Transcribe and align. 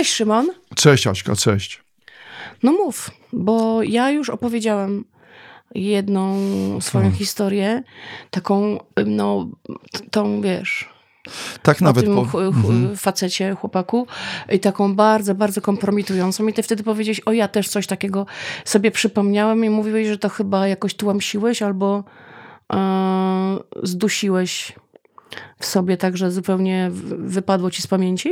Cześć 0.00 0.12
Szymon. 0.12 0.48
Cześć 0.76 1.06
Aśka, 1.06 1.36
cześć. 1.36 1.82
No 2.62 2.72
mów, 2.72 3.10
bo 3.32 3.82
ja 3.82 4.10
już 4.10 4.30
opowiedziałam 4.30 5.04
jedną 5.74 6.36
swoją 6.80 7.02
Hmm. 7.02 7.18
historię, 7.18 7.82
taką, 8.30 8.78
no, 9.06 9.48
tą 10.10 10.40
wiesz, 10.40 10.88
Tak 11.62 11.80
nawet 11.80 12.04
tym 12.04 12.14
po... 12.14 12.24
ch- 12.24 12.30
ch- 12.30 12.34
Mhm. 12.34 12.96
facecie, 12.96 13.54
chłopaku, 13.54 14.06
i 14.52 14.60
taką 14.60 14.94
bardzo, 14.94 15.34
bardzo 15.34 15.60
kompromitującą. 15.60 16.46
I 16.46 16.52
ty 16.52 16.62
wtedy 16.62 16.82
powiedziałeś, 16.82 17.20
o 17.20 17.32
ja 17.32 17.48
też 17.48 17.68
coś 17.68 17.86
takiego 17.86 18.26
sobie 18.64 18.90
przypomniałem 18.90 19.64
i 19.64 19.70
mówiłeś, 19.70 20.08
że 20.08 20.18
to 20.18 20.28
chyba 20.28 20.66
jakoś 20.68 20.94
tłamsiłeś 20.94 21.62
albo 21.62 22.04
e, 22.72 23.58
zdusiłeś 23.82 24.72
w 25.58 25.66
sobie 25.66 25.96
tak, 25.96 26.16
że 26.16 26.30
zupełnie 26.30 26.90
wypadło 27.18 27.70
ci 27.70 27.82
z 27.82 27.86
pamięci? 27.86 28.30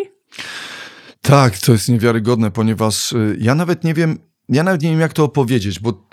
Tak, 1.28 1.58
to 1.58 1.72
jest 1.72 1.88
niewiarygodne, 1.88 2.50
ponieważ 2.50 3.12
y, 3.12 3.36
ja 3.40 3.54
nawet 3.54 3.84
nie 3.84 3.94
wiem, 3.94 4.18
ja 4.48 4.62
nawet 4.62 4.82
nie 4.82 4.90
wiem 4.90 5.00
jak 5.00 5.12
to 5.12 5.24
opowiedzieć, 5.24 5.80
bo 5.80 6.08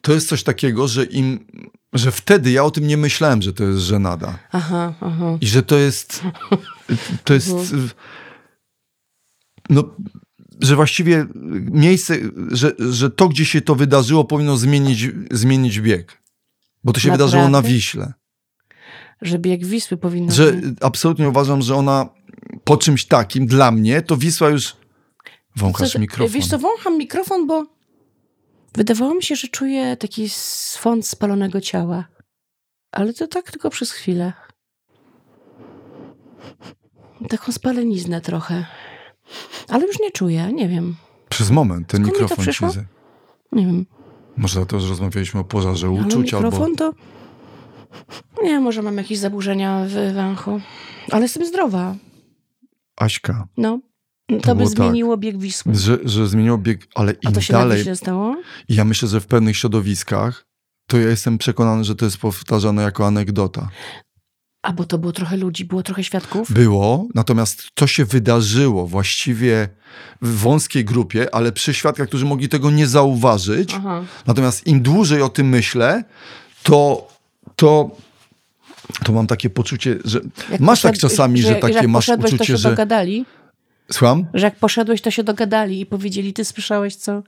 to 0.00 0.12
jest 0.12 0.28
coś 0.28 0.42
takiego, 0.42 0.88
że 0.88 1.04
im, 1.04 1.46
że 1.92 2.12
wtedy 2.12 2.50
ja 2.50 2.64
o 2.64 2.70
tym 2.70 2.86
nie 2.86 2.96
myślałem, 2.96 3.42
że 3.42 3.52
to 3.52 3.64
jest 3.64 3.78
żenada. 3.78 4.38
Aha, 4.52 4.94
aha. 5.00 5.38
I 5.40 5.46
że 5.46 5.62
to 5.62 5.76
jest, 5.76 6.22
to 7.24 7.34
jest, 7.34 7.50
Mhm. 7.50 7.84
y, 7.84 7.88
no, 9.70 9.84
że 10.60 10.76
właściwie 10.76 11.26
miejsce, 11.70 12.16
że, 12.50 12.72
że 12.90 13.10
to, 13.10 13.28
gdzie 13.28 13.44
się 13.44 13.60
to 13.60 13.74
wydarzyło, 13.74 14.24
powinno 14.24 14.56
zmienić, 14.56 15.10
zmienić 15.30 15.80
bieg. 15.80 16.22
Bo 16.84 16.92
to 16.92 17.00
się 17.00 17.08
Naprawdę? 17.08 17.24
wydarzyło 17.24 17.50
na 17.50 17.62
Wiśle. 17.62 18.12
Że 19.22 19.38
bieg 19.38 19.64
Wisły 19.64 19.96
powinno 19.96 20.34
Że 20.34 20.60
absolutnie 20.80 21.28
uważam, 21.28 21.62
że 21.62 21.74
ona 21.74 22.15
po 22.66 22.76
czymś 22.76 23.04
takim, 23.06 23.46
dla 23.46 23.70
mnie, 23.70 24.02
to 24.02 24.16
Wisła 24.16 24.48
już... 24.48 24.76
Wąchasz 25.56 25.92
Co- 25.92 25.98
mikrofon. 25.98 26.32
Wiesz 26.34 26.48
co, 26.48 26.58
wącham 26.58 26.98
mikrofon, 26.98 27.46
bo 27.46 27.66
wydawało 28.74 29.14
mi 29.14 29.22
się, 29.22 29.36
że 29.36 29.48
czuję 29.48 29.96
taki 29.96 30.28
swąd 30.28 31.06
spalonego 31.06 31.60
ciała. 31.60 32.04
Ale 32.92 33.12
to 33.12 33.26
tak 33.28 33.50
tylko 33.50 33.70
przez 33.70 33.92
chwilę. 33.92 34.32
Taką 37.28 37.52
spaleniznę 37.52 38.20
trochę. 38.20 38.66
Ale 39.68 39.86
już 39.86 40.00
nie 40.00 40.10
czuję, 40.10 40.52
nie 40.52 40.68
wiem. 40.68 40.96
Przez 41.28 41.50
moment 41.50 41.88
ten 41.88 42.00
Skąd 42.00 42.16
mi 42.16 42.22
mikrofon 42.22 42.42
przyszło? 42.44 42.70
z- 42.70 42.76
Nie 43.52 43.66
wiem. 43.66 43.86
Może 44.36 44.66
to, 44.66 44.80
że 44.80 44.88
rozmawialiśmy 44.88 45.40
o 45.40 45.44
pożarze 45.44 45.86
Ale 45.86 45.96
uczuć, 46.06 46.34
albo... 46.34 46.46
mikrofon 46.46 46.76
to... 46.76 46.92
Nie, 48.42 48.60
może 48.60 48.82
mam 48.82 48.96
jakieś 48.96 49.18
zaburzenia 49.18 49.84
w 49.84 50.14
węchu. 50.14 50.60
Ale 51.10 51.22
jestem 51.22 51.46
zdrowa. 51.46 51.94
Aśka, 52.96 53.48
No. 53.56 53.80
To, 54.28 54.34
by 54.34 54.54
było 54.54 54.68
tak. 54.68 54.76
zmieniło 54.78 55.16
bieg 55.16 55.38
Wisły. 55.38 55.74
że, 55.74 55.98
że 56.04 56.28
zmieniło 56.28 56.58
bieg, 56.58 56.80
ale 56.94 57.14
A 57.24 57.28
im 57.28 57.34
to 57.34 57.40
się 57.40 57.52
dalej... 57.52 57.78
Wiśle 57.78 57.96
stało? 57.96 58.36
Ja 58.68 58.84
myślę, 58.84 59.08
że 59.08 59.20
w 59.20 59.26
pewnych 59.26 59.56
środowiskach 59.56 60.46
to 60.88 60.98
ja 60.98 61.08
jestem 61.08 61.38
przekonany, 61.38 61.84
że 61.84 61.94
to 61.94 62.04
jest 62.04 62.18
powtarzane 62.18 62.82
jako 62.82 63.06
anegdota. 63.06 63.68
A 64.62 64.72
bo 64.72 64.84
to 64.84 64.98
było 64.98 65.12
trochę 65.12 65.36
ludzi, 65.36 65.64
było 65.64 65.82
trochę 65.82 66.04
świadków? 66.04 66.52
Było, 66.52 67.08
natomiast 67.14 67.68
to 67.74 67.86
się 67.86 68.04
wydarzyło 68.04 68.86
właściwie 68.86 69.68
w 70.22 70.38
wąskiej 70.38 70.84
grupie, 70.84 71.34
ale 71.34 71.52
przy 71.52 71.74
świadkach, 71.74 72.08
którzy 72.08 72.24
mogli 72.24 72.48
tego 72.48 72.70
nie 72.70 72.86
zauważyć. 72.86 73.74
Aha. 73.74 74.02
Natomiast 74.26 74.66
im 74.66 74.82
dłużej 74.82 75.22
o 75.22 75.28
tym 75.28 75.48
myślę, 75.48 76.04
to, 76.62 77.08
to, 77.56 77.90
to 79.04 79.12
mam 79.12 79.26
takie 79.26 79.50
poczucie, 79.50 79.98
że 80.04 80.20
Jak 80.50 80.60
masz 80.60 80.82
tak 80.82 80.98
czasami, 80.98 81.42
że, 81.42 81.48
jak 81.52 81.60
takie 81.60 81.88
masz 81.88 82.06
poszedłeś, 82.06 82.30
to 82.30 82.34
uczucie, 82.34 82.52
się 82.52 82.56
że... 82.56 82.70
dogadali? 82.70 83.26
Słucham? 83.92 84.26
Że 84.34 84.46
jak 84.46 84.56
poszedłeś, 84.56 85.00
to 85.00 85.10
się 85.10 85.24
dogadali 85.24 85.80
i 85.80 85.86
powiedzieli, 85.86 86.32
ty 86.32 86.44
słyszałeś 86.44 86.96
co? 86.96 87.22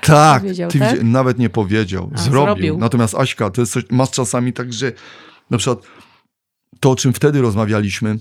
Tak, 0.00 0.42
Powiedział, 0.42 0.70
ty 0.70 0.78
tak? 0.78 1.02
nawet 1.02 1.38
nie 1.38 1.50
powiedział, 1.50 2.10
A, 2.14 2.18
zrobił. 2.18 2.44
zrobił. 2.44 2.78
Natomiast 2.78 3.14
Aśka, 3.14 3.50
to 3.50 3.60
jest 3.60 3.72
coś, 3.72 3.84
masz 3.90 4.10
czasami 4.10 4.52
tak, 4.52 4.72
że 4.72 4.92
na 5.50 5.58
przykład 5.58 5.78
to, 6.80 6.90
o 6.90 6.96
czym 6.96 7.12
wtedy 7.12 7.40
rozmawialiśmy, 7.40 8.18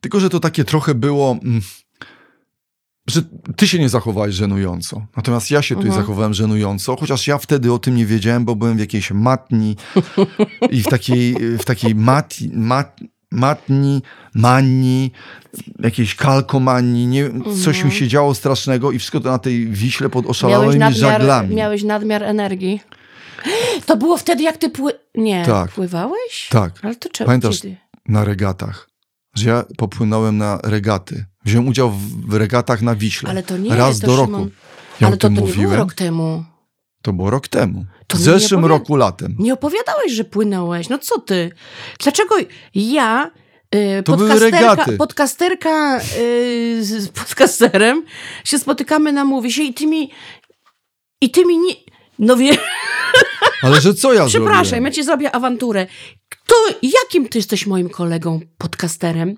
tylko, 0.00 0.20
że 0.20 0.30
to 0.30 0.40
takie 0.40 0.64
trochę 0.64 0.94
było, 0.94 1.38
mm, 1.42 1.60
że 3.12 3.22
ty 3.56 3.68
się 3.68 3.78
nie 3.78 3.88
zachowałeś 3.88 4.34
żenująco. 4.34 5.06
Natomiast 5.16 5.50
ja 5.50 5.62
się 5.62 5.74
tutaj 5.74 5.88
Mhm. 5.88 6.02
zachowałem 6.06 6.34
żenująco, 6.34 6.96
chociaż 6.96 7.26
ja 7.26 7.38
wtedy 7.38 7.72
o 7.72 7.78
tym 7.78 7.96
nie 7.96 8.06
wiedziałem, 8.06 8.44
bo 8.44 8.56
byłem 8.56 8.76
w 8.76 8.80
jakiejś 8.80 9.10
matni 9.10 9.76
i 10.70 10.82
w 10.82 10.86
takiej, 10.86 11.34
w 11.58 11.64
takiej 11.64 11.94
mati, 11.94 12.50
mat, 12.54 12.96
matni, 13.30 14.02
manii, 14.34 15.12
jakiejś 15.78 16.14
kalkomanii, 16.14 17.06
nie, 17.06 17.30
coś 17.64 17.76
Mhm. 17.76 17.86
mi 17.86 17.92
się 17.92 18.08
działo 18.08 18.34
strasznego 18.34 18.92
i 18.92 18.98
wszystko 18.98 19.20
to 19.20 19.30
na 19.30 19.38
tej 19.38 19.66
Wiśle 19.66 20.08
pod 20.08 20.24
Miałeś 20.24 20.36
oszalałymi 20.38 20.78
nadmiar, 20.78 21.00
żaglami. 21.12 21.54
miałeś 21.56 21.82
nadmiar 21.82 22.22
energii. 22.22 22.80
To 23.86 23.96
było 23.96 24.16
wtedy, 24.16 24.42
jak 24.42 24.56
ty 24.56 24.70
pły... 24.70 24.92
Nie, 25.14 25.44
Tak. 25.46 25.70
pływałeś? 25.70 26.48
Tak, 26.50 26.72
Ale 26.82 26.96
to 26.96 27.08
czemu? 27.08 27.28
Pamiętasz- 27.30 27.60
Kiedy? 27.62 27.76
na 28.08 28.24
regatach. 28.24 28.88
Że 29.36 29.48
ja 29.50 29.64
popłynąłem 29.76 30.38
na 30.38 30.58
regaty. 30.62 31.24
Wziąłem 31.44 31.68
udział 31.68 31.92
w 32.28 32.34
regatach 32.34 32.82
na 32.82 32.94
Wiśle. 32.94 33.30
Ale 33.30 33.42
to 33.42 33.58
nie, 33.58 33.76
Raz 33.76 34.00
to 34.00 34.06
do 34.06 34.12
Szymon- 34.12 34.18
roku. 34.32 34.48
Ja 35.00 35.06
Ale 35.06 35.16
to, 35.16 35.20
to 35.20 35.28
nie 35.28 35.34
było 35.34 35.46
mówiłem. 35.46 35.72
rok 35.72 35.94
temu. 35.94 36.44
To 37.02 37.12
było 37.12 37.30
rok 37.30 37.48
temu. 37.48 37.84
To 38.06 38.16
w 38.16 38.20
zeszłym 38.20 38.60
opowiada- 38.60 38.68
roku 38.78 38.96
latem. 38.96 39.36
Nie 39.38 39.52
opowiadałeś, 39.54 40.12
że 40.12 40.24
płynąłeś. 40.24 40.88
No 40.88 40.98
co 40.98 41.20
ty? 41.20 41.50
Dlaczego 42.02 42.34
ja... 42.74 43.30
y, 43.74 44.02
To 44.02 44.16
były 44.16 44.28
podcasterka, 44.30 44.70
regaty. 44.70 44.96
podcasterka 44.96 46.00
y, 46.18 46.78
z 46.84 47.08
podcasterem 47.08 48.04
się 48.44 48.58
spotykamy 48.58 49.12
na 49.12 49.24
mówi 49.24 49.68
i 49.68 49.74
ty 49.74 49.86
mi 49.86 50.10
i 51.20 51.30
ty 51.30 51.44
mi 51.44 51.58
nie... 51.58 51.74
No 52.18 52.36
wie, 52.36 52.56
Ale 53.62 53.80
że 53.80 53.94
co 53.94 54.12
ja 54.12 54.26
przepraszam, 54.26 54.64
zrobiłem? 54.64 54.84
ja 54.84 54.90
ci 54.90 55.04
zrobię 55.04 55.32
awanturę. 55.32 55.86
To 56.46 56.54
jakim 56.82 57.28
ty 57.28 57.38
jesteś 57.38 57.66
moim 57.66 57.88
kolegą 57.88 58.40
podcasterem, 58.58 59.36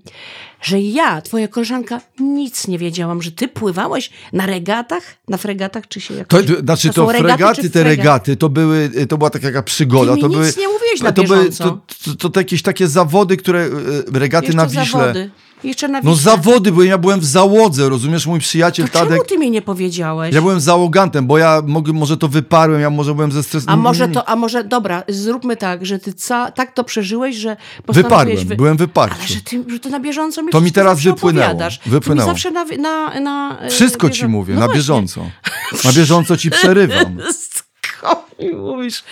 że 0.63 0.81
ja, 0.81 1.23
twoja 1.23 1.49
koleżanka, 1.49 2.01
nic 2.21 2.69
nie 2.69 2.79
wiedziałam, 2.79 3.23
że 3.23 3.31
ty 3.33 3.49
pływałeś 3.49 4.11
na 4.33 4.47
regatach, 4.47 5.03
na 5.29 5.37
fregatach, 5.37 5.89
czy 5.89 6.01
się 6.01 6.15
jakoś... 6.15 6.47
to, 6.47 6.53
znaczy 6.61 6.89
To 6.89 6.95
to, 6.95 7.07
fregaty, 7.09 7.63
te 7.63 7.69
fregaty? 7.69 7.85
regaty, 7.85 8.37
to 8.37 8.49
były, 8.49 8.91
to 9.09 9.19
była 9.19 9.31
taka 9.31 9.47
jaka 9.47 9.63
przygoda. 9.63 10.15
Ty 10.15 10.21
to 10.21 10.27
nic 10.29 10.37
były, 10.37 10.53
nie 10.59 10.69
mówiłeś 10.69 11.01
na 11.03 11.13
to, 11.13 11.23
były, 11.25 11.51
to, 11.51 11.79
to, 12.05 12.15
to, 12.19 12.31
to 12.31 12.41
jakieś 12.41 12.63
takie 12.63 12.89
zawody, 12.89 13.37
które, 13.37 13.61
e, 13.61 13.71
regaty 14.19 14.47
Jeszcze 14.47 14.57
na 14.57 14.67
Wiśle. 14.67 14.85
zawody. 14.87 15.31
Jeszcze 15.65 15.89
na 15.89 16.01
No 16.05 16.11
Wiśle. 16.15 16.23
zawody, 16.33 16.73
bo 16.73 16.83
ja 16.83 16.99
byłem 16.99 17.21
w 17.21 17.25
załodze, 17.25 17.89
rozumiesz, 17.89 18.27
mój 18.27 18.41
przyjaciel 18.41 18.89
To 18.89 18.99
czemu 18.99 19.11
Tadek. 19.11 19.27
ty 19.29 19.39
mi 19.39 19.51
nie 19.51 19.63
powiedziałeś? 19.63 20.35
Ja 20.35 20.41
byłem 20.43 20.61
załogantem, 20.61 21.27
bo 21.27 21.39
ja 21.39 21.63
mogę, 21.67 21.93
może 21.93 22.17
to 22.17 22.29
wyparłem, 22.29 22.81
ja 22.81 22.91
może 22.91 23.15
byłem 23.15 23.33
ze 23.33 23.43
stresem. 23.43 23.69
A 23.71 23.77
może 23.77 24.09
to, 24.09 24.29
a 24.29 24.37
może, 24.37 24.65
dobra, 24.65 25.03
zróbmy 25.09 25.57
tak, 25.57 25.87
że 25.87 25.99
ty 25.99 26.13
ca, 26.15 26.51
tak 26.51 26.75
to 26.75 26.84
przeżyłeś, 26.85 27.37
że. 27.37 27.57
Wyparłem, 27.89 28.37
wy- 28.37 28.57
byłem 28.57 28.71
Ale 28.71 28.79
wyparty. 28.79 29.27
że 29.27 29.41
ty, 29.41 29.65
że 29.69 29.79
ty 29.81 29.91
na 29.91 30.01
bieżąco 30.01 30.43
mi 30.43 30.53
To 30.53 30.61
mi 30.61 30.73
teraz 30.73 31.01
wypłynęło. 31.03 31.47
opowiadasz. 31.47 31.81
Wypłynęło. 31.87 32.29
Zawsze 32.31 32.51
na... 32.51 32.65
na, 32.65 33.21
na 33.21 33.59
e, 33.61 33.71
Wszystko 33.71 34.07
bieżą- 34.09 34.15
ci 34.21 34.27
mówię, 34.29 34.55
No 34.55 34.61
na 34.61 34.67
właśnie. 34.67 34.79
bieżąco. 34.81 35.31
Na 35.85 35.93
bieżąco 35.93 36.37
ci 36.37 36.51
przerywam. 36.51 37.19
Mi 38.41 38.51
mówisz? 38.51 39.05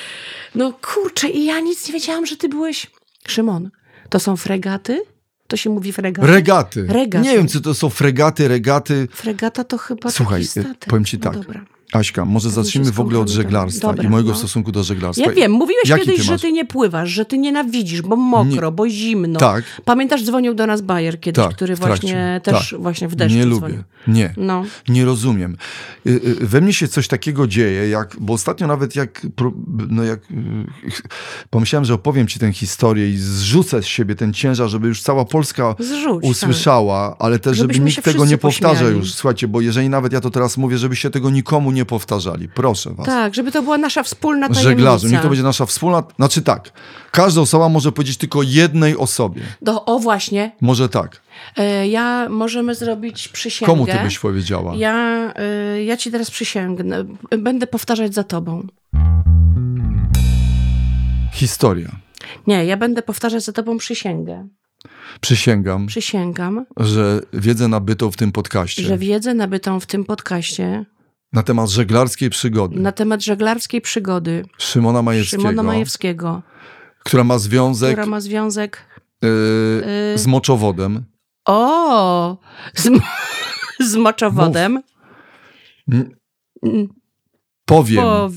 No 0.55 0.73
kurczę, 0.83 1.29
i 1.29 1.45
ja 1.45 1.61
nic 1.61 1.87
nie 1.89 1.93
wiedziałam, 1.93 2.27
że 2.27 2.37
ty 2.37 2.49
byłeś... 2.49 2.91
Szymon, 3.29 3.71
to 4.09 4.21
są 4.21 4.37
fregaty? 4.37 5.03
To 5.47 5.57
się 5.57 5.71
mówi 5.71 5.93
fregaty? 5.93 6.29
Regaty. 6.29 6.87
Regaty. 6.89 7.29
Nie 7.29 7.37
wiem, 7.37 7.49
co 7.49 7.61
to 7.61 7.75
są 7.75 7.91
fregaty, 7.91 8.49
regaty. 8.49 9.09
Fregata 9.13 9.65
to 9.65 9.79
chyba 9.79 10.11
Słuchaj, 10.11 10.45
powiem 10.89 11.05
ci 11.05 11.19
no 11.19 11.23
tak. 11.25 11.35
Dobra. 11.35 11.65
Aśka, 11.93 12.25
może 12.25 12.49
się 12.49 12.55
zacznijmy 12.55 12.93
w 12.93 13.01
ogóle 13.01 13.19
od 13.19 13.29
żeglarstwa 13.29 13.89
Dobra, 13.89 14.05
i 14.05 14.09
mojego 14.09 14.31
no. 14.31 14.37
stosunku 14.37 14.73
do 14.73 14.83
żeglarstwa. 14.83 15.27
Ja 15.29 15.33
wiem, 15.37 15.53
mówiłeś 15.53 15.89
Jaki 15.89 16.05
kiedyś, 16.05 16.17
ty 16.21 16.23
że 16.27 16.39
ty 16.39 16.53
nie 16.53 16.65
pływasz, 16.65 17.11
że 17.11 17.25
ty 17.25 17.39
nienawidzisz, 17.39 18.03
bo 18.03 18.17
mokro, 18.17 18.73
bo 18.73 18.89
zimno. 18.89 19.39
Tak. 19.41 19.65
Pamiętasz, 19.85 20.25
dzwonił 20.25 20.55
do 20.55 20.67
nas 20.67 20.81
Bayer 20.81 21.21
kiedyś, 21.21 21.45
Tak, 21.45 21.55
który 21.55 21.77
właśnie 21.77 22.41
też 22.45 22.71
Tak. 22.71 22.81
właśnie 22.81 23.09
w 23.09 23.15
deszczu 23.15 23.39
Nie 23.39 23.47
dzwonił. 23.47 23.61
lubię. 23.77 23.85
Nie. 24.09 24.35
No. 24.37 24.65
Nie 24.89 25.05
rozumiem. 25.05 25.57
Y, 26.07 26.11
y, 26.11 26.47
We 26.47 26.61
mnie 26.61 26.73
się 26.73 26.89
coś 26.89 27.09
takiego 27.09 27.47
dzieje, 27.47 27.89
jak, 27.89 28.17
bo 28.21 28.33
ostatnio 28.33 28.67
nawet 28.67 28.97
jak, 28.97 29.27
no 29.89 30.03
jak 30.05 30.19
y, 30.31 30.35
pomyślałem, 31.51 31.85
że 31.85 31.95
opowiem 31.95 32.27
ci 32.27 32.39
tę 32.39 32.53
historię 32.53 33.11
i 33.11 33.17
zrzucę 33.17 33.83
z 33.83 33.87
siebie 33.87 34.15
ten 34.15 34.33
ciężar, 34.33 34.69
żeby 34.69 34.89
już 34.89 35.03
cała 35.03 35.25
Polska 35.25 35.75
Zrzuć, 35.79 36.25
usłyszała, 36.25 37.17
ale 37.19 37.39
też, 37.39 37.57
żeby 37.57 37.75
Żebyśmy 37.75 37.91
się 37.91 37.97
nikt 38.01 38.05
tego 38.05 38.25
nie 38.27 38.39
powtarza 38.39 38.75
pośmiali. 38.75 38.97
już. 38.97 39.15
Słuchajcie, 39.15 39.49
bo 39.49 39.61
jeżeli 39.61 39.89
nawet 39.89 40.13
ja 40.13 40.21
to 40.21 40.31
teraz 40.31 40.57
mówię, 40.57 40.79
żebyście 40.79 41.11
tego 41.11 41.31
nikomu 41.31 41.71
nie 41.73 41.82
powtarzali. 41.87 42.49
Proszę 42.49 42.91
was. 42.91 43.07
Tak, 43.07 43.15
tak, 43.15 43.35
żeby 43.35 43.53
to 43.53 43.63
była 43.63 43.79
nasza 43.79 44.03
wspólna 44.03 44.49
tajemnica. 44.49 44.69
Żeglarzy. 44.69 45.11
Niech 45.11 45.21
to 45.21 45.29
będzie 45.29 45.43
nasza 45.43 45.67
wspólna... 45.67 46.03
Znaczy 46.17 46.43
tak, 46.43 46.73
każda 47.11 47.41
osoba 47.41 47.69
może 47.69 47.93
powiedzieć 47.93 48.17
tylko 48.17 48.43
jednej 48.43 48.97
osobie. 48.97 49.43
Do, 49.63 49.85
o 49.85 49.99
właśnie, 49.99 50.53
Może 50.61 50.89
tak. 50.89 51.23
e, 51.57 51.89
ja 51.89 52.29
możemy 52.29 52.75
zrobić 52.75 53.29
przysięgę. 53.29 53.73
Komu 53.73 53.87
ty 53.87 53.99
byś 54.05 54.19
powiedziała? 54.19 54.75
Ja, 54.77 55.33
e, 55.37 55.85
ja 55.85 55.97
ci 55.97 56.11
teraz 56.11 56.31
przysięgnę. 56.31 57.05
Będę 57.39 57.67
powtarzać 57.67 58.15
za 58.15 58.25
tobą. 58.25 58.67
Historia. 61.33 61.91
Nie, 62.47 62.65
ja 62.65 62.77
będę 62.77 63.03
powtarzać 63.03 63.45
za 63.45 63.53
tobą 63.53 63.79
przysięgę. 63.79 64.49
Przysięgam, 65.21 65.87
Przysięgam, 65.87 66.67
że 66.77 67.21
wiedzę 67.33 67.69
nabytą 67.69 68.11
w 68.11 68.17
tym 68.17 68.33
podcaście 68.33 68.83
że 68.83 68.99
wiedzę 68.99 69.35
nabytą 69.35 69.81
w 69.81 69.87
tym 69.87 70.05
podcaście 70.05 70.85
na 71.33 71.43
temat 71.43 71.71
żeglarskiej 71.71 72.31
przygody 72.31 72.81
na 72.81 72.93
temat 72.93 73.23
żeglarskiej 73.23 73.81
przygody 73.81 74.45
Szymona 74.59 75.03
Majewskiego, 75.03 75.43
Szymona 75.43 75.63
Majewskiego, 75.63 76.43
która 77.05 77.25
ma 77.25 77.39
związek 77.39 77.91
która 77.93 78.07
ma 78.07 78.21
związek. 78.21 78.87
yy, 79.23 79.29
y, 80.15 80.19
z 80.19 80.27
moczowodem. 80.27 81.05
O! 81.45 82.39
Z, 82.75 82.91
z 83.91 83.97
moczowodem. 83.97 84.83
Mm, 85.93 86.11
Powiem, 87.65 88.03
Po, 88.03 88.31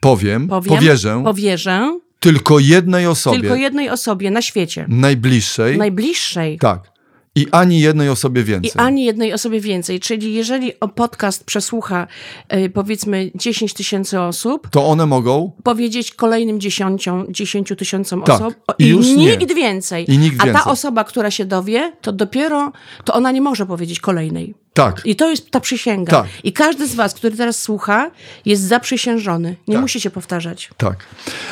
powiem, 0.00 0.48
powiem, 0.48 0.76
powierzę 0.76 1.22
powierzę 1.24 1.98
tylko 2.20 2.58
jednej 2.58 3.06
osobie 3.06 3.40
tylko 3.40 3.54
jednej 3.54 3.90
osobie 3.90 4.30
na 4.30 4.42
świecie. 4.42 4.86
najbliższej. 4.88 5.78
Najbliższej. 5.78 6.58
Tak. 6.58 6.92
I 7.36 7.46
ani 7.52 7.80
jednej 7.80 8.08
osobie 8.08 8.44
więcej. 8.44 8.70
I 8.74 8.78
ani 8.78 9.04
jednej 9.04 9.32
osobie 9.32 9.60
więcej. 9.60 10.00
Czyli 10.00 10.34
jeżeli 10.34 10.72
podcast 10.94 11.44
przesłucha 11.44 12.06
y, 12.54 12.70
powiedzmy 12.70 13.30
10 13.34 13.74
tysięcy 13.74 14.20
osób, 14.20 14.68
To 14.70 14.86
one 14.86 15.06
mogą 15.06 15.52
powiedzieć 15.64 16.14
kolejnym 16.14 16.60
10, 16.60 17.04
10 17.28 17.72
tysiącom 17.78 18.22
Tak. 18.22 18.40
osób 18.40 18.54
o- 18.66 18.74
I 18.78 18.88
i, 18.88 19.16
nie. 19.16 19.36
nikt 19.36 19.54
więcej. 19.54 20.10
I 20.12 20.18
nikt 20.18 20.36
A 20.36 20.38
ta 20.38 20.44
więcej. 20.52 20.72
osoba, 20.72 21.04
która 21.04 21.30
się 21.30 21.44
dowie, 21.44 21.92
to 22.00 22.12
dopiero, 22.12 22.72
to 23.04 23.14
ona 23.14 23.30
nie 23.32 23.40
może 23.40 23.66
powiedzieć 23.66 24.00
kolejnej. 24.00 24.54
Tak. 24.72 25.02
I 25.04 25.16
to 25.16 25.30
jest 25.30 25.50
ta 25.50 25.60
przysięga. 25.60 26.10
Tak. 26.12 26.26
I 26.44 26.52
każdy 26.52 26.86
z 26.88 26.94
was, 26.94 27.14
który 27.14 27.36
teraz 27.36 27.62
słucha, 27.62 28.10
jest 28.44 28.62
zaprzysiężony. 28.62 29.56
Nie 29.68 29.74
Tak. 29.74 29.82
musicie 29.82 30.10
powtarzać. 30.10 30.70
Tak. 30.76 31.06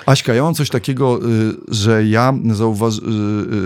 Aśka, 0.06 0.34
ja 0.34 0.42
mam 0.42 0.54
coś 0.54 0.68
takiego, 0.70 1.20
y, 1.28 1.54
że 1.68 2.04
ja 2.06 2.34
zauważ, 2.52 2.94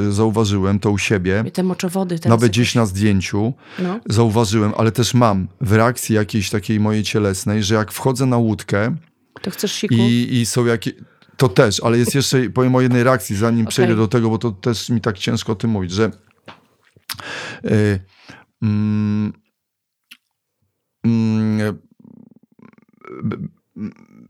y, 0.09 0.13
zauważyłem 0.13 0.79
to 0.79 0.91
u 0.91 0.99
siebie, 0.99 1.45
Te 1.53 1.63
moczowody 1.63 2.19
teraz. 2.19 2.31
nawet 2.31 2.53
gdzieś 2.53 2.75
na 2.75 2.87
zdjęciu, 2.87 3.53
No. 3.79 4.01
zauważyłem, 4.07 4.73
ale 4.77 4.93
też 4.93 5.15
mam 5.15 5.49
w 5.61 5.73
reakcji 5.73 6.15
jakiejś 6.15 6.51
takiej 6.51 6.81
mojej 6.81 7.03
cielesnej, 7.03 7.63
że 7.63 7.75
jak 7.75 7.93
wchodzę 7.93 8.27
na 8.27 8.37
łódkę 8.37 8.97
To 9.43 9.51
chcesz 9.51 9.73
siku? 9.73 9.95
i, 9.95 10.29
i 10.41 10.47
są 10.47 10.67
jakieś... 10.67 10.95
To 11.37 11.49
też, 11.49 11.81
ale 11.85 11.99
jest 11.99 12.15
jeszcze, 12.15 12.43
powiem 12.55 12.75
o 12.75 12.81
jednej 12.81 13.03
reakcji, 13.03 13.37
zanim 13.37 13.67
przejdę 13.67 13.97
do 13.97 14.09
tego, 14.09 14.31
bo 14.31 14.39
to 14.39 14.51
też 14.51 14.89
mi 14.91 15.01
tak 15.01 15.19
ciężko 15.19 15.53
o 15.53 15.55
tym 15.57 15.71
mówić, 15.71 15.91
że 15.91 16.11
y, 17.65 18.01
mm, 18.63 19.33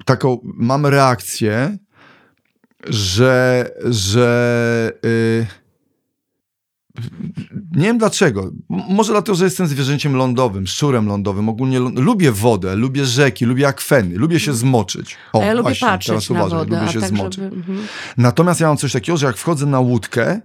taką 0.05 0.40
mam 0.44 0.87
reakcję, 0.87 1.79
że, 2.87 3.70
że 3.84 4.93
y, 5.05 5.46
nie 7.76 7.84
wiem 7.87 7.99
dlaczego. 7.99 8.50
Może 8.69 9.12
dlatego, 9.12 9.34
że 9.37 9.44
jestem 9.44 9.67
zwierzęciem 9.67 10.17
lądowym, 10.17 10.67
szczurem 10.67 11.06
lądowym. 11.06 11.49
Ogólnie 11.49 11.79
lubię 11.81 12.32
wodę, 12.32 12.76
lubię 12.76 13.05
rzeki, 13.05 13.44
lubię 13.44 13.69
akweny, 13.69 14.17
lubię 14.17 14.40
się 14.40 14.52
zmoczyć. 14.55 15.17
O, 15.32 15.43
A 15.43 15.44
ja 15.44 15.52
lubię 15.52 15.62
właśnie, 15.62 15.88
patrzeć 15.88 16.29
teraz 16.29 16.31
na 16.31 16.58
wodę. 16.58 16.76
lubię 16.76 16.88
a 16.88 16.93
się 16.93 17.00
tak, 17.00 17.08
zmoczyć. 17.08 17.43
żeby... 17.43 17.56
mhm. 17.56 17.79
Natomiast 18.17 18.61
ja 18.61 18.69
mam 18.69 18.76
coś 18.76 18.93
takiego, 18.93 19.19
że 19.19 19.26
jak 19.26 19.37
wchodzę 19.37 19.67
na 19.67 19.81
łódkę, 19.81 20.40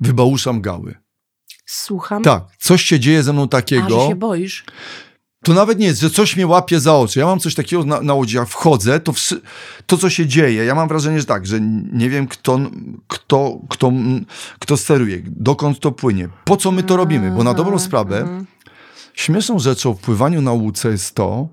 wybałuszam 0.00 0.60
gały. 0.60 0.94
Słucham. 1.66 2.22
Tak, 2.22 2.44
coś 2.58 2.82
się 2.82 3.00
dzieje 3.00 3.22
ze 3.22 3.32
mną 3.32 3.42
A, 3.42 3.48
takiego. 3.48 4.00
że 4.00 4.08
się 4.08 4.16
boisz. 4.16 4.64
To 5.44 5.54
nawet 5.54 5.78
nie 5.78 5.86
jest, 5.86 6.00
że 6.00 6.10
coś 6.10 6.36
mnie 6.36 6.46
łapie 6.46 6.80
za 6.80 6.94
oczy. 6.96 7.18
Ja 7.20 7.26
mam 7.26 7.40
coś 7.40 7.54
takiego 7.54 7.84
na, 7.84 8.00
na 8.00 8.14
łodzi, 8.14 8.36
jak 8.36 8.48
wchodzę, 8.48 9.00
to, 9.00 9.12
wszy- 9.12 9.40
to 9.86 9.98
co 9.98 10.10
się 10.10 10.26
dzieje, 10.26 10.64
ja 10.64 10.74
mam 10.74 10.88
wrażenie, 10.88 11.20
że 11.20 11.26
tak, 11.26 11.46
że 11.46 11.60
nie 11.92 12.10
wiem 12.10 12.26
kto, 12.28 12.58
kto, 13.08 13.58
kto, 13.68 13.92
kto 14.58 14.76
steruje, 14.76 15.22
dokąd 15.26 15.80
to 15.80 15.92
płynie, 15.92 16.28
po 16.44 16.56
co 16.56 16.72
my 16.72 16.82
to 16.82 16.96
robimy, 16.96 17.30
bo 17.30 17.44
na 17.44 17.54
dobrą 17.54 17.78
sprawę 17.78 18.18
Mhm. 18.20 18.46
śmieszną 19.14 19.58
rzeczą 19.58 19.94
w 19.94 20.00
pływaniu 20.00 20.42
na 20.42 20.52
łódce 20.52 20.88
jest 20.90 21.14
to, 21.14 21.48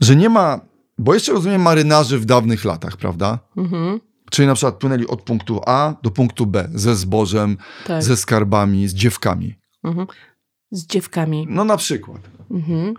że 0.00 0.16
nie 0.16 0.28
ma, 0.28 0.60
bo 0.98 1.14
jeszcze 1.14 1.32
rozumiem 1.32 1.62
marynarzy 1.62 2.18
w 2.18 2.24
dawnych 2.24 2.64
latach, 2.64 2.96
prawda? 2.96 3.38
Mhm. 3.56 4.00
Czyli 4.30 4.48
na 4.48 4.54
przykład 4.54 4.74
płynęli 4.74 5.06
od 5.06 5.22
punktu 5.22 5.60
A 5.66 5.94
do 6.02 6.10
punktu 6.10 6.46
B 6.46 6.68
ze 6.74 6.96
zbożem, 6.96 7.56
Tak. 7.86 8.02
ze 8.02 8.16
skarbami, 8.16 8.88
z 8.88 8.94
dziewkami. 8.94 9.54
Mhm. 9.84 10.06
Z 10.70 10.86
dziewkami. 10.86 11.46
No 11.50 11.64
na 11.64 11.76
przykład. 11.76 12.20
Mhm. 12.50 12.94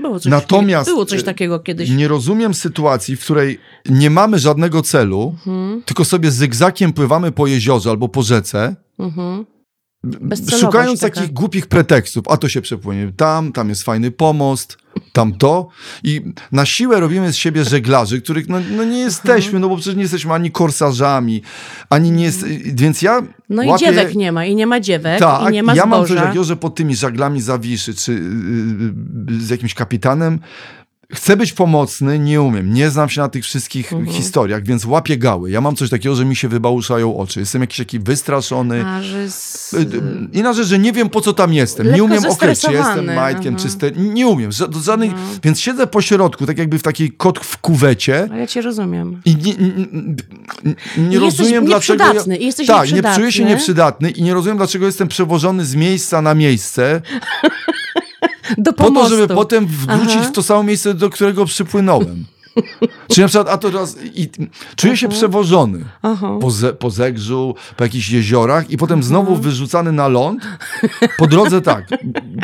Było 0.00 0.20
coś, 0.20 0.30
Natomiast, 0.30 0.90
było 0.90 1.04
coś 1.06 1.22
takiego 1.22 1.60
kiedyś. 1.60 1.90
Nie 1.90 2.08
rozumiem 2.08 2.54
sytuacji, 2.54 3.16
w 3.16 3.20
której 3.20 3.58
nie 3.88 4.10
mamy 4.10 4.38
żadnego 4.38 4.82
celu, 4.82 5.34
Mhm. 5.46 5.82
tylko 5.82 6.04
sobie 6.04 6.30
zygzakiem 6.30 6.92
pływamy 6.92 7.32
po 7.32 7.46
jeziorze 7.46 7.90
albo 7.90 8.08
po 8.08 8.22
rzece, 8.22 8.76
Mhm. 8.98 9.46
Szukając 10.60 11.00
taka. 11.00 11.14
takich 11.14 11.32
głupich 11.32 11.66
pretekstów. 11.66 12.24
A 12.28 12.36
to 12.36 12.48
się 12.48 12.60
przepłynie 12.60 13.12
tam, 13.16 13.52
tam 13.52 13.68
jest 13.68 13.82
fajny 13.82 14.10
pomost, 14.10 14.78
tam 15.12 15.34
to. 15.34 15.68
I 16.04 16.20
na 16.52 16.66
siłę 16.66 17.00
robimy 17.00 17.32
z 17.32 17.36
siebie 17.36 17.64
żeglarzy, 17.64 18.22
których 18.22 18.48
no, 18.48 18.58
no 18.76 18.84
nie 18.84 18.98
jesteśmy, 18.98 19.58
no 19.58 19.68
bo 19.68 19.76
przecież 19.76 19.94
nie 19.94 20.02
jesteśmy 20.02 20.32
ani 20.32 20.50
korsarzami, 20.50 21.42
ani 21.90 22.10
nie 22.10 22.24
jest... 22.24 22.46
Więc 22.74 23.02
ja 23.02 23.22
No 23.48 23.62
i 23.62 23.68
łapię... 23.68 23.86
dziewek 23.86 24.14
nie 24.14 24.32
ma, 24.32 24.44
i 24.44 24.54
nie 24.54 24.66
ma 24.66 24.80
dziewek, 24.80 25.18
Tak, 25.18 25.48
i 25.50 25.52
nie 25.52 25.62
ma 25.62 25.74
ja 25.74 25.86
mam 25.86 26.06
coś 26.06 26.16
takiego, 26.16 26.44
że 26.44 26.56
pod 26.56 26.74
tymi 26.74 26.96
żaglami 26.96 27.40
zawiszy, 27.40 27.94
czy 27.94 28.12
yy, 28.12 29.40
z 29.40 29.48
jakimś 29.48 29.74
kapitanem 29.74 30.40
chcę 31.14 31.36
być 31.36 31.52
pomocny, 31.52 32.18
nie 32.18 32.42
umiem, 32.42 32.74
nie 32.74 32.90
znam 32.90 33.08
się 33.08 33.20
na 33.20 33.28
tych 33.28 33.44
wszystkich 33.44 33.92
Mhm. 33.92 34.16
historiach, 34.16 34.62
więc 34.64 34.84
łapię 34.84 35.16
gały. 35.18 35.50
Ja 35.50 35.60
mam 35.60 35.76
coś 35.76 35.90
takiego, 35.90 36.14
że 36.14 36.24
mi 36.24 36.36
się 36.36 36.48
wybałuszają 36.48 37.16
oczy. 37.16 37.40
Jestem 37.40 37.60
jakiś 37.60 37.78
taki 37.78 37.98
wystraszony. 37.98 38.84
A, 38.86 39.02
że 39.02 39.30
z... 39.30 39.74
Y, 39.74 39.76
y, 39.78 40.02
Inaczej, 40.32 40.64
że 40.64 40.78
nie 40.78 40.92
wiem 40.92 41.08
po 41.10 41.20
co 41.20 41.32
tam 41.32 41.52
jestem. 41.54 41.86
Nie 41.86 41.92
Lekko 41.92 42.04
umiem 42.06 42.26
określić, 42.26 42.66
czy 42.70 42.72
jestem 42.72 43.04
majtkiem, 43.14 43.56
czy 43.56 43.70
ster... 43.70 43.96
Nie 43.98 44.26
umiem. 44.26 44.50
Ża-. 44.50 44.94
Mhm. 44.94 45.12
Więc 45.42 45.60
siedzę 45.60 45.86
po 45.86 46.02
środku, 46.02 46.46
tak 46.46 46.58
jakby 46.58 46.78
w 46.78 46.82
takiej 46.82 47.10
kot 47.10 47.38
w 47.38 47.58
kuwecie 47.58 48.28
A 48.32 48.36
ja 48.36 48.46
cię 48.46 48.62
rozumiem. 48.62 49.20
i 49.24 49.36
nie, 49.36 49.54
nie, 49.54 49.68
nie, 49.68 50.74
nie 50.96 51.18
I 51.18 51.22
jesteś 51.22 51.38
rozumiem 51.38 51.64
dlaczego... 51.64 52.04
nieprzydatny, 52.04 52.36
i 52.36 52.46
jesteś 52.46 52.66
tak, 52.66 52.92
nie 52.92 53.02
czuję 53.14 53.32
się 53.32 53.44
nieprzydatny 53.44 54.10
i 54.10 54.22
nie 54.22 54.34
rozumiem 54.34 54.56
dlaczego 54.56 54.86
jestem 54.86 55.08
przewożony 55.08 55.64
z 55.64 55.74
miejsca 55.74 56.22
na 56.22 56.34
miejsce 56.34 57.00
Do 58.58 58.72
po 58.72 58.90
to, 58.90 59.08
żeby 59.08 59.34
potem 59.34 59.66
wrócić 59.66 60.16
Aha. 60.16 60.28
w 60.28 60.32
to 60.32 60.42
samo 60.42 60.62
miejsce, 60.62 60.94
do 60.94 61.10
którego 61.10 61.44
przypłynąłem. 61.44 62.24
Czy 63.08 63.20
na 63.20 63.28
przykład, 63.28 63.48
a 63.48 63.58
to 63.58 63.70
raz, 63.70 63.96
i, 64.14 64.28
czuję 64.76 64.96
się 64.96 65.08
przewożony 65.08 65.84
Aha. 66.02 66.38
po, 66.40 66.50
ze, 66.50 66.72
po 66.72 66.90
Zegrzu, 66.90 67.54
po 67.76 67.84
jakichś 67.84 68.10
jeziorach 68.10 68.70
i 68.70 68.76
potem 68.76 69.02
znowu 69.02 69.36
wyrzucany 69.36 69.92
na 69.92 70.08
ląd. 70.08 70.42
Po 71.18 71.26
drodze 71.26 71.60
tak, 71.62 71.88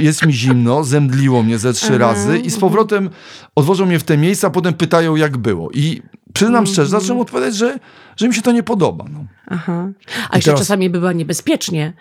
jest 0.00 0.26
mi 0.26 0.32
zimno, 0.32 0.84
zemdliło 0.84 1.42
mnie 1.42 1.58
ze 1.58 1.72
trzy 1.72 1.98
razy 1.98 2.38
i 2.38 2.50
z 2.50 2.58
powrotem 2.58 3.10
odwożą 3.54 3.86
mnie 3.86 3.98
w 3.98 4.04
te 4.04 4.16
miejsca, 4.16 4.46
a 4.46 4.50
potem 4.50 4.74
pytają 4.74 5.16
jak 5.16 5.36
było. 5.36 5.70
I 5.74 6.02
przyznam 6.34 6.56
Mhm. 6.58 6.72
szczerze, 6.74 6.90
zacząłem 6.90 7.20
odpowiadać, 7.22 7.56
że, 7.56 7.78
że 8.16 8.28
mi 8.28 8.34
się 8.34 8.42
to 8.42 8.52
nie 8.52 8.62
podoba. 8.62 9.04
No. 9.12 9.24
Aha. 9.46 9.88
A 10.30 10.36
jeszcze 10.36 10.50
teraz- 10.50 10.60
czasami 10.60 10.90
bywa 10.90 11.12
niebezpiecznie. 11.12 11.92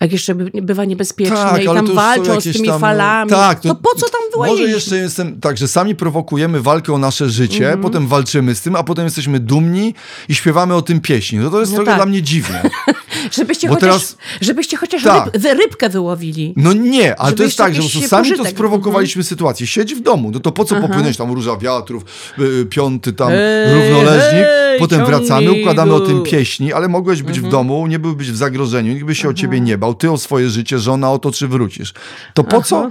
Jak 0.00 0.12
jeszcze 0.12 0.34
by, 0.34 0.50
bywa 0.62 0.84
niebezpiecznie 0.84 1.36
Tak, 1.36 1.62
i 1.62 1.66
tam 1.66 1.86
to 1.86 1.94
walczą 1.94 2.40
z 2.40 2.44
tymi 2.52 2.68
tam, 2.68 2.80
falami. 2.80 3.30
tak, 3.30 3.60
to, 3.60 3.74
po 3.74 3.90
co 3.94 4.06
tam 4.08 4.20
była 4.32 4.46
Może 4.46 4.62
jeszcze 4.62 4.96
jestem 4.96 5.40
tak, 5.40 5.56
że 5.58 5.68
sami 5.68 5.94
prowokujemy 5.94 6.60
walkę 6.60 6.92
o 6.92 6.98
nasze 6.98 7.30
życie, 7.30 7.64
Mhm. 7.64 7.80
potem 7.80 8.06
walczymy 8.06 8.54
z 8.54 8.60
tym, 8.62 8.76
a 8.76 8.82
potem 8.84 9.04
jesteśmy 9.04 9.40
dumni 9.40 9.94
i 10.28 10.34
śpiewamy 10.34 10.74
o 10.74 10.82
tym 10.82 11.00
pieśni. 11.00 11.38
No 11.38 11.50
to 11.50 11.60
jest 11.60 11.72
No 11.72 11.76
trochę 11.76 11.90
tak. 11.90 11.98
dla 11.98 12.06
mnie 12.06 12.22
dziwne. 12.22 12.62
Żebyście 13.32 13.68
Bo 13.68 13.74
chociaż, 13.74 13.88
teraz- 13.88 14.16
żebyście 14.40 14.76
chociaż 14.76 15.02
Tak. 15.02 15.24
ryb, 15.24 15.42
wy- 15.42 15.54
rybkę 15.54 15.88
wyłowili. 15.88 16.54
No 16.56 16.72
nie, 16.72 17.16
ale 17.20 17.32
to 17.32 17.42
jest 17.42 17.58
tak, 17.58 17.74
że 17.74 17.78
po 17.78 17.82
jakiś 17.84 17.92
prostu 17.92 18.08
sami 18.10 18.28
to 18.30 18.36
pożytek. 18.36 18.52
sprowokowaliśmy 18.54 19.24
sytuację. 19.24 19.66
Siedź 19.66 19.94
w 19.94 20.00
domu, 20.00 20.30
no 20.34 20.40
to 20.40 20.52
po 20.52 20.64
co 20.64 20.76
popłynąć 20.80 21.16
tam 21.16 21.32
róża 21.32 21.56
wiatrów, 21.56 22.02
y, 22.38 22.66
piąty 22.66 23.12
tam 23.12 23.28
Hej, 23.28 23.74
równoleżnik, 23.74 24.44
potem 24.78 25.04
wracamy, 25.06 25.52
układamy 25.52 25.94
o 25.94 26.00
tym 26.00 26.22
pieśni, 26.22 26.72
ale 26.72 26.88
mogłeś 26.88 27.22
być 27.22 27.40
w 27.40 27.48
domu, 27.48 27.86
nie 27.86 27.98
byłbyś 27.98 28.30
w 28.30 28.36
zagrożeniu, 28.36 28.92
nikt 28.92 29.04
by 29.06 29.14
się 29.14 29.28
o 29.28 29.34
ciebie 29.34 29.60
nie 29.60 29.78
bał, 29.78 29.94
ty 29.94 30.10
o 30.10 30.18
swoje 30.18 30.50
życie, 30.50 30.78
żona 30.78 31.12
o 31.12 31.18
to, 31.18 31.32
czy 31.32 31.48
wrócisz. 31.48 31.92
To 32.34 32.44
po 32.44 32.62
co? 32.62 32.90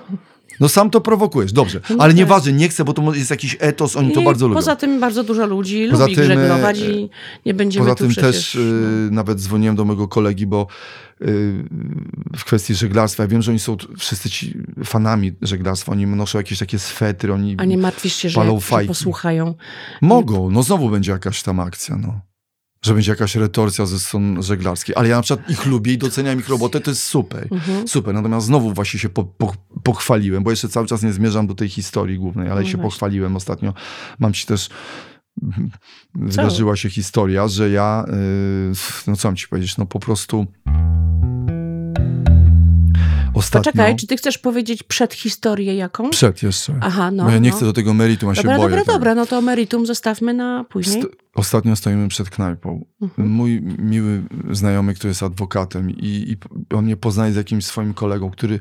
No 0.60 0.70
sam 0.70 0.90
to 0.90 1.02
prowokujesz, 1.02 1.52
dobrze. 1.54 1.80
Ale 2.00 2.14
nieważne, 2.14 2.54
nie 2.54 2.70
chcę, 2.70 2.86
bo 2.86 2.94
to 2.94 3.14
jest 3.14 3.30
jakiś 3.32 3.58
etos, 3.60 3.96
oni 3.96 4.12
to 4.12 4.22
I 4.22 4.26
bardzo 4.26 4.48
lubią. 4.48 4.60
poza 4.60 4.76
tym 4.76 5.00
bardzo 5.00 5.24
dużo 5.24 5.46
ludzi 5.46 5.88
Poza 5.92 6.04
lubi 6.04 6.16
tym, 6.16 6.26
żeglować 6.26 6.82
e, 6.82 6.92
i 6.92 7.10
nie 7.46 7.54
będziemy 7.54 7.86
Poza 7.86 7.96
tym 7.96 8.10
przecież... 8.10 8.36
też 8.36 8.56
y, 8.56 9.10
nawet 9.12 9.40
dzwoniłem 9.40 9.76
do 9.76 9.86
mojego 9.86 10.08
kolegi, 10.08 10.48
bo 10.48 10.68
y, 11.22 11.26
w 12.38 12.46
kwestii 12.46 12.76
żeglarstwa, 12.76 13.24
ja 13.24 13.28
wiem, 13.28 13.42
że 13.42 13.52
oni 13.52 13.60
są 13.60 13.78
wszyscy 13.98 14.30
ci 14.30 14.58
fanami 14.86 15.32
żeglarstwa, 15.42 15.92
oni 15.92 16.06
noszą 16.08 16.38
jakieś 16.38 16.60
takie 16.60 16.80
swetry, 16.80 17.34
oni 17.34 17.56
A 17.58 17.66
nie 17.66 17.78
martwisz 17.78 18.16
się, 18.16 18.30
że 18.30 18.36
palą 18.36 18.60
fajki. 18.60 18.88
posłuchają. 18.88 19.56
mogą, 20.02 20.50
no 20.52 20.64
znowu 20.64 20.90
będzie 20.90 21.12
jakaś 21.12 21.44
tam 21.44 21.60
akcja, 21.60 21.98
no. 21.98 22.22
Że 22.82 22.94
będzie 22.94 23.12
jakaś 23.12 23.36
retorsja 23.36 23.86
ze 23.86 24.00
strony 24.00 24.44
żeglarskiej. 24.44 24.96
Ale 24.96 25.10
ja 25.10 25.16
na 25.16 25.22
przykład 25.22 25.50
ich 25.50 25.66
lubię 25.66 25.94
i 25.94 25.98
doceniam 25.98 26.40
ich 26.40 26.50
robotę, 26.50 26.80
to 26.80 26.92
jest 26.92 27.04
super. 27.04 27.48
Mhm. 27.52 27.88
Super, 27.88 28.14
natomiast 28.14 28.46
znowu 28.46 28.74
właśnie 28.74 29.00
się 29.00 29.10
po, 29.10 29.24
po, 29.24 29.54
pochwaliłem, 29.84 30.44
bo 30.44 30.50
jeszcze 30.50 30.70
cały 30.70 30.88
czas 30.88 31.04
nie 31.04 31.14
zmierzam 31.14 31.48
do 31.48 31.56
tej 31.56 31.70
historii 31.70 32.18
głównej, 32.18 32.50
ale 32.50 32.62
No 32.62 32.68
się 32.68 32.78
właśnie. 32.78 32.84
pochwaliłem 32.90 33.36
ostatnio. 33.36 33.74
Mam 34.20 34.34
ci 34.34 34.46
też... 34.46 34.70
Wydarzyła 36.16 36.76
się 36.76 36.90
historia, 36.90 37.48
że 37.48 37.70
ja, 37.70 38.06
yy, 38.08 38.74
no 39.08 39.16
co 39.16 39.28
mam 39.28 39.36
ci 39.36 39.48
powiedzieć, 39.48 39.78
no 39.78 39.86
po 39.86 40.00
prostu 40.00 40.46
ostatnio... 43.34 43.72
Poczekaj, 43.72 43.96
czy 43.96 44.08
ty 44.08 44.18
chcesz 44.18 44.38
powiedzieć 44.38 44.84
przed 44.84 45.14
historię 45.14 45.76
jaką? 45.76 46.10
Przed 46.10 46.44
jeszcze. 46.44 46.76
Aha, 46.82 47.12
no. 47.12 47.24
Bo 47.24 47.30
ja 47.32 47.38
nie 47.40 47.50
no. 47.50 47.56
chcę 47.56 47.66
do 47.66 47.74
tego 47.74 47.94
meritum, 47.94 48.30
ja 48.30 48.36
Dobra, 48.36 48.52
się 48.52 48.58
boję. 48.58 48.70
dobra, 48.70 48.80
tego. 48.80 48.94
dobra, 48.94 49.16
no 49.16 49.26
to 49.26 49.42
meritum 49.42 49.86
zostawmy 49.86 50.34
na 50.34 50.64
później. 50.64 51.04
St- 51.04 51.16
Ostatnio 51.36 51.76
stoimy 51.76 52.08
przed 52.08 52.30
knajpą. 52.30 52.86
Mhm. 53.02 53.30
Mój 53.30 53.62
miły 53.62 54.24
znajomy, 54.52 54.94
który 54.94 55.10
jest 55.10 55.24
adwokatem 55.24 55.92
i, 55.92 55.98
i 56.06 56.38
on 56.76 56.86
mnie 56.86 56.98
poznaje 56.98 57.34
z 57.34 57.36
jakimś 57.36 57.66
swoim 57.66 57.94
kolegą, 57.94 58.32
który 58.32 58.60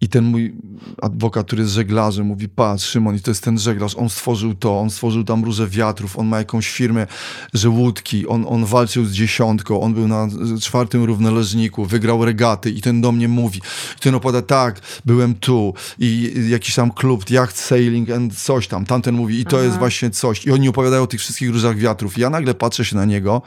i 0.00 0.08
ten 0.08 0.24
mój 0.24 0.56
adwokat, 1.02 1.46
który 1.46 1.62
jest 1.62 1.74
żeglarzem, 1.74 2.26
mówi, 2.26 2.48
patrz 2.48 2.84
Szymon, 2.84 3.16
i 3.16 3.20
to 3.20 3.30
jest 3.30 3.44
ten 3.44 3.58
żeglarz, 3.58 3.94
on 3.96 4.08
stworzył 4.08 4.54
to, 4.54 4.80
on 4.80 4.90
stworzył 4.90 5.24
tam 5.24 5.44
róże 5.44 5.68
wiatrów, 5.68 6.18
on 6.18 6.26
ma 6.26 6.38
jakąś 6.38 6.70
firmę, 6.70 7.06
że 7.54 7.68
łódki, 7.68 8.26
on, 8.26 8.44
on 8.48 8.64
walczył 8.64 9.04
z 9.04 9.12
dziesiątką, 9.12 9.80
on 9.80 9.94
był 9.94 10.08
na 10.08 10.28
czwartym 10.60 11.04
równoleżniku, 11.04 11.84
wygrał 11.84 12.24
regaty 12.24 12.70
i 12.70 12.80
ten 12.80 13.00
do 13.00 13.12
mnie 13.12 13.28
mówi, 13.28 13.58
i 13.96 14.00
ten 14.00 14.14
opowiada, 14.14 14.42
tak, 14.42 14.80
byłem 15.04 15.34
tu 15.34 15.74
i 15.98 16.32
jakiś 16.48 16.74
tam 16.74 16.90
klub, 16.90 17.30
yacht 17.30 17.58
sailing 17.58 18.10
and 18.10 18.38
coś 18.38 18.68
tam, 18.68 18.84
tamten 18.86 19.14
mówi 19.14 19.40
i 19.40 19.44
to 19.44 19.62
jest 19.62 19.78
właśnie 19.78 20.10
coś 20.10 20.46
i 20.46 20.50
oni 20.50 20.68
opowiadają 20.68 21.02
o 21.02 21.06
tych 21.06 21.20
wszystkich 21.20 21.50
różach 21.50 21.76
wiatrów. 21.76 21.99
Ja 22.16 22.30
nagle 22.30 22.54
patrzę 22.54 22.84
się 22.84 22.96
na 22.96 23.04
niego 23.04 23.42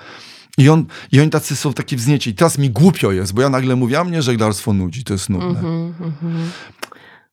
i, 0.58 0.70
on, 0.70 0.86
i 1.12 1.20
oni 1.22 1.30
tacy 1.30 1.56
są 1.56 1.74
taki 1.74 1.96
wznieci. 1.96 2.30
I 2.30 2.34
teraz 2.36 2.58
mi 2.58 2.70
głupio 2.70 3.12
jest, 3.12 3.34
bo 3.34 3.42
ja 3.42 3.50
nagle 3.50 3.76
mówię, 3.76 4.00
a 4.00 4.04
mnie 4.04 4.22
żeglarstwo 4.22 4.74
nudzi, 4.74 5.04
to 5.04 5.14
jest 5.14 5.30
nudne. 5.30 5.48
Mhm, 5.48 5.94
mhm. 6.02 6.52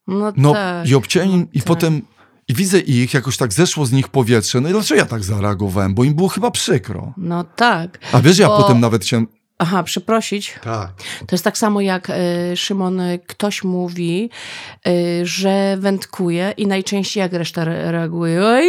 No, 0.07 0.33
No 0.37 0.53
tak. 0.53 0.89
i 0.89 0.95
obcięli, 0.95 1.37
no 1.37 1.45
i 1.53 1.59
tak. 1.59 1.67
potem 1.67 2.03
i 2.49 2.55
widzę 2.55 2.79
ich, 2.81 3.15
jakoś 3.15 3.37
tak 3.37 3.53
zeszło 3.53 3.87
z 3.87 3.93
nich 3.93 4.09
powietrze. 4.09 4.61
No 4.61 4.69
i 4.69 4.73
dlaczego 4.73 4.99
ja 5.01 5.07
tak 5.07 5.25
zareagowałem? 5.25 5.95
Bo 5.95 6.05
im 6.05 6.15
było 6.15 6.29
chyba 6.29 6.51
przykro. 6.51 7.13
No 7.17 7.45
tak. 7.45 7.99
A 8.13 8.21
wiesz, 8.21 8.39
ja 8.39 8.47
Bo- 8.49 8.57
potem 8.63 8.81
nawet 8.81 9.03
chciałem... 9.05 9.27
Aha, 9.59 9.83
przeprosić. 9.83 10.55
Tak. 10.65 10.91
To 11.27 11.27
jest 11.35 11.45
tak 11.45 11.59
samo 11.59 11.81
jak 11.81 12.11
y, 12.11 12.57
Szymon, 12.57 13.01
y, 13.01 13.19
ktoś 13.27 13.65
mówi, 13.65 14.31
y, 14.89 15.27
że 15.27 15.77
wędkuje 15.81 16.55
i 16.57 16.67
najczęściej 16.67 17.21
jak 17.21 17.33
reszta 17.33 17.63
re- 17.63 17.93
reaguje, 17.93 18.45
o 18.47 18.61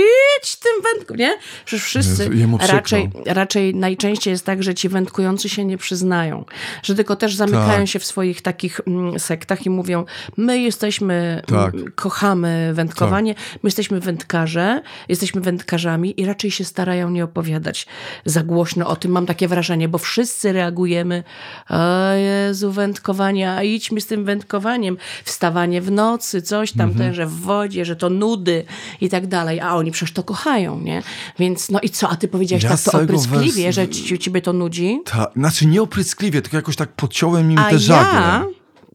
tym 0.60 0.72
wędku, 0.94 1.16
nie? 1.16 1.38
Przecież 1.66 1.86
wszyscy 1.86 2.30
raczej, 2.68 3.10
raczej 3.26 3.76
najczęściej 3.76 4.32
jest 4.32 4.46
tak, 4.46 4.64
że 4.64 4.76
ci 4.76 4.90
wędkujący 4.90 5.50
się 5.50 5.66
nie 5.66 5.78
przyznają, 5.78 6.46
że 6.84 6.96
tylko 6.96 7.16
też 7.16 7.36
zamykają 7.36 7.80
Tak. 7.80 7.88
się 7.88 8.00
w 8.00 8.06
swoich 8.06 8.42
takich 8.42 8.82
mm, 8.88 9.20
sektach 9.20 9.66
i 9.66 9.70
mówią, 9.70 10.06
my 10.38 10.60
jesteśmy, 10.60 11.42
Tak. 11.48 11.74
mm, 11.74 11.92
kochamy 11.96 12.72
wędkowanie, 12.74 13.36
my 13.64 13.68
jesteśmy 13.68 14.00
wędkarze, 14.00 14.82
jesteśmy 15.10 15.42
wędkarzami 15.42 16.22
i 16.22 16.26
raczej 16.26 16.52
się 16.52 16.66
starają 16.66 17.10
nie 17.10 17.24
opowiadać 17.24 17.88
za 18.26 18.44
głośno 18.44 18.88
o 18.88 18.96
tym, 18.96 19.12
mam 19.12 19.26
takie 19.26 19.48
wrażenie, 19.48 19.90
bo 19.90 19.98
wszyscy 19.98 20.54
reagujemy, 20.54 21.24
o 21.70 22.12
Jezu, 22.14 22.72
wędkowanie, 22.72 23.52
a 23.52 23.64
idźmy 23.64 24.02
z 24.02 24.08
tym 24.08 24.26
wędkowaniem, 24.26 24.98
wstawanie 25.24 25.82
w 25.82 25.92
nocy, 25.92 26.42
coś 26.42 26.72
tam, 26.72 26.90
Mhm. 26.90 27.10
te, 27.10 27.16
że 27.16 27.26
w 27.26 27.32
wodzie, 27.40 27.86
że 27.86 27.96
to 27.96 28.10
nudy 28.10 28.66
i 29.02 29.10
tak 29.10 29.28
dalej, 29.28 29.60
a 29.60 29.76
oni 29.76 29.92
przecież 29.92 30.14
to 30.14 30.21
kochają, 30.24 30.80
nie? 30.80 31.04
Więc 31.40 31.70
no 31.70 31.80
i 31.80 31.90
co, 31.90 32.10
a 32.10 32.16
ty 32.16 32.28
powiedziałeś 32.28 32.64
Ja 32.64 32.70
tak 32.70 32.80
to 32.82 33.02
opryskliwie, 33.02 33.74
że 33.74 33.88
ci, 33.90 34.20
ciebie 34.20 34.42
to 34.42 34.54
nudzi? 34.54 35.00
Ta, 35.06 35.28
znaczy 35.36 35.66
nie 35.66 35.82
opryskliwie, 35.82 36.42
tylko 36.42 36.58
jakoś 36.58 36.76
tak 36.76 36.90
podciąłem 36.90 37.52
im 37.52 37.58
A 37.58 37.70
te 37.70 37.80
żagle. 37.80 38.20
ja, 38.20 38.46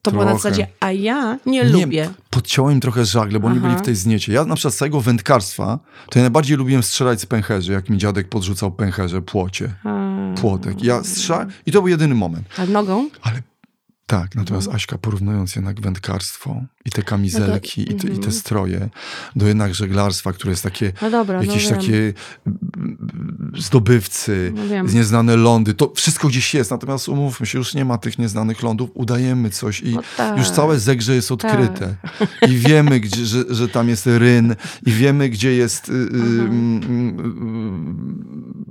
to 0.03 0.11
było 0.11 0.25
na 0.25 0.33
zasadzie, 0.35 0.67
a 0.81 0.93
ja 0.93 1.39
nie, 1.47 1.65
Nie, 1.65 1.65
lubię. 1.65 2.11
podciąłem 2.31 2.73
im 2.75 2.81
trochę 2.81 3.05
żagle, 3.05 3.41
bo 3.41 3.49
oni 3.49 3.59
Aha. 3.59 3.67
byli 3.69 3.79
w 3.81 3.85
tej 3.85 3.95
zniecie. 3.95 4.33
Ja 4.33 4.45
na 4.45 4.55
przykład 4.55 4.75
z 4.75 4.77
całego 4.77 5.01
wędkarstwa, 5.01 5.79
to 6.11 6.19
ja 6.19 6.23
najbardziej 6.23 6.57
lubiłem 6.57 6.83
strzelać 6.83 7.21
z 7.21 7.27
pęcherzy, 7.27 7.73
jak 7.73 7.89
mi 7.91 7.99
dziadek 7.99 8.29
podrzucał 8.29 8.71
pęcherze, 8.73 9.23
płocie, 9.23 9.75
A, 9.85 10.17
płotek. 10.41 10.83
Ja 10.85 11.05
strzelałem 11.05 11.49
i 11.67 11.73
to 11.73 11.81
był 11.81 11.89
jedyny 11.89 12.15
moment. 12.15 12.49
a 12.59 12.67
nogą? 12.67 13.09
Ale 13.23 13.43
tak, 14.07 14.35
natomiast 14.35 14.67
Mhm. 14.67 14.77
Aśka 14.77 14.99
porównując 14.99 15.57
jednak 15.57 15.81
wędkarstwo 15.81 16.63
i 16.85 16.91
te 16.91 17.03
kamizelki 17.03 17.83
i, 17.83 17.87
te, 17.87 17.93
i 17.95 18.11
te 18.11 18.17
mhm. 18.17 18.33
stroje 18.33 18.89
do 19.37 19.47
jednak 19.47 19.75
żeglarstwa, 19.75 20.33
które 20.33 20.51
jest 20.51 20.63
takie 20.63 20.93
No 21.03 21.11
dobra, 21.11 21.43
jakieś 21.45 21.71
no 21.71 21.77
takie 21.77 22.15
zdobywcy, 23.59 24.53
No 24.85 24.93
nieznane 24.93 25.37
lądy, 25.37 25.75
to 25.75 25.93
wszystko 25.97 26.29
gdzieś 26.29 26.55
jest, 26.55 26.71
natomiast 26.71 27.09
umówmy 27.09 27.47
się, 27.47 27.59
już 27.59 27.75
nie 27.75 27.85
ma 27.85 27.99
tych 27.99 28.19
nieznanych 28.19 28.63
lądów, 28.63 28.91
udajemy 28.95 29.51
coś 29.51 29.81
i 29.81 29.95
No 29.95 30.03
tak. 30.17 30.39
już 30.39 30.51
całe 30.51 30.79
zegrze 30.79 31.15
jest 31.15 31.33
odkryte 31.33 31.97
i 32.51 32.57
wiemy, 32.57 33.01
gdzie, 33.01 33.27
że, 33.27 33.45
że 33.49 33.69
tam 33.69 33.89
jest 33.89 34.07
ryn 34.07 34.57
i 34.87 34.93
wiemy, 34.93 35.29
gdzie 35.29 35.53
jest 35.53 35.89
y, 35.89 35.93
y, 35.93 35.97
Mhm. 35.97 37.21
y, 38.63 38.66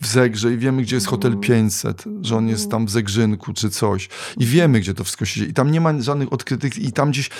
w 0.00 0.06
zegrze 0.06 0.52
i 0.52 0.58
wiemy, 0.58 0.82
gdzie 0.82 0.96
jest 0.96 1.06
hotel 1.06 1.32
Mhm. 1.32 1.42
500, 1.42 2.04
że 2.22 2.36
on 2.36 2.48
jest 2.48 2.70
tam 2.70 2.86
w 2.86 2.90
Zegrzynku 2.90 3.52
czy 3.52 3.70
coś 3.70 4.08
i 4.36 4.46
wiemy, 4.46 4.80
gdzie 4.80 4.94
to 4.94 5.04
wszystko 5.04 5.24
się 5.24 5.40
dzieje 5.40 5.50
i 5.50 5.54
tam 5.54 5.70
nie 5.70 5.80
ma 5.80 6.02
żadnych 6.02 6.32
odkrytych 6.32 6.78
i 6.78 6.92
tam 6.92 7.10
gdzieś, 7.10 7.30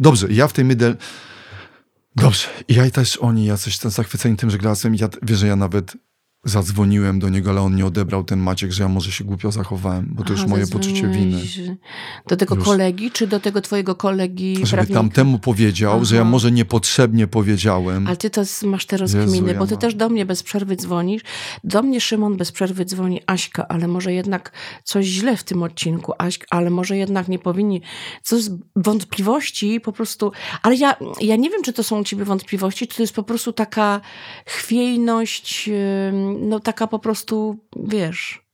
dobrze, 0.00 0.26
ja 0.30 0.48
w 0.48 0.52
tej 0.52 0.64
mydel 0.64 0.96
Dobrze. 2.16 2.48
I 2.68 2.74
ja 2.74 2.86
i 2.86 2.90
też 2.90 3.16
oni, 3.16 3.44
jacyś 3.44 3.78
tam 3.78 3.90
zachwyceni 3.90 4.36
tym 4.36 4.50
żeglarstwem. 4.50 4.94
i 4.94 4.98
Ja, 4.98 5.08
wiesz, 5.22 5.38
że 5.38 5.46
ja 5.46 5.56
nawet 5.56 5.96
zadzwoniłem 6.44 7.18
do 7.18 7.28
niego, 7.28 7.50
ale 7.50 7.60
on 7.62 7.76
nie 7.76 7.86
odebrał 7.86 8.24
ten 8.24 8.38
Maciek, 8.38 8.72
że 8.72 8.82
ja 8.82 8.88
może 8.88 9.12
się 9.12 9.24
głupio 9.24 9.52
zachowałem, 9.52 10.08
bo 10.12 10.24
to 10.24 10.32
już 10.32 10.40
Aha, 10.40 10.50
moje 10.50 10.66
poczucie 10.66 11.08
winy. 11.08 11.40
Do 12.28 12.36
tego 12.36 12.54
Już. 12.54 12.64
kolegi, 12.64 13.10
czy 13.10 13.26
do 13.26 13.40
tego 13.40 13.60
twojego 13.60 13.94
kolegi 13.94 14.54
Żeby 14.56 14.68
prawnika? 14.70 14.94
tamtemu 15.00 15.38
powiedział, 15.38 16.04
że 16.04 16.16
ja 16.16 16.22
Aha. 16.22 16.30
może 16.30 16.52
niepotrzebnie 16.52 17.26
powiedziałem. 17.26 18.06
Ale 18.06 18.16
ty 18.16 18.30
to 18.30 18.42
masz 18.62 18.86
te 18.86 18.96
Jezu, 18.96 19.18
rozkminy, 19.18 19.52
ja 19.52 19.58
bo 19.58 19.66
ty 19.66 19.72
mam. 19.74 19.80
też 19.80 19.94
do 19.94 20.08
mnie 20.08 20.26
bez 20.26 20.42
przerwy 20.42 20.76
dzwonisz. 20.76 21.22
Do 21.64 21.82
mnie 21.82 22.00
Szymon 22.00 22.36
bez 22.36 22.52
przerwy 22.52 22.84
dzwoni 22.84 23.20
Aśka, 23.26 23.68
ale 23.68 23.88
może 23.88 24.12
jednak 24.12 24.52
coś 24.84 25.06
źle 25.06 25.36
w 25.36 25.44
tym 25.44 25.62
odcinku, 25.62 26.12
Aśka, 26.18 26.46
ale 26.50 26.70
może 26.70 26.96
jednak 26.96 27.28
nie 27.28 27.38
powinni. 27.38 27.82
Co 28.22 28.40
z 28.40 28.50
wątpliwości 28.76 29.80
po 29.80 29.92
prostu. 29.92 30.32
Ale 30.62 30.74
ja, 30.76 30.96
ja 31.20 31.36
nie 31.36 31.50
wiem, 31.50 31.62
czy 31.62 31.72
to 31.72 31.82
są 31.82 32.00
u 32.00 32.04
ciebie 32.04 32.24
wątpliwości, 32.24 32.86
czy 32.88 32.96
to 32.96 33.02
jest 33.02 33.14
po 33.14 33.22
prostu 33.22 33.52
taka 33.52 34.00
chwiejność, 34.46 35.70
ym, 36.08 36.33
no 36.40 36.60
taka 36.60 36.86
po 36.86 36.98
prostu, 36.98 37.58
wiesz. 37.76 38.44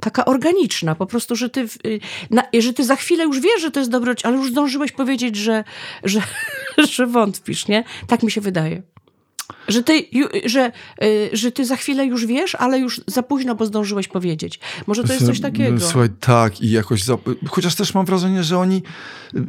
Taka 0.00 0.24
organiczna, 0.24 0.94
po 0.94 1.06
prostu, 1.06 1.36
że 1.36 1.50
ty, 1.50 1.60
y, 1.86 2.00
na, 2.30 2.42
że 2.58 2.72
ty 2.72 2.84
za 2.84 2.96
chwilę 2.96 3.24
już 3.24 3.40
wiesz, 3.40 3.60
że 3.60 3.70
to 3.70 3.80
jest 3.80 3.90
dobre, 3.90 4.14
ale 4.22 4.36
już 4.36 4.50
zdążyłeś 4.50 4.92
powiedzieć, 4.92 5.36
że, 5.36 5.64
że, 6.04 6.20
że 6.92 7.06
wątpisz, 7.06 7.68
nie? 7.68 7.84
Tak 8.06 8.22
mi 8.22 8.30
się 8.30 8.40
wydaje. 8.40 8.82
Że 9.68 9.82
ty, 9.82 10.04
że, 10.44 10.72
y, 11.02 11.30
że 11.32 11.52
ty 11.52 11.64
za 11.64 11.76
chwilę 11.76 12.06
już 12.06 12.26
wiesz, 12.26 12.54
ale 12.54 12.78
już 12.78 13.00
za 13.06 13.22
późno, 13.22 13.54
bo 13.54 13.66
zdążyłeś 13.66 14.08
powiedzieć. 14.08 14.60
Może 14.86 15.04
to 15.04 15.12
jest 15.12 15.26
coś 15.26 15.40
takiego. 15.40 15.80
Słuchaj, 15.80 16.08
tak 16.20 16.60
i 16.60 16.70
jakoś, 16.70 17.02
za... 17.02 17.18
chociaż 17.48 17.74
też 17.74 17.94
mam 17.94 18.06
wrażenie, 18.06 18.42
że 18.44 18.58
oni 18.58 18.82
y, 19.34 19.40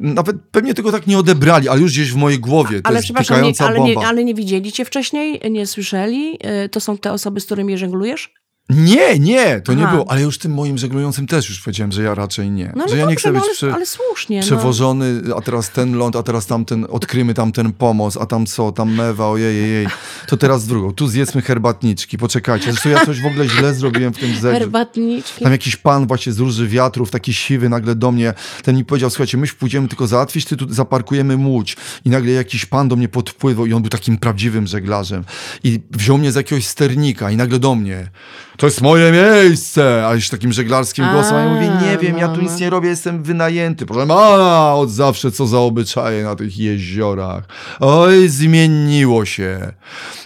nawet 0.00 0.36
pewnie 0.50 0.74
tego 0.74 0.92
tak 0.92 1.06
nie 1.06 1.18
odebrali, 1.18 1.68
ale 1.68 1.80
już 1.80 1.92
gdzieś 1.92 2.12
w 2.12 2.16
mojej 2.16 2.38
głowie, 2.38 2.82
to 2.82 2.88
ale 2.88 3.02
przepraszam, 3.02 3.42
nie, 3.42 3.52
ale, 3.58 3.78
bomba. 3.78 4.00
nie, 4.00 4.06
ale 4.06 4.24
nie 4.24 4.34
widzieli 4.34 4.72
cię 4.72 4.84
wcześniej, 4.84 5.40
nie 5.50 5.66
słyszeli? 5.66 6.38
Y, 6.64 6.68
To 6.68 6.80
są 6.80 6.98
te 6.98 7.12
osoby, 7.12 7.40
z 7.40 7.44
którymi 7.44 7.78
żeglujesz? 7.78 8.34
Nie, 8.70 9.18
nie, 9.18 9.60
to 9.60 9.74
nie 9.74 9.84
Aha. 9.84 9.92
było, 9.92 10.10
ale 10.10 10.22
już 10.22 10.38
tym 10.38 10.54
moim 10.54 10.78
żeglującym 10.78 11.26
też 11.26 11.48
już 11.48 11.60
powiedziałem, 11.60 11.92
że 11.92 12.02
ja 12.02 12.14
raczej 12.14 12.50
nie. 12.50 12.72
No, 12.76 12.88
że 12.88 12.94
no 12.94 13.00
ja 13.00 13.06
nie 13.06 13.14
dobrze, 13.14 13.16
chcę 13.16 13.32
no, 13.32 13.38
być 13.38 13.42
ale, 13.44 13.54
przy... 13.54 13.72
ale 13.72 13.86
słusznie. 13.86 14.40
No. 14.40 14.46
przewożony, 14.46 15.22
a 15.36 15.40
teraz 15.40 15.70
ten 15.70 15.96
ląd, 15.96 16.16
a 16.16 16.22
teraz 16.22 16.46
tamten, 16.46 16.86
odkrymy 16.90 17.34
tamten 17.34 17.72
pomost, 17.72 18.16
a 18.20 18.26
tam 18.26 18.46
co, 18.46 18.72
tam 18.72 18.94
mewa, 18.94 19.28
ojej, 19.28 19.64
ojej. 19.64 19.86
To 20.26 20.36
teraz 20.36 20.66
drugą, 20.66 20.92
tu 20.92 21.08
zjedzmy 21.08 21.42
herbatniczki, 21.42 22.18
poczekajcie, 22.18 22.72
zresztą 22.72 22.88
ja 22.88 23.06
coś 23.06 23.20
w 23.20 23.26
ogóle 23.26 23.48
źle 23.48 23.74
zrobiłem 23.74 24.14
w 24.14 24.18
tym 24.18 24.32
zegrze. 24.32 24.58
Herbatniczki. 24.58 25.44
Tam 25.44 25.52
jakiś 25.52 25.76
pan 25.76 26.06
właśnie 26.06 26.32
z 26.32 26.38
róży 26.38 26.68
wiatrów, 26.68 27.10
taki 27.10 27.34
siwy, 27.34 27.68
nagle 27.68 27.94
do 27.94 28.12
mnie, 28.12 28.34
ten 28.62 28.76
mi 28.76 28.84
powiedział, 28.84 29.10
słuchajcie, 29.10 29.38
my 29.38 29.46
pójdziemy 29.46 29.88
tylko 29.88 30.06
załatwić, 30.06 30.44
ty 30.44 30.56
tu 30.56 30.72
zaparkujemy 30.74 31.36
łódź. 31.36 31.76
I 32.04 32.10
nagle 32.10 32.32
jakiś 32.32 32.66
pan 32.66 32.88
do 32.88 32.96
mnie 32.96 33.08
podpływał 33.08 33.66
i 33.66 33.72
on 33.72 33.82
był 33.82 33.90
takim 33.90 34.18
prawdziwym 34.18 34.66
żeglarzem. 34.66 35.24
I 35.64 35.80
wziął 35.90 36.18
mnie 36.18 36.32
z 36.32 36.34
jakiegoś 36.34 36.66
sternika 36.66 37.30
i 37.30 37.36
nagle 37.36 37.58
do 37.58 37.74
mnie, 37.74 38.10
to 38.58 38.66
jest 38.66 38.80
moje 38.80 39.12
miejsce! 39.12 40.06
A 40.06 40.14
już 40.14 40.28
takim 40.28 40.52
żeglarskim 40.52 41.04
A, 41.04 41.12
głosem, 41.12 41.36
a 41.36 41.40
ja 41.40 41.48
mówię, 41.48 41.70
nie 41.90 41.98
wiem, 41.98 42.18
ja 42.18 42.28
tu 42.28 42.36
no, 42.36 42.42
nic 42.42 42.52
no. 42.52 42.58
nie 42.58 42.70
robię, 42.70 42.88
jestem 42.88 43.22
wynajęty. 43.22 43.86
Proszę 43.86 44.06
pana, 44.06 44.74
od 44.74 44.90
zawsze 44.90 45.32
co 45.32 45.46
za 45.46 45.58
obyczaje 45.58 46.24
na 46.24 46.36
tych 46.36 46.58
jeziorach. 46.58 47.44
Oj, 47.80 48.28
zmieniło 48.28 49.24
się. 49.24 49.72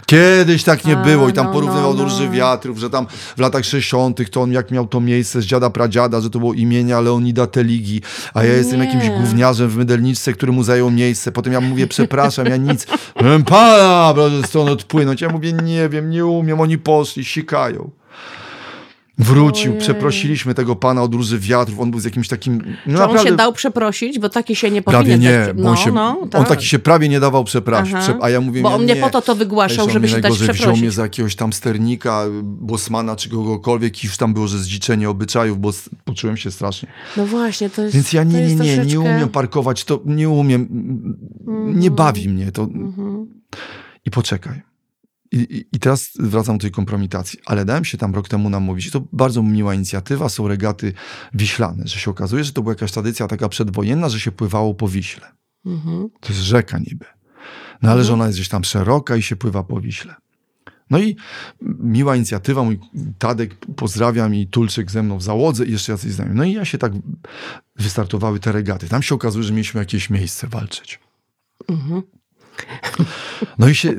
Kiedyś 0.07 0.65
tak 0.65 0.85
nie 0.85 0.99
A, 0.99 1.03
było 1.03 1.29
i 1.29 1.33
tam 1.33 1.47
no, 1.47 1.53
porównywał 1.53 1.95
no, 1.95 2.07
no. 2.21 2.31
wiatrów, 2.31 2.79
że 2.79 2.91
tam 2.91 3.07
w 3.37 3.41
latach 3.41 3.65
60. 3.65 4.31
to 4.31 4.43
on 4.43 4.53
jak 4.53 4.71
miał 4.71 4.87
to 4.87 5.01
miejsce 5.01 5.43
z 5.43 5.45
dziada 5.45 5.71
pradziada, 5.71 6.21
że 6.21 6.31
to 6.31 6.39
było 6.39 6.55
imienia 6.55 7.01
Leonida 7.01 7.47
Teligi, 7.47 8.03
a 8.35 8.45
ja 8.45 8.53
jestem 8.53 8.81
Nie. 8.81 8.87
jakimś 8.87 9.09
gówniarzem 9.09 9.69
w 9.69 9.77
Mydelniczce, 9.77 10.33
który 10.33 10.53
mu 10.53 10.63
zajął 10.63 10.91
miejsce. 10.91 11.33
Potem 11.33 11.53
ja 11.53 11.61
mówię, 11.61 11.87
przepraszam, 11.87 12.47
ja 12.47 12.57
nic. 12.57 12.87
Proszę 13.15 13.45
pana, 13.45 14.13
proszę 14.15 14.43
stąd 14.47 14.71
odpłynąć. 14.71 15.21
Ja 15.21 15.29
mówię, 15.29 15.53
nie 15.53 15.89
wiem, 15.89 16.11
nie 16.11 16.27
umiem, 16.27 16.61
oni 16.61 16.79
poszli, 16.79 17.25
sikają. 17.25 18.02
Wrócił, 19.19 19.77
przeprosiliśmy 19.79 20.55
tego 20.55 20.77
pana 20.77 21.03
od 21.03 21.15
róży 21.15 21.39
wiatrów, 21.39 21.81
on 21.81 21.91
był 21.91 22.01
z 22.01 22.05
jakimś 22.05 22.29
takim... 22.29 22.77
No 22.87 22.99
Czy 22.99 23.05
on 23.05 23.27
się 23.27 23.37
dał 23.37 23.53
przeprosić, 23.53 24.19
bo 24.19 24.29
taki 24.29 24.57
się 24.57 24.71
nie 24.71 24.83
Prawie 24.83 24.99
powinien... 24.99 25.21
nie, 25.21 25.47
tak, 25.47 25.57
bo 25.57 25.63
no, 25.63 25.71
on, 25.71 25.77
się, 25.77 25.93
no, 25.93 26.19
on 26.21 26.29
tak. 26.29 26.49
taki 26.49 26.67
się 26.67 26.79
prawie 26.79 27.09
nie 27.09 27.21
dawał 27.21 27.45
przepraszać. 27.45 27.95
Aha. 27.95 28.03
Prze- 28.03 28.19
a 28.23 28.31
ja 28.31 28.41
mówię, 28.41 28.63
Bo 28.63 28.69
nie, 28.69 28.75
on 28.75 28.87
nie 28.87 28.95
nie. 28.95 29.01
po 29.01 29.11
to 29.11 29.23
to 29.23 29.35
wygłaszał, 29.35 29.91
żeby 29.91 30.07
on 30.07 30.11
się 30.11 30.15
mnie 30.15 30.23
dać 30.23 30.23
najgorzej 30.23 30.45
wziął 30.47 30.55
przeprosić. 30.55 30.83
mnie 30.83 30.91
za 30.91 31.03
jakiegoś 31.03 31.37
tam 31.37 31.53
sternika, 31.53 32.25
bosmana 32.43 33.17
czy 33.17 33.29
kogokolwiek 33.29 34.05
i 34.05 34.07
już 34.07 34.17
tam 34.17 34.35
było, 34.35 34.49
że 34.49 34.59
zdziczenie 34.59 35.11
obyczajów, 35.11 35.61
bo 35.61 35.71
poczułem 36.05 36.37
się 36.37 36.51
strasznie. 36.51 36.89
No 37.17 37.27
właśnie, 37.27 37.71
to 37.71 37.83
jest 37.83 37.95
Więc 37.95 38.13
ja 38.13 38.25
nie, 38.25 38.47
nie, 38.47 38.55
nie, 38.55 38.79
nie 38.79 39.01
umiem 39.01 39.29
parkować, 39.29 39.85
to 39.85 40.01
nie 40.07 40.29
umiem, 40.29 40.69
nie 41.75 41.91
bawi 41.91 42.29
mnie 42.29 42.53
to. 42.53 42.63
Mhm. 42.63 43.27
I 44.05 44.11
poczekaj. 44.11 44.72
I, 45.33 45.65
i, 45.73 45.79
teraz 45.79 46.11
wracam 46.19 46.59
do 46.59 46.63
tej 46.63 46.71
kompromitacji. 46.71 47.39
Ale 47.47 47.65
dałem 47.65 47.85
się 47.85 47.99
tam 47.99 48.15
rok 48.15 48.29
temu 48.29 48.51
namówić. 48.51 48.91
To 48.91 49.03
bardzo 49.13 49.43
miła 49.43 49.75
inicjatywa. 49.75 50.29
Są 50.29 50.49
regaty 50.49 50.93
wiślane, 51.35 51.83
że 51.87 51.99
się 51.99 52.11
okazuje, 52.11 52.45
że 52.45 52.53
to 52.53 52.63
była 52.63 52.73
jakaś 52.73 52.93
tradycja 52.93 53.29
taka 53.29 53.49
przedwojenna, 53.49 54.09
że 54.09 54.21
się 54.21 54.33
pływało 54.33 54.75
po 54.75 54.89
Wiśle. 54.89 55.33
Mhm. 55.67 56.09
To 56.21 56.29
jest 56.29 56.41
rzeka 56.41 56.79
niby. 56.79 57.05
No 57.83 57.91
ale 57.91 58.05
że 58.05 58.13
ona 58.13 58.27
jest 58.27 58.39
gdzieś 58.39 58.49
tam 58.49 58.65
szeroka 58.65 59.17
i 59.17 59.23
się 59.23 59.37
pływa 59.37 59.63
po 59.63 59.81
Wiśle. 59.81 60.15
No 60.91 60.99
i 60.99 61.17
miła 61.81 62.17
inicjatywa, 62.17 62.63
mój 62.63 62.79
Tadek 63.19 63.55
pozdrawiam 63.77 64.35
i 64.35 64.47
Tulczyk 64.47 64.91
ze 64.91 65.03
mną 65.03 65.19
w 65.19 65.23
załodze 65.23 65.67
i 65.67 65.73
jeszcze 65.73 65.93
jacyś 65.93 66.13
znajomi. 66.13 66.37
No 66.37 66.45
i 66.45 66.53
ja 66.53 66.65
się 66.65 66.79
tak 66.79 66.93
wystartowały 67.77 68.41
te 68.41 68.53
regaty. 68.53 68.89
Tam 68.89 69.03
się 69.03 69.15
okazuje, 69.15 69.45
że 69.45 69.53
mieliśmy 69.53 69.81
jakieś 69.81 70.11
miejsce 70.11 70.47
walczyć. 70.47 71.01
Mhm. 71.69 72.03
No 73.59 73.69
i 73.69 73.75
się 73.75 73.93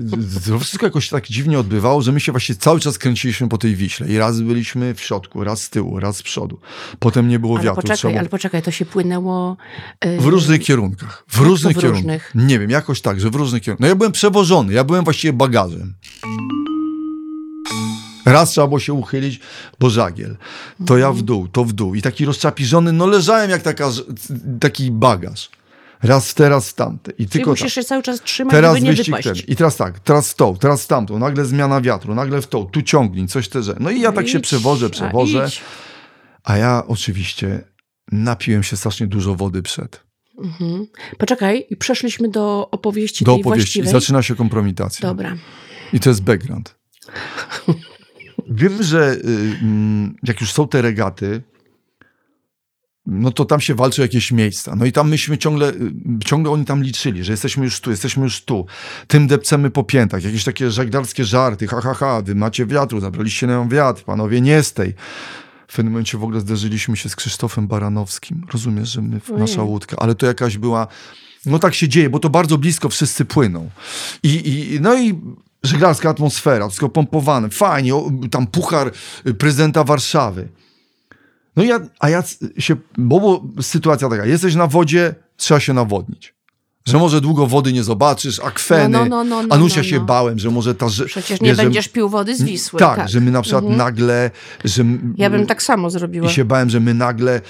to 0.47 0.59
wszystko 0.59 0.85
jakoś 0.85 1.09
tak 1.09 1.27
dziwnie 1.27 1.59
odbywało, 1.59 2.01
że 2.01 2.11
my 2.11 2.19
się 2.19 2.31
właśnie 2.31 2.55
cały 2.55 2.79
czas 2.79 2.97
kręciliśmy 2.97 3.49
po 3.49 3.57
tej 3.57 3.75
Wiśle. 3.75 4.07
I 4.07 4.17
raz 4.17 4.41
byliśmy 4.41 4.93
w 4.93 5.01
środku, 5.01 5.43
raz 5.43 5.61
z 5.63 5.69
tyłu, 5.69 5.99
raz 5.99 6.17
z 6.17 6.23
przodu. 6.23 6.59
Potem 6.99 7.27
nie 7.27 7.39
było 7.39 7.55
Ale 7.55 7.63
wiatru. 7.65 7.75
poczekaj, 7.81 7.97
trzeba- 7.97 8.19
ale 8.19 8.29
poczekaj, 8.29 8.61
to 8.61 8.71
się 8.71 8.85
płynęło... 8.85 9.57
y, 10.05 10.17
W 10.21 10.25
różnych 10.25 10.61
kierunkach. 10.61 11.23
W 11.27 11.37
różnych 11.39 11.77
w 11.77 11.79
kierunkach. 11.79 12.03
różnych? 12.03 12.31
Nie 12.47 12.59
wiem, 12.59 12.69
jakoś 12.69 13.01
tak, 13.01 13.19
że 13.19 13.29
w 13.29 13.35
różnych 13.35 13.61
kierunkach. 13.63 13.81
No 13.81 13.87
ja 13.87 13.95
byłem 13.95 14.11
przewożony, 14.11 14.73
ja 14.73 14.83
byłem 14.83 15.03
właściwie 15.03 15.33
bagażem. 15.33 15.93
Raz 18.25 18.49
trzeba 18.51 18.67
było 18.67 18.79
się 18.79 18.93
uchylić, 18.93 19.39
bo 19.79 19.89
żagiel. 19.89 20.37
To 20.85 20.97
ja 20.97 21.11
w 21.11 21.21
dół, 21.21 21.47
to 21.47 21.65
w 21.65 21.73
dół. 21.73 21.95
I 21.95 22.01
taki 22.01 22.25
rozczapiżony, 22.25 22.91
no 22.93 23.07
leżałem 23.07 23.49
jak 23.49 23.61
taka, 23.61 23.89
taki 24.59 24.91
bagaż. 24.91 25.49
Raz 26.03 26.31
w 26.31 26.33
te, 26.33 26.49
raz 26.49 26.69
w 26.69 26.73
tamte. 26.73 27.11
I 27.11 27.15
Czyli 27.15 27.29
tylko 27.29 27.51
tak. 27.53 27.61
musisz 27.61 27.73
się 27.75 27.83
cały 27.83 28.03
czas 28.03 28.21
trzymać, 28.21 28.51
Teraz 28.51 28.75
żeby 28.75 28.87
nie 28.87 28.93
wypaść. 28.93 29.23
ten. 29.27 29.35
I 29.47 29.55
teraz 29.55 29.75
tak, 29.77 29.99
teraz 29.99 30.31
w 30.31 30.35
tą, 30.35 30.57
teraz 30.57 30.87
tamtą. 30.87 31.19
Nagle 31.19 31.45
zmiana 31.45 31.81
wiatru, 31.81 32.15
nagle 32.15 32.41
w 32.41 32.47
tą. 32.47 32.65
Tu 32.65 32.81
ciągnij, 32.81 33.27
coś 33.27 33.49
te, 33.49 33.63
że. 33.63 33.75
No 33.79 33.91
i 33.91 34.01
ja 34.01 34.11
tak 34.11 34.27
się 34.27 34.37
Idź, 34.37 34.43
przewożę, 34.43 34.85
a 34.85 34.89
przewożę. 34.89 35.45
idź. 35.47 35.61
A 36.43 36.57
ja 36.57 36.83
oczywiście 36.87 37.63
napiłem 38.11 38.63
się 38.63 38.77
strasznie 38.77 39.07
dużo 39.07 39.35
wody 39.35 39.61
przed. 39.61 40.03
Mhm. 40.43 40.87
Poczekaj, 41.17 41.65
i 41.69 41.77
przeszliśmy 41.77 42.29
do 42.29 42.69
opowieści 42.71 43.25
Do 43.25 43.31
tej 43.33 43.41
opowieści. 43.41 43.79
I 43.79 43.81
właściwej. 43.83 44.01
zaczyna 44.01 44.21
się 44.23 44.35
kompromitacja. 44.35 45.09
Dobra. 45.09 45.35
I 45.93 45.99
to 45.99 46.09
jest 46.09 46.23
background. 46.23 46.75
Wiem, 48.49 48.83
że 48.83 49.11
y, 49.13 49.57
mm, 49.61 50.15
jak 50.23 50.41
już 50.41 50.51
są 50.53 50.67
te 50.67 50.81
regaty, 50.81 51.41
no 53.05 53.31
to 53.31 53.45
tam 53.45 53.61
się 53.61 53.75
walczy 53.75 54.01
o 54.01 54.05
jakieś 54.05 54.31
miejsca. 54.31 54.75
No 54.75 54.85
i 54.85 54.91
tam 54.91 55.09
myśmy 55.09 55.37
ciągle, 55.37 55.69
y, 55.69 55.91
ciągle 56.25 56.51
oni 56.51 56.65
tam 56.65 56.83
liczyli, 56.83 57.23
że 57.23 57.33
jesteśmy 57.33 57.65
już 57.65 57.79
tu, 57.79 57.91
jesteśmy 57.91 58.23
już 58.23 58.41
tu. 58.41 58.65
Tym 59.07 59.27
depcemy 59.27 59.69
po 59.69 59.83
piętach. 59.83 60.23
Jakieś 60.23 60.43
takie 60.43 60.71
żeglarskie 60.71 61.25
żarty. 61.25 61.67
Ha, 61.67 61.81
ha, 61.81 61.93
ha, 61.93 62.21
wy 62.21 62.35
macie 62.35 62.65
wiatru, 62.65 62.99
zabraliście 62.99 63.47
nam 63.47 63.69
wiatr, 63.69 64.03
panowie 64.03 64.41
nie 64.41 64.63
z 64.63 64.73
tej. 64.73 64.93
W 65.67 65.75
pewnym 65.75 65.93
momencie 65.93 66.17
w 66.17 66.23
ogóle 66.23 66.39
zderzyliśmy 66.39 66.97
się 66.97 67.09
z 67.09 67.15
Krzysztofem 67.15 67.67
Baranowskim. 67.67 68.45
Rozumiesz, 68.53 68.89
że 68.89 69.01
my, 69.01 69.21
nasza 69.37 69.63
łódka, 69.63 69.97
ale 69.99 70.15
to 70.15 70.25
jakaś 70.25 70.57
była... 70.57 70.87
No 71.45 71.59
tak 71.59 71.73
się 71.73 71.87
dzieje, 71.87 72.09
bo 72.09 72.19
to 72.19 72.29
bardzo 72.29 72.57
blisko 72.57 72.89
wszyscy 72.89 73.25
płyną. 73.25 73.69
I, 74.23 74.49
i, 74.49 74.81
no 74.81 74.99
i 74.99 75.21
żeglarska 75.63 76.09
atmosfera, 76.09 76.67
wszystko 76.67 76.89
pompowane, 76.89 77.49
fajnie, 77.49 77.95
o, 77.95 78.11
tam 78.31 78.47
puchar 78.47 78.91
y, 79.27 79.33
prezydenta 79.33 79.83
Warszawy. 79.83 80.47
No 81.55 81.63
ja, 81.63 81.79
a 81.99 82.09
ja 82.09 82.23
się, 82.57 82.75
bo, 82.97 83.19
bo 83.19 83.61
sytuacja 83.61 84.09
taka, 84.09 84.25
jesteś 84.25 84.55
na 84.55 84.67
wodzie, 84.67 85.15
trzeba 85.37 85.59
się 85.59 85.73
nawodnić. 85.73 86.32
Że 86.87 86.97
może 86.97 87.21
długo 87.21 87.47
wody 87.47 87.73
nie 87.73 87.83
zobaczysz, 87.83 88.39
akweny. 88.39 88.89
No, 88.89 89.05
no, 89.05 89.23
no, 89.23 89.43
no, 89.43 89.55
Anusia 89.55 89.77
no, 89.77 89.83
się 89.83 89.99
no. 89.99 90.05
bałem, 90.05 90.39
że 90.39 90.49
może 90.51 90.75
ta... 90.75 90.89
Że, 90.89 91.05
Przecież 91.05 91.41
nie 91.41 91.47
wiesz, 91.49 91.57
że- 91.57 91.63
będziesz 91.63 91.87
pił 91.87 92.09
wody 92.09 92.35
z 92.35 92.43
Wisły. 92.43 92.79
Tak, 92.79 93.09
że 93.09 93.21
my 93.21 93.31
na 93.31 93.41
przykład 93.41 93.63
nagle... 93.69 94.31
Że, 94.65 94.85
Ja 95.17 95.29
bym 95.29 95.45
tak 95.45 95.63
samo 95.63 95.89
zrobiła. 95.89 96.29
i 96.29 96.33
się 96.33 96.45
bałem, 96.45 96.69
że 96.69 96.79
my 96.79 96.93
nagle, 96.93 97.41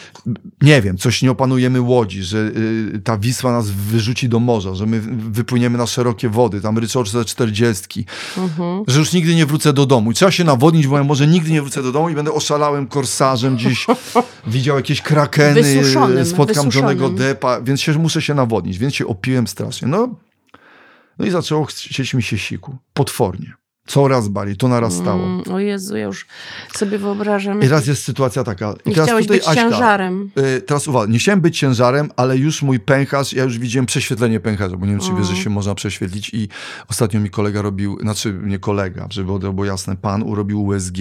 nie 0.61 0.81
wiem, 0.81 0.97
coś 0.97 1.21
nie 1.21 1.31
opanujemy 1.31 1.81
łodzi, 1.81 2.23
że 2.23 2.37
y, 2.37 3.01
ta 3.03 3.17
Wisła 3.17 3.51
nas 3.51 3.69
wyrzuci 3.69 4.29
do 4.29 4.39
morza, 4.39 4.75
że 4.75 4.85
my 4.85 5.01
wypłyniemy 5.31 5.77
na 5.77 5.87
szerokie 5.87 6.29
wody, 6.29 6.61
tam 6.61 6.77
ryczoczce 6.77 7.25
40, 7.25 8.05
Mhm. 8.37 8.83
że 8.87 8.99
już 8.99 9.13
nigdy 9.13 9.35
nie 9.35 9.45
wrócę 9.45 9.73
do 9.73 9.85
domu. 9.85 10.11
I 10.11 10.13
trzeba 10.13 10.31
się 10.31 10.43
nawodnić, 10.43 10.87
bo 10.87 10.97
ja 10.97 11.03
może 11.03 11.27
nigdy 11.27 11.51
nie 11.51 11.61
wrócę 11.61 11.83
do 11.83 11.91
domu 11.91 12.09
i 12.09 12.15
będę 12.15 12.31
oszalałym 12.31 12.87
korsarzem 12.87 13.55
gdzieś, 13.55 13.85
widział 14.47 14.75
jakieś 14.77 15.01
krakeny, 15.01 15.61
Wysuszonym, 15.63 16.25
spotkam 16.25 16.65
wysuszonym. 16.65 16.73
Johnego 16.99 17.09
Deppa, 17.23 17.61
więc 17.61 17.81
się, 17.81 17.93
muszę 17.93 18.21
się 18.21 18.33
nawodnić, 18.33 18.77
więc 18.77 18.95
się 18.95 19.07
opiłem 19.23 19.47
strasznie. 19.47 19.87
No, 19.87 20.15
no 21.19 21.25
i 21.25 21.29
zaczęło 21.29 21.65
chcieć 21.65 22.13
mi 22.13 22.23
się 22.23 22.37
siku, 22.37 22.77
potwornie. 22.93 23.53
Coraz 23.87 24.27
bardziej, 24.27 24.57
to 24.57 24.67
narastało. 24.67 25.23
Mm, 25.23 25.43
o 25.51 25.59
Jezu, 25.59 25.97
ja 25.97 26.03
już 26.03 26.27
sobie 26.73 26.97
wyobrażam. 26.97 27.59
I 27.59 27.61
teraz 27.61 27.87
jest 27.87 28.03
sytuacja 28.03 28.43
taka. 28.43 28.73
I 28.85 28.89
Nie 28.89 28.95
teraz 28.95 29.09
chciałeś 29.09 29.25
tutaj 29.25 29.39
być 29.39 29.47
Aśka, 29.47 29.61
ciężarem. 29.61 30.31
Y, 30.57 30.61
teraz 30.61 30.87
uwaga, 30.87 31.11
nie 31.11 31.19
chciałem 31.19 31.41
być 31.41 31.59
ciężarem, 31.59 32.11
ale 32.15 32.37
już 32.37 32.61
mój 32.61 32.79
pęcherz, 32.79 33.33
ja 33.33 33.43
już 33.43 33.59
widziałem 33.59 33.85
prześwietlenie 33.85 34.39
pęcherza, 34.39 34.77
bo 34.77 34.85
nie 34.85 34.91
wiem, 34.91 35.01
czy 35.01 35.13
wiesz, 35.17 35.27
że 35.27 35.35
się 35.35 35.49
można 35.49 35.75
prześwietlić 35.75 36.29
i 36.33 36.49
ostatnio 36.89 37.19
mi 37.19 37.29
kolega 37.29 37.61
robił, 37.61 37.99
znaczy 38.01 38.39
nie 38.43 38.59
kolega, 38.59 39.07
żeby 39.09 39.39
było 39.39 39.65
jasne, 39.65 39.97
pan 39.97 40.23
urobił 40.23 40.63
USG, 40.63 40.97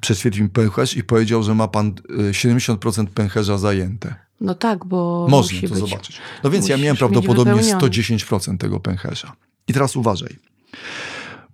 prześwietlił 0.00 0.44
mi 0.44 0.50
pęcherz 0.50 0.96
i 0.96 1.04
powiedział, 1.04 1.42
że 1.42 1.54
ma 1.54 1.68
pan 1.68 1.92
y, 2.10 2.32
70% 2.32 3.06
pęcherza 3.06 3.58
zajęte. 3.58 4.27
No 4.40 4.54
tak, 4.54 4.84
bo 4.84 5.26
Można 5.30 5.60
to 5.60 5.74
być. 5.74 5.78
zobaczyć. 5.78 6.18
No 6.44 6.50
więc 6.50 6.68
ja 6.68 6.74
Musisz 6.76 6.84
miałem 6.84 6.94
mieć 6.94 6.98
prawdopodobnie 6.98 7.54
wypełnione. 7.54 7.80
110% 7.88 8.58
tego 8.58 8.80
pęcherza. 8.80 9.32
I 9.68 9.72
teraz 9.72 9.96
uważaj. 9.96 10.36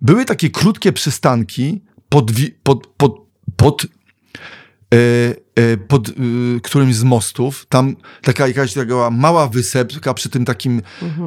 Były 0.01 0.25
takie 0.25 0.49
krótkie 0.49 0.93
przystanki 0.93 1.81
pod, 2.09 2.31
pod, 2.63 2.87
pod, 2.87 3.17
pod, 3.55 3.85
e, 3.85 3.87
e, 5.55 5.77
pod 5.77 6.09
e, 6.09 6.13
którymś 6.63 6.95
z 6.95 7.03
mostów. 7.03 7.65
Tam 7.69 7.95
taka 8.21 8.47
jakaś 8.47 8.73
taka 8.73 9.09
mała 9.09 9.47
wysepka 9.47 10.13
przy 10.13 10.29
tym 10.29 10.45
takim, 10.45 10.81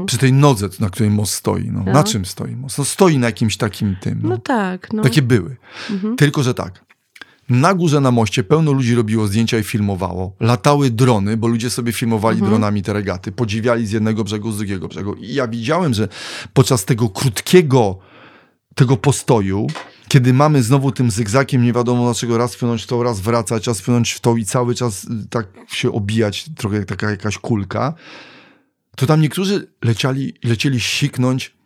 przy 0.07 0.19
tej 0.19 0.33
nodze, 0.33 0.69
na 0.81 0.91
której 0.91 1.11
most 1.11 1.33
stoi. 1.35 1.71
No. 1.71 1.83
Na 1.83 1.93
No. 1.93 2.05
czym 2.05 2.25
stoi 2.25 2.57
most? 2.57 2.79
No 2.79 2.85
stoi 2.85 3.19
na 3.19 3.27
jakimś 3.27 3.57
takim 3.57 3.97
tym. 4.01 4.19
No. 4.23 4.29
No 4.29 4.39
tak, 4.39 4.93
no. 4.93 5.03
Takie 5.03 5.23
były. 5.23 5.57
Tylko, 6.17 6.43
że 6.43 6.55
tak. 6.55 6.85
Na 7.49 7.75
górze 7.75 8.01
na 8.01 8.11
moście 8.11 8.45
pełno 8.45 8.73
ludzi 8.73 8.95
robiło 8.95 9.27
zdjęcia 9.27 9.59
i 9.59 9.63
filmowało. 9.63 10.37
Latały 10.41 10.91
drony, 10.91 11.37
bo 11.37 11.49
ludzie 11.49 11.71
sobie 11.71 11.93
filmowali 11.93 12.43
dronami 12.43 12.83
te 12.83 12.93
regaty. 12.93 13.33
Podziwiali 13.33 13.87
z 13.87 13.91
jednego 13.91 14.25
brzegu, 14.25 14.53
z 14.53 14.57
drugiego 14.57 14.89
brzegu. 14.89 15.15
I 15.15 15.35
ja 15.35 15.49
widziałem, 15.49 15.95
że 15.95 16.09
podczas 16.53 16.85
tego 16.85 17.09
krótkiego 17.09 17.99
tego 18.75 18.97
postoju, 18.97 19.67
kiedy 20.09 20.33
mamy 20.33 20.63
znowu 20.63 20.93
tym 20.93 21.11
zygzakiem, 21.11 21.63
nie 21.63 21.73
wiadomo 21.73 22.05
dlaczego, 22.05 22.39
raz 22.39 22.57
płynąć 22.57 22.83
w 22.83 22.87
tą, 22.87 23.03
raz 23.03 23.21
wracać, 23.21 23.67
raz 23.67 23.83
płynąć 23.83 24.13
w 24.13 24.21
tą 24.21 24.37
i 24.37 24.45
cały 24.45 24.75
czas 24.75 25.07
tak 25.31 25.47
się 25.69 25.93
obijać, 25.93 26.51
trochę 26.57 26.77
jak 26.77 26.87
taka 26.87 27.11
jakaś 27.11 27.39
kulka, 27.39 27.95
to 28.97 29.07
tam 29.07 29.21
niektórzy 29.21 29.73
leciali, 29.85 30.35
lecieli 30.45 30.81
siknąć 30.81 31.57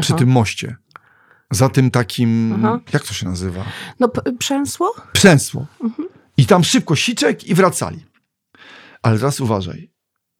przy 0.00 0.12
Aha. 0.12 0.18
tym 0.18 0.28
moście. 0.28 0.76
Za 1.50 1.68
tym 1.68 1.90
takim, 1.90 2.52
Aha. 2.56 2.80
jak 2.92 3.02
to 3.06 3.14
się 3.14 3.28
nazywa? 3.28 3.64
No 4.00 4.08
przęsło? 4.38 4.94
Przęsło. 5.12 5.66
I 6.36 6.46
tam 6.46 6.64
szybko 6.64 6.96
siczek 6.96 7.44
i 7.44 7.54
wracali. 7.54 8.06
Ale 9.02 9.18
teraz 9.18 9.40
uważaj. 9.40 9.90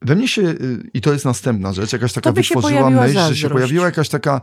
We 0.03 0.17
mnie 0.17 0.29
się, 0.29 0.43
y, 0.43 0.91
i 0.95 1.01
to 1.01 1.13
jest 1.13 1.25
następna 1.25 1.73
rzecz, 1.73 1.93
jakaś 1.93 2.13
taka 2.13 2.31
się 2.31 2.55
wytworzyła 2.55 2.91
myśl, 2.91 3.13
że 3.13 3.13
się 3.13 3.19
zazdrość. 3.29 3.53
pojawiła 3.53 3.85
jakaś 3.87 4.09
taka 4.09 4.41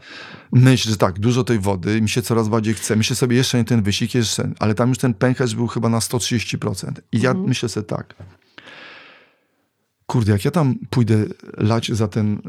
myśl, 0.52 0.90
że 0.90 0.98
tak, 0.98 1.20
dużo 1.20 1.44
tej 1.44 1.60
wody, 1.60 2.02
mi 2.02 2.10
się 2.10 2.22
coraz 2.22 2.48
bardziej 2.50 2.74
chce, 2.74 2.96
myślę 2.96 3.16
sobie 3.16 3.38
jeszcze 3.38 3.58
nie 3.58 3.64
ten 3.66 3.84
wyścig, 3.84 4.16
jeszcze, 4.16 4.52
ale 4.60 4.76
tam 4.76 4.90
już 4.90 4.98
ten 4.98 5.14
pęcherz 5.14 5.56
był 5.56 5.68
chyba 5.68 5.90
na 5.90 6.00
130%. 6.00 6.92
I 7.12 7.22
ja 7.22 7.30
Mhm. 7.30 7.48
myślę 7.50 7.70
sobie 7.70 7.86
tak, 7.86 8.16
kurde, 10.08 10.32
jak 10.32 10.46
ja 10.46 10.52
tam 10.52 10.76
pójdę 10.90 11.26
lać 11.58 11.92
za, 11.92 12.08
ten, 12.08 12.42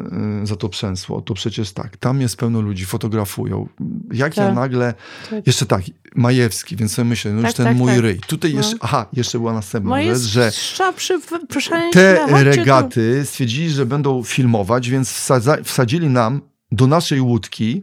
y, 0.42 0.46
za 0.46 0.56
to 0.56 0.68
przęsło, 0.68 1.20
to 1.20 1.34
przecież 1.34 1.72
tak, 1.72 1.96
tam 1.96 2.20
jest 2.20 2.36
pełno 2.36 2.60
ludzi, 2.60 2.84
fotografują. 2.84 3.68
Jak 4.12 4.36
ja 4.36 4.46
Tak. 4.46 4.54
nagle, 4.54 4.94
Tak. 5.30 5.46
jeszcze 5.46 5.66
tak, 5.66 5.82
Majewski, 6.14 6.76
więc 6.76 6.92
sobie 6.92 7.08
myślę, 7.08 7.32
no 7.32 7.40
już 7.40 7.46
Tak, 7.48 7.56
ten 7.56 7.66
tak, 7.66 7.76
mój 7.76 7.92
tak. 7.92 8.00
ryj. 8.00 8.20
Tutaj 8.26 8.50
No. 8.50 8.56
jeszcze, 8.58 8.76
aha, 8.80 9.06
jeszcze 9.12 9.38
była 9.38 9.52
następna 9.52 10.02
rzecz, 10.02 10.18
że 10.18 10.50
szcza 10.52 10.92
przy, 10.92 11.20
przy 11.48 11.60
szaleństwie, 11.60 12.18
te 12.28 12.44
regaty 12.44 13.22
stwierdzili, 13.24 13.70
że 13.70 13.86
będą 13.86 14.22
filmować, 14.22 14.90
więc 14.90 15.12
wsadza, 15.12 15.56
wsadzili 15.64 16.06
nam 16.08 16.40
do 16.72 16.86
naszej 16.86 17.20
łódki 17.20 17.82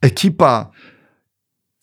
ekipa 0.00 0.70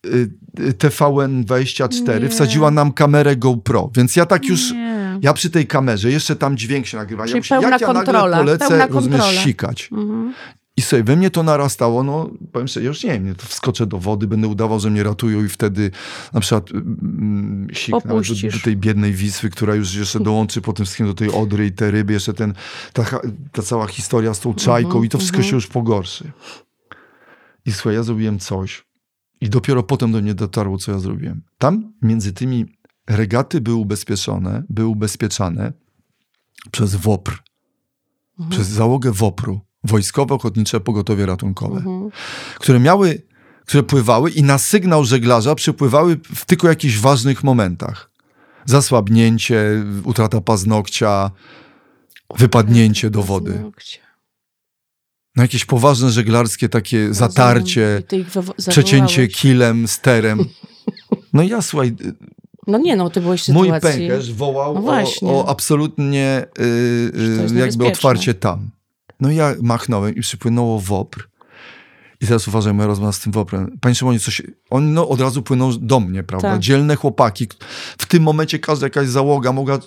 y, 0.06 0.30
TVN24 0.60 2.22
Nie. 2.22 2.30
wsadziła 2.30 2.72
nam 2.72 2.94
kamerę 2.94 3.36
GoPro, 3.36 3.90
więc 3.96 4.16
ja 4.16 4.26
tak 4.26 4.46
już, 4.46 4.72
Nie. 4.72 4.97
Ja 5.22 5.34
przy 5.34 5.50
tej 5.50 5.68
kamerze, 5.68 6.12
jeszcze 6.12 6.36
tam 6.36 6.58
dźwięk 6.58 6.86
się 6.86 6.98
nagrywa, 6.98 7.24
ja 7.24 7.28
Czyli 7.28 7.40
myślę, 7.40 7.60
pełna 7.60 7.70
jak 7.70 7.82
ja 7.82 7.88
nagle 7.88 8.04
kontrola, 8.04 8.38
polecę, 8.38 8.88
rozumiesz, 8.88 9.20
kontrola. 9.20 9.42
sikać. 9.42 9.90
Mhm. 9.92 10.34
I 10.78 10.82
sobie 10.82 11.04
we 11.04 11.16
mnie 11.16 11.30
to 11.30 11.44
narastało, 11.44 12.04
no 12.04 12.30
powiem 12.52 12.68
sobie, 12.68 12.86
już 12.86 13.04
nie 13.04 13.12
wiem, 13.12 13.36
to 13.36 13.46
wskoczę 13.48 13.86
do 13.86 13.98
wody, 13.98 14.28
będę 14.28 14.48
udawał, 14.48 14.80
że 14.80 14.90
mnie 14.90 15.04
ratują 15.04 15.44
i 15.44 15.50
wtedy 15.50 15.92
na 16.34 16.40
przykład 16.40 16.72
mm, 16.72 17.68
siknę 17.74 18.02
do, 18.02 18.50
do 18.52 18.60
tej 18.64 18.78
biednej 18.78 19.14
Wisły, 19.14 19.50
która 19.50 19.76
już 19.76 19.96
jeszcze 19.96 20.20
dołączy 20.20 20.62
po 20.62 20.74
tym 20.74 20.86
wszystkim 20.86 21.08
do 21.08 21.14
tej 21.14 21.32
Odry 21.32 21.66
i 21.66 21.72
te 21.72 21.92
ryby, 21.92 22.14
jeszcze 22.14 22.34
ten, 22.34 22.54
ta, 22.94 23.04
ta 23.52 23.62
cała 23.62 23.88
historia 23.88 24.34
z 24.34 24.40
tą 24.40 24.54
czajką 24.54 24.88
Mhm, 24.88 25.06
i 25.06 25.10
to 25.10 25.18
wszystko 25.18 25.44
się 25.44 25.56
już 25.56 25.68
pogorszy. 25.68 26.32
I 27.66 27.72
słuchaj, 27.72 27.94
ja 27.96 28.04
zrobiłem 28.04 28.40
coś 28.40 28.88
i 29.42 29.50
dopiero 29.50 29.84
potem 29.84 30.12
do 30.12 30.22
mnie 30.22 30.34
dotarło, 30.34 30.78
co 30.78 30.92
ja 30.92 31.00
zrobiłem. 31.00 31.42
Tam 31.58 31.94
między 32.02 32.34
tymi 32.34 32.66
regaty 33.08 33.62
były 33.62 33.78
ubezpieczone, 33.78 34.64
były 34.70 34.88
ubezpieczane 34.88 35.74
przez 36.72 36.96
WOPR, 36.96 37.38
Mhm. 38.40 38.50
przez 38.52 38.68
załogę 38.68 39.12
WOPR-u, 39.12 39.62
Wojskowe 39.84 40.36
Ochotnicze 40.36 40.80
Pogotowie 40.80 41.26
Ratunkowe, 41.26 41.78
Mhm. 41.78 42.10
które 42.60 42.80
miały, 42.80 43.22
które 43.66 43.84
pływały 43.84 44.32
i 44.32 44.44
na 44.44 44.58
sygnał 44.58 45.06
żeglarza 45.06 45.56
przypływały 45.56 46.20
w 46.36 46.46
tylko 46.46 46.70
jakichś 46.70 46.98
ważnych 47.00 47.44
momentach. 47.44 48.12
Zasłabnięcie, 48.66 49.86
utrata 50.04 50.42
paznokcia, 50.42 51.32
wypadnięcie 52.38 53.10
do 53.10 53.24
wody. 53.24 53.52
Paznokcie. 53.54 54.00
No 55.36 55.44
jakieś 55.44 55.66
poważne 55.66 56.12
żeglarskie 56.12 56.70
takie 56.70 57.14
zatarcie, 57.14 58.04
ich 58.12 58.28
wywo- 58.28 58.70
przecięcie 58.70 59.28
kilem, 59.28 59.88
sterem. 59.88 60.40
No 61.34 61.44
i 61.44 61.48
ja 61.50 61.62
słuchaj, 61.62 61.96
No 62.68 62.78
nie, 62.78 62.96
no 62.96 63.10
ty 63.10 63.22
byłeś 63.22 63.44
w 63.44 63.50
mój 63.50 63.68
sytuacji... 63.68 64.08
pęcherz 64.08 64.34
wołał 64.34 64.84
No 65.22 65.30
o, 65.30 65.46
o 65.46 65.50
absolutnie 65.50 66.46
y, 66.60 66.64
y, 67.20 67.42
jest 67.42 67.56
jakby 67.56 67.88
otwarcie 67.88 68.34
tam. 68.34 68.70
No 69.20 69.32
ja 69.32 69.56
machnąłem 69.62 70.16
i 70.16 70.22
przypłynęło 70.22 70.80
WOPR. 70.80 71.28
I 72.22 72.28
teraz 72.28 72.48
uważaj, 72.48 72.74
moja 72.74 72.88
rozmowa 72.88 73.12
z 73.12 73.20
tym 73.20 73.32
WOPRem. 73.32 73.78
Panie 73.82 73.96
Szymonie, 73.96 74.20
coś, 74.20 74.42
on 74.70 74.94
no, 74.94 75.10
od 75.10 75.22
razu 75.22 75.42
płynął 75.42 75.74
do 75.74 76.00
mnie, 76.00 76.24
prawda? 76.24 76.52
Tak. 76.52 76.60
Dzielne 76.60 76.96
chłopaki. 76.96 77.48
W 77.98 78.06
tym 78.06 78.24
momencie 78.24 78.60
każda 78.60 78.86
jakaś 78.86 79.08
załoga 79.08 79.52
mogła 79.52 79.80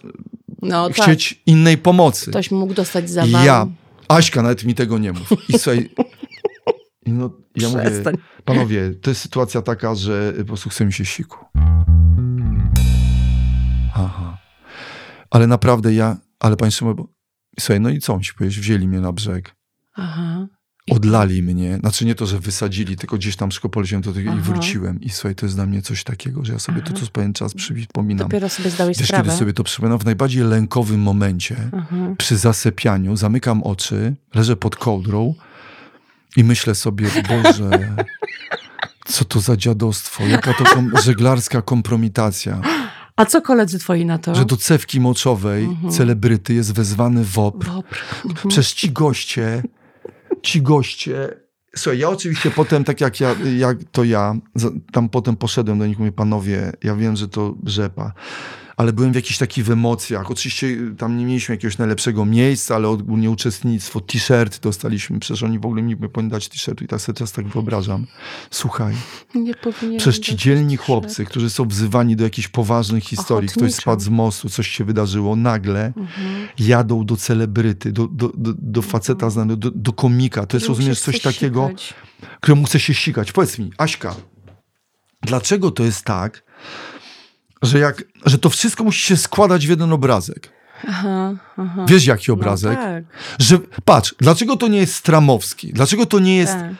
No 0.63 0.89
tak, 0.91 0.97
chcieć 0.97 1.43
innej 1.47 1.79
pomocy. 1.79 2.31
ktoś 2.31 2.51
mógł 2.51 2.75
dostać 2.75 3.11
za 3.11 3.27
mało. 3.27 3.45
ja, 3.45 3.67
Aśka, 4.09 4.43
nawet 4.43 4.65
mi 4.65 4.75
tego 4.75 4.99
nie 4.99 5.13
mów. 5.13 5.33
I 5.49 5.59
słuchaj, 5.59 5.91
no, 7.07 7.31
ja 7.57 7.69
mówię, 7.73 7.83
Przestań. 7.83 8.17
panowie, 8.45 8.91
to 9.03 9.11
jest 9.11 9.21
sytuacja 9.21 9.63
taka, 9.63 9.95
że 9.95 10.33
po 10.39 10.45
prostu 10.45 10.71
chce 10.71 10.85
mi 10.85 10.93
się 10.93 11.05
siku. 11.05 11.39
Ale 15.31 15.47
naprawdę 15.47 15.95
ja, 15.95 16.17
ale 16.41 16.57
bo 16.95 17.09
słuchaj, 17.61 17.81
no 17.81 17.89
i 17.91 17.99
co 18.01 18.15
on 18.15 18.21
ci 18.23 18.35
powiedzieć? 18.35 18.61
Wzięli 18.61 18.89
mnie 18.89 19.01
na 19.01 19.13
brzeg, 19.13 19.55
Aha. 19.97 20.47
odlali 20.91 21.43
mnie, 21.43 21.77
znaczy 21.81 22.05
nie 22.07 22.15
to, 22.15 22.27
że 22.27 22.39
wysadzili, 22.39 22.97
tylko 22.97 23.17
gdzieś 23.17 23.37
tam 23.37 23.53
szybko 23.53 23.69
poleciałem 23.69 24.03
do 24.03 24.13
tego 24.13 24.31
i 24.31 24.33
Aha. 24.35 24.43
wróciłem. 24.43 25.01
I 25.01 25.11
słuchaj, 25.11 25.35
to 25.35 25.47
jest 25.47 25.57
dla 25.57 25.67
mnie 25.67 25.83
coś 25.83 26.05
takiego, 26.05 26.45
że 26.45 26.53
ja 26.53 26.59
sobie 26.59 26.81
to 26.83 26.91
Aha. 26.97 27.01
co 27.07 27.11
pewien 27.13 27.33
czas 27.33 27.55
przypominam. 27.55 28.29
Dopiero 28.29 28.49
sobie 28.49 28.71
zdałeś 28.71 28.99
Wiesz, 28.99 29.09
sprawę. 29.09 29.25
kiedy 29.25 29.37
sobie 29.37 29.53
to 29.53 29.65
przypominam? 29.65 29.99
W 29.99 30.05
najbardziej 30.05 30.43
lękowym 30.45 31.01
momencie, 31.01 31.57
Aha. 31.73 31.97
przy 32.19 32.37
zasypianiu, 32.37 33.17
zamykam 33.17 33.63
oczy, 33.63 34.15
leżę 34.35 34.57
pod 34.57 34.77
kołdrą 34.77 35.35
i 36.37 36.45
myślę 36.45 36.75
sobie, 36.75 37.09
Boże, 37.29 37.71
co 39.13 39.25
to 39.25 39.41
za 39.41 39.57
dziadostwo, 39.57 40.27
jaka 40.27 40.55
to 40.55 40.65
kom- 40.65 40.93
żeglarska 41.03 41.63
kompromitacja, 41.63 42.61
A 43.21 43.27
co 43.27 43.43
koledzy 43.43 43.79
twoi 43.79 44.05
na 44.05 44.19
to? 44.19 44.35
że 44.35 44.45
do 44.45 44.57
cewki 44.57 45.01
moczowej 45.01 45.65
Mhm. 45.65 45.93
celebryty 45.93 46.55
jest 46.55 46.73
wezwany 46.75 47.25
WOPR. 47.25 47.67
Wopr. 47.67 47.99
Przez 48.49 48.75
ci 48.75 48.91
goście, 48.91 49.63
ci 50.43 50.63
goście, 50.63 51.29
słuchaj, 51.77 51.99
ja 51.99 52.09
oczywiście 52.09 52.51
potem, 52.51 52.85
tak 52.85 53.01
jak, 53.01 53.21
ja, 53.21 53.35
jak 53.59 53.79
to 53.93 54.05
ja, 54.05 54.35
tam 54.93 55.09
potem 55.09 55.37
poszedłem 55.37 55.79
do 55.79 55.87
nich, 55.87 55.99
mówię, 55.99 56.13
panowie, 56.13 56.73
ja 56.85 56.97
wiem, 56.97 57.17
że 57.17 57.29
to 57.29 57.55
rzepa, 57.67 58.13
ale 58.81 58.93
byłem 58.93 59.13
w 59.13 59.15
jakichś 59.15 59.39
takich 59.39 59.71
emocjach. 59.71 60.31
Oczywiście 60.31 60.67
y, 60.67 60.95
tam 60.99 61.17
nie 61.19 61.25
mieliśmy 61.27 61.55
jakiegoś 61.55 61.79
najlepszego 61.79 62.25
miejsca, 62.25 62.75
ale 62.75 62.89
ogólnie 62.89 63.31
uczestnictwo, 63.31 64.01
t-shirt 64.01 64.61
dostaliśmy, 64.61 65.21
przecież 65.21 65.43
oni 65.43 65.59
w 65.59 65.67
ogóle 65.67 65.83
mi 65.83 65.97
powinni 65.97 66.31
dać 66.31 66.49
t-shirtu 66.49 66.85
i 66.85 66.87
tak 66.89 67.01
sobie 67.01 67.17
teraz 67.17 67.33
tak 67.33 67.49
wyobrażam. 67.49 68.07
Słuchaj, 68.51 68.95
przecież 69.99 70.19
ci 70.19 70.37
dzielni 70.37 70.77
t-shirt. 70.79 70.87
chłopcy, 70.87 71.25
którzy 71.25 71.51
są 71.51 71.69
wzywani 71.69 72.17
do 72.17 72.25
jakichś 72.25 72.49
poważnych 72.49 73.05
historii, 73.05 73.49
ktoś 73.49 73.59
Ochotniczo. 73.59 73.83
spadł 73.83 74.03
z 74.03 74.09
mostu, 74.09 74.49
coś 74.49 74.69
się 74.69 74.85
wydarzyło, 74.85 75.37
nagle 75.37 75.93
Mhm. 75.97 76.49
jadą 76.59 77.05
do 77.05 77.17
celebryty, 77.17 77.93
do, 77.93 78.09
do, 78.09 78.29
do, 78.37 78.55
do 78.59 78.83
faceta 78.83 79.31
znanego, 79.31 79.57
do, 79.57 79.71
do 79.71 79.93
komika. 79.93 80.47
To 80.47 80.57
jest, 80.57 80.65
Któremu 80.67 80.79
rozumiesz, 80.79 81.01
coś 81.01 81.21
takiego, 81.21 81.67
sikać. 81.69 81.95
któremu 82.41 82.65
chce 82.65 82.81
się 82.81 82.95
sikać. 82.95 83.33
Powiedz 83.33 83.59
mi, 83.59 83.71
Aśka, 83.79 84.15
dlaczego 85.23 85.71
to 85.71 85.85
jest 85.85 86.05
tak, 86.05 86.43
że, 87.63 87.79
jak, 87.79 88.05
że 88.27 88.39
to 88.39 88.51
wszystko 88.51 88.85
musi 88.85 89.01
się 89.07 89.17
składać 89.17 89.67
w 89.67 89.71
jeden 89.71 89.93
obrazek? 89.93 90.53
Aha, 90.89 91.33
aha. 91.57 91.85
Wiesz, 91.89 92.07
jaki 92.07 92.33
obrazek? 92.33 92.79
No, 92.79 92.85
tak, 92.85 93.05
Że, 93.39 93.59
patrz, 93.85 94.15
dlaczego 94.19 94.57
to 94.57 94.69
nie 94.69 94.79
jest 94.79 94.95
Stramowski? 94.95 95.73
Dlaczego 95.73 96.07
to 96.07 96.19
nie 96.19 96.37
jest 96.37 96.53
tak. 96.53 96.73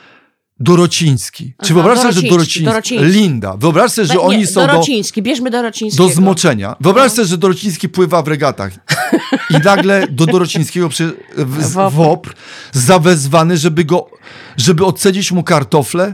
Dorociński? 0.59 1.53
Czy 1.63 1.73
wyobraź 1.73 1.99
sobie, 1.99 2.13
że 2.13 2.21
Dorociński, 2.21 2.63
Dorociński. 2.63 3.07
Linda, 3.07 3.57
wyobraź 3.57 3.91
sobie, 3.91 4.07
że 4.07 4.13
Nie, 4.13 4.19
oni 4.19 4.47
są 4.47 4.61
do, 4.61 4.67
Dorociński, 4.67 5.21
bierzmy 5.21 5.49
Dorocińskiego. 5.49 6.03
do 6.09 6.13
zmoczenia. 6.15 6.75
Wyobraź 6.79 7.11
sobie, 7.11 7.27
że 7.27 7.37
Dorociński 7.37 7.89
pływa 7.89 8.21
w 8.21 8.27
regatach 8.27 8.73
i 9.49 9.53
nagle 9.63 10.07
do 10.07 10.25
Dorocińskiego 10.25 10.89
przy, 10.89 11.13
w, 11.37 11.71
Wopr. 11.71 11.95
WOPR 11.95 12.33
zawezwany, 12.71 13.57
żeby 13.57 13.85
go, 13.85 14.09
żeby 14.57 14.85
odcedzić 14.85 15.31
mu 15.31 15.43
kartofle. 15.43 16.13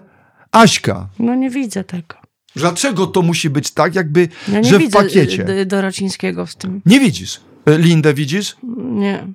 Aśka, 0.51 1.07
No 1.19 1.35
nie 1.35 1.49
widzę 1.49 1.83
tego. 1.83 2.15
Dlaczego 2.57 3.07
to 3.07 3.21
musi 3.21 3.49
być 3.49 3.71
tak, 3.71 3.95
jakby, 3.95 4.27
Ja 4.51 4.63
że 4.63 4.79
w 4.79 4.89
pakiecie? 4.91 5.45
y, 5.49 5.51
y, 5.59 5.65
Dorocińskiego 5.65 6.45
w 6.45 6.55
tym. 6.55 6.81
Nie 6.85 6.99
widzisz. 6.99 7.41
E, 7.65 7.77
Lindę 7.77 8.13
widzisz? 8.13 8.55
Nie, 8.77 9.27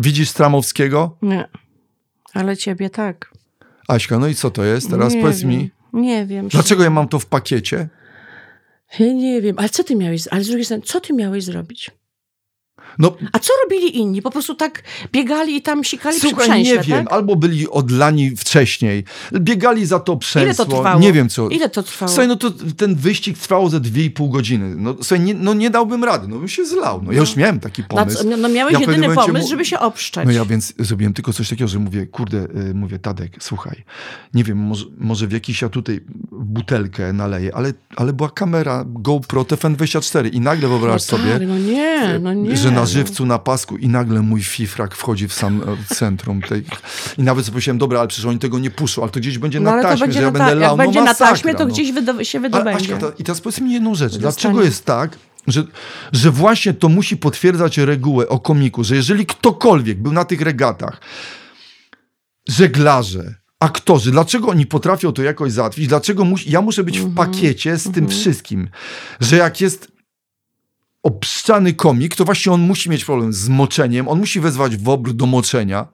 Widzisz 0.00 0.28
Stramowskiego? 0.28 1.16
nie. 1.22 1.44
Ale 2.34 2.56
ciebie 2.56 2.90
tak. 2.90 3.32
Aśka, 3.88 4.18
no 4.18 4.26
i 4.28 4.34
co 4.34 4.50
to 4.50 4.64
jest? 4.64 4.90
Teraz 4.90 5.14
nie 5.14 5.20
powiedz 5.22 5.40
wiem. 5.40 5.48
mi, 5.50 5.70
Nie 5.92 6.26
wiem. 6.26 6.48
dlaczego 6.48 6.82
ja 6.84 6.90
mam 6.90 7.08
to 7.08 7.18
w 7.18 7.26
pakiecie? 7.26 7.88
Ja 8.98 9.12
nie 9.12 9.42
wiem. 9.42 9.56
Ale 9.58 9.68
co 9.68 9.84
ty 9.84 9.96
miałeś, 9.96 10.28
ale 10.30 10.44
z 10.44 10.46
drugiej 10.46 10.64
strony, 10.64 10.82
co 10.82 11.00
ty 11.00 11.12
miałeś 11.12 11.44
zrobić? 11.44 11.90
No, 12.98 13.16
A 13.32 13.38
co 13.38 13.52
robili 13.64 13.98
inni? 13.98 14.22
Po 14.22 14.30
prostu 14.30 14.54
tak 14.54 14.82
biegali 15.12 15.56
i 15.56 15.62
tam 15.62 15.84
sikali 15.84 16.18
przy 16.18 16.28
Słuchaj, 16.28 16.48
przęśle, 16.48 16.76
nie 16.76 16.82
wiem, 16.82 17.04
tak? 17.04 17.12
albo 17.14 17.36
byli 17.36 17.68
odlani 17.68 18.36
wcześniej, 18.36 19.04
biegali 19.34 19.86
za 19.86 20.00
to 20.00 20.16
przęsło. 20.16 20.46
Ile 20.46 20.54
to 20.54 20.64
trwało? 20.64 21.00
Nie 21.00 21.12
wiem 21.12 21.28
co. 21.28 21.48
Ile 21.48 21.70
to 21.70 21.82
trwało? 21.82 22.08
Słuchaj, 22.08 22.28
no 22.28 22.36
to 22.36 22.50
ten 22.76 22.94
wyścig 22.94 23.38
trwał 23.38 23.68
ze 23.68 23.80
2,5 23.80 24.30
godziny. 24.30 24.74
No, 24.76 24.94
słuchaj, 25.02 25.20
nie, 25.20 25.34
no 25.34 25.54
nie 25.54 25.70
dałbym 25.70 26.04
rady, 26.04 26.28
no 26.28 26.36
bym 26.38 26.48
się 26.48 26.64
zlał. 26.66 27.02
No, 27.02 27.12
ja 27.12 27.20
już 27.20 27.36
miałem 27.36 27.60
taki 27.60 27.84
pomysł. 27.84 28.28
no, 28.28 28.36
no 28.36 28.48
miałeś 28.48 28.74
Ja 28.74 28.80
jedyny 28.80 29.14
pomysł, 29.14 29.48
żeby 29.48 29.64
się 29.64 29.78
obszczać. 29.78 30.26
No 30.26 30.32
ja 30.32 30.44
więc 30.44 30.74
zrobiłem 30.78 31.12
tylko 31.14 31.32
coś 31.32 31.48
takiego, 31.48 31.68
że 31.68 31.78
mówię, 31.78 32.06
kurde, 32.06 32.38
y, 32.70 32.74
mówię, 32.74 32.98
Tadek, 32.98 33.32
słuchaj, 33.40 33.84
nie 34.34 34.44
wiem, 34.44 34.58
może, 34.58 34.84
może 34.98 35.26
w 35.26 35.32
jakiś 35.32 35.62
ja 35.62 35.68
tutaj 35.68 36.00
butelkę 36.32 37.12
naleję, 37.12 37.54
ale, 37.54 37.72
ale 37.96 38.12
była 38.12 38.30
kamera 38.30 38.84
GoPro 38.86 39.42
TFN24 39.42 40.34
i 40.34 40.40
nagle 40.40 40.68
wyobraź 40.68 40.92
no 41.10 41.18
sobie, 41.18 41.32
Tak, 41.32 41.48
no 41.48 41.58
nie, 41.58 42.18
no 42.22 42.34
nie. 42.34 42.56
że 42.56 42.70
na 42.80 42.86
żywcu, 42.86 43.26
na 43.26 43.38
pasku 43.38 43.76
i 43.76 43.88
nagle 43.88 44.20
mój 44.22 44.42
fifrak 44.42 44.94
wchodzi 44.94 45.28
w 45.28 45.32
sam 45.32 45.62
e, 45.62 45.94
centrum. 45.94 46.42
Tej... 46.42 46.64
I 47.18 47.22
nawet 47.22 47.44
sobie 47.44 47.52
pomyślałem, 47.52 47.78
dobra, 47.78 47.98
ale 47.98 48.08
przecież 48.08 48.26
oni 48.26 48.38
tego 48.38 48.58
nie 48.58 48.70
puszczą, 48.70 49.02
ale 49.02 49.10
to 49.10 49.20
gdzieś 49.20 49.38
będzie 49.38 49.60
No 49.60 49.64
na 49.70 49.72
ale 49.72 49.82
taśmie, 49.82 50.06
będzie 50.06 50.18
że 50.20 50.24
ja 50.24 50.30
na, 50.30 50.38
będę 50.38 50.52
ta- 50.52 50.58
lał. 50.58 50.70
jak 50.70 50.86
będzie 50.86 50.98
no, 50.98 51.04
na 51.04 51.10
masakra, 51.10 51.32
taśmie, 51.32 51.54
to 51.54 51.64
no. 51.66 51.72
gdzieś 51.74 51.92
wydo- 51.92 52.24
się 52.24 52.38
Ale 52.38 52.48
wydobędzie. 52.48 52.94
Aśka, 52.94 53.06
ta- 53.10 53.16
I 53.18 53.24
teraz 53.24 53.40
powiedz 53.40 53.60
mi 53.60 53.72
jedną 53.72 53.94
rzecz. 53.94 54.16
Dlaczego 54.16 54.62
jest 54.62 54.84
tak, 54.84 55.18
że, 55.46 55.64
że 56.12 56.30
właśnie 56.30 56.74
to 56.74 56.88
musi 56.88 57.16
potwierdzać 57.16 57.78
regułę 57.78 58.28
o 58.28 58.38
komiku, 58.38 58.84
że 58.84 58.96
jeżeli 58.96 59.26
ktokolwiek 59.26 59.98
był 60.02 60.12
na 60.12 60.24
tych 60.24 60.40
regatach, 60.40 61.00
żeglarze, 62.48 63.34
aktorzy, 63.60 64.10
dlaczego 64.10 64.48
oni 64.48 64.66
potrafią 64.66 65.12
to 65.12 65.22
jakoś 65.22 65.52
załatwić? 65.52 65.86
Dlaczego 65.86 66.24
musi, 66.24 66.50
ja 66.50 66.60
muszę 66.60 66.84
być 66.84 67.00
w 67.00 67.14
pakiecie 67.14 67.76
z 67.78 67.92
tym 67.92 68.08
wszystkim? 68.08 68.68
Że 69.20 69.36
jak 69.36 69.60
jest 69.60 69.92
obszczany 71.02 71.72
komik, 71.72 72.16
to 72.16 72.24
właśnie 72.24 72.52
on 72.52 72.60
musi 72.60 72.90
mieć 72.90 73.04
problem 73.04 73.32
z 73.32 73.48
moczeniem, 73.48 74.08
on 74.08 74.18
musi 74.18 74.40
wezwać 74.40 74.76
WOBR 74.76 75.12
do 75.12 75.26
moczenia. 75.26 75.86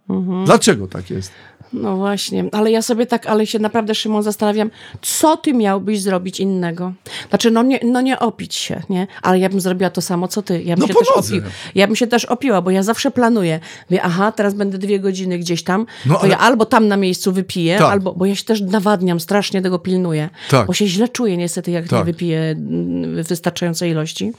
Dlaczego 0.45 0.87
tak 0.87 1.11
jest? 1.11 1.33
No 1.72 1.96
właśnie, 1.96 2.44
ale 2.52 2.70
ja 2.70 2.83
sobie 2.83 3.07
tak, 3.07 3.26
ale 3.26 3.46
się 3.46 3.59
naprawdę, 3.59 3.94
Szymon, 3.94 4.22
zastanawiam, 4.22 4.70
co 5.02 5.37
ty 5.37 5.55
miałbyś 5.55 6.00
zrobić 6.00 6.40
innego? 6.40 6.92
Znaczy, 7.29 7.50
no 7.50 7.62
nie, 7.62 7.81
no 7.85 8.00
nie 8.00 8.18
opić 8.18 8.55
się, 8.55 8.83
nie? 8.88 9.07
Ale 9.22 9.38
ja 9.38 9.48
bym 9.48 9.61
zrobiła 9.61 9.90
to 9.90 10.00
samo, 10.00 10.29
co 10.29 10.42
ty. 10.42 10.62
Ja 10.62 10.76
bym, 10.76 10.81
No 10.83 10.87
się, 10.88 10.94
też 10.94 11.09
opi- 11.16 11.42
ja 11.74 11.87
bym 11.87 11.96
się 11.96 12.07
też 12.07 12.24
opiła, 12.24 12.62
bo 12.62 12.70
ja 12.70 12.83
zawsze 12.83 13.11
planuję. 13.11 13.61
Mówię, 13.90 14.02
aha, 14.02 14.33
teraz 14.33 14.55
będę 14.55 14.79
dwie 14.79 15.00
godziny 15.00 15.38
gdzieś 15.38 15.62
tam, 15.64 15.87
No, 16.07 16.18
ale- 16.20 16.29
ja 16.31 16.38
albo 16.38 16.64
tam 16.66 16.88
na 16.88 16.96
miejscu 16.96 17.33
wypiję, 17.33 17.79
Tak. 17.79 17.92
albo, 17.92 18.14
bo 18.14 18.26
ja 18.26 18.35
się 18.35 18.44
też 18.44 18.61
nawadniam, 18.61 19.20
strasznie 19.20 19.62
tego 19.62 19.79
pilnuję. 19.79 20.29
Tak. 20.50 20.66
Bo 20.66 20.72
się 20.72 20.87
źle 20.87 21.09
czuję 21.09 21.37
niestety, 21.37 21.70
jak 21.70 21.85
nie 21.85 21.90
Tak. 21.90 22.05
wypiję 22.05 22.40
mm, 22.40 23.22
wystarczającej 23.22 23.90
ilości 23.90 24.33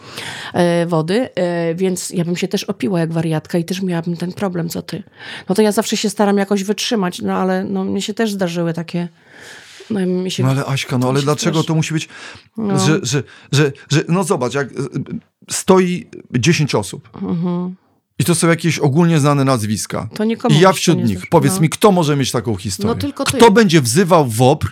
e, 0.53 0.85
wody, 0.85 1.29
e, 1.35 1.75
więc 1.75 2.09
ja 2.09 2.25
bym 2.25 2.35
się 2.35 2.47
też 2.47 2.63
opiła 2.63 2.99
jak 2.99 3.13
wariatka 3.13 3.57
i 3.57 3.63
też 3.65 3.81
miałabym 3.81 4.17
ten 4.17 4.31
problem, 4.33 4.69
co 4.69 4.81
ty. 4.81 5.03
No 5.49 5.55
to 5.55 5.61
ja 5.61 5.71
zawsze 5.71 5.97
się 5.97 6.09
staram 6.09 6.37
jakoś 6.37 6.63
wytrzymać, 6.63 7.16
no 7.21 7.33
ale 7.33 7.63
no, 7.63 7.83
mnie 7.83 8.01
się 8.01 8.13
też 8.13 8.31
zdarzyły 8.33 8.73
takie... 8.73 9.07
No, 9.89 10.05
mi 10.05 10.31
się, 10.31 10.43
No 10.43 10.49
ale 10.49 10.65
Aśka, 10.65 10.97
no 10.97 11.09
ale 11.09 11.21
dlaczego 11.21 11.63
to 11.63 11.75
musi 11.75 11.93
być, 11.93 12.09
No. 12.57 12.79
że, 12.79 12.99
że, 13.03 13.23
że, 13.51 13.71
że, 13.89 14.03
no 14.07 14.23
zobacz, 14.23 14.53
jak 14.53 14.71
y, 14.71 14.75
stoi 15.49 16.07
10 16.31 16.75
osób 16.75 17.09
i 18.19 18.23
to 18.23 18.35
są 18.35 18.47
jakieś 18.47 18.79
ogólnie 18.79 19.19
znane 19.19 19.43
nazwiska. 19.45 20.09
To 20.13 20.23
nikomu 20.23 20.55
I 20.55 20.59
ja 20.59 20.73
wśród 20.73 21.03
nich. 21.03 21.27
Powiedz 21.29 21.55
no. 21.55 21.61
mi, 21.61 21.69
kto 21.69 21.91
może 21.91 22.15
mieć 22.15 22.31
taką 22.31 22.55
historię? 22.55 22.95
No 22.95 23.01
tylko 23.01 23.25
ty. 23.25 23.37
Kto 23.37 23.51
będzie 23.51 23.81
wzywał 23.81 24.27
WOPR 24.27 24.67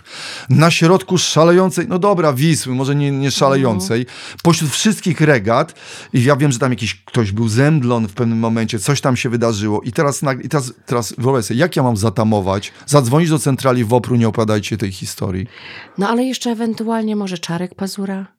na 0.50 0.70
środku 0.70 1.18
szalejącej, 1.18 1.86
no 1.88 1.98
dobra, 1.98 2.32
Wisły, 2.32 2.74
może 2.74 2.94
nie, 2.94 3.10
nie 3.10 3.30
szalejącej, 3.30 4.00
Mhm. 4.00 4.18
pośród 4.42 4.70
wszystkich 4.70 5.20
regat 5.20 5.74
i 6.12 6.24
ja 6.24 6.36
wiem, 6.36 6.52
że 6.52 6.58
tam 6.58 6.72
jakiś 6.72 6.94
ktoś 7.04 7.32
był 7.32 7.48
zemdlon 7.48 8.08
w 8.08 8.12
pewnym 8.12 8.38
momencie, 8.38 8.78
coś 8.78 9.00
tam 9.00 9.16
się 9.16 9.28
wydarzyło 9.28 9.80
i 9.82 9.92
teraz, 9.92 10.20
i 10.44 10.48
teraz, 10.48 10.72
teraz 10.86 11.14
wyobraź 11.18 11.44
sobie, 11.44 11.60
jak 11.60 11.76
ja 11.76 11.82
mam 11.82 11.96
zatamować, 11.96 12.72
zadzwonić 12.86 13.30
do 13.30 13.38
centrali 13.38 13.84
WOPR-u, 13.84 14.16
nie 14.16 14.28
opowiadajcie 14.28 14.76
tej 14.76 14.92
historii. 14.92 15.46
No 15.98 16.08
ale 16.08 16.24
jeszcze 16.24 16.50
ewentualnie 16.50 17.16
może 17.16 17.38
Czarek 17.38 17.74
Pazura? 17.74 18.35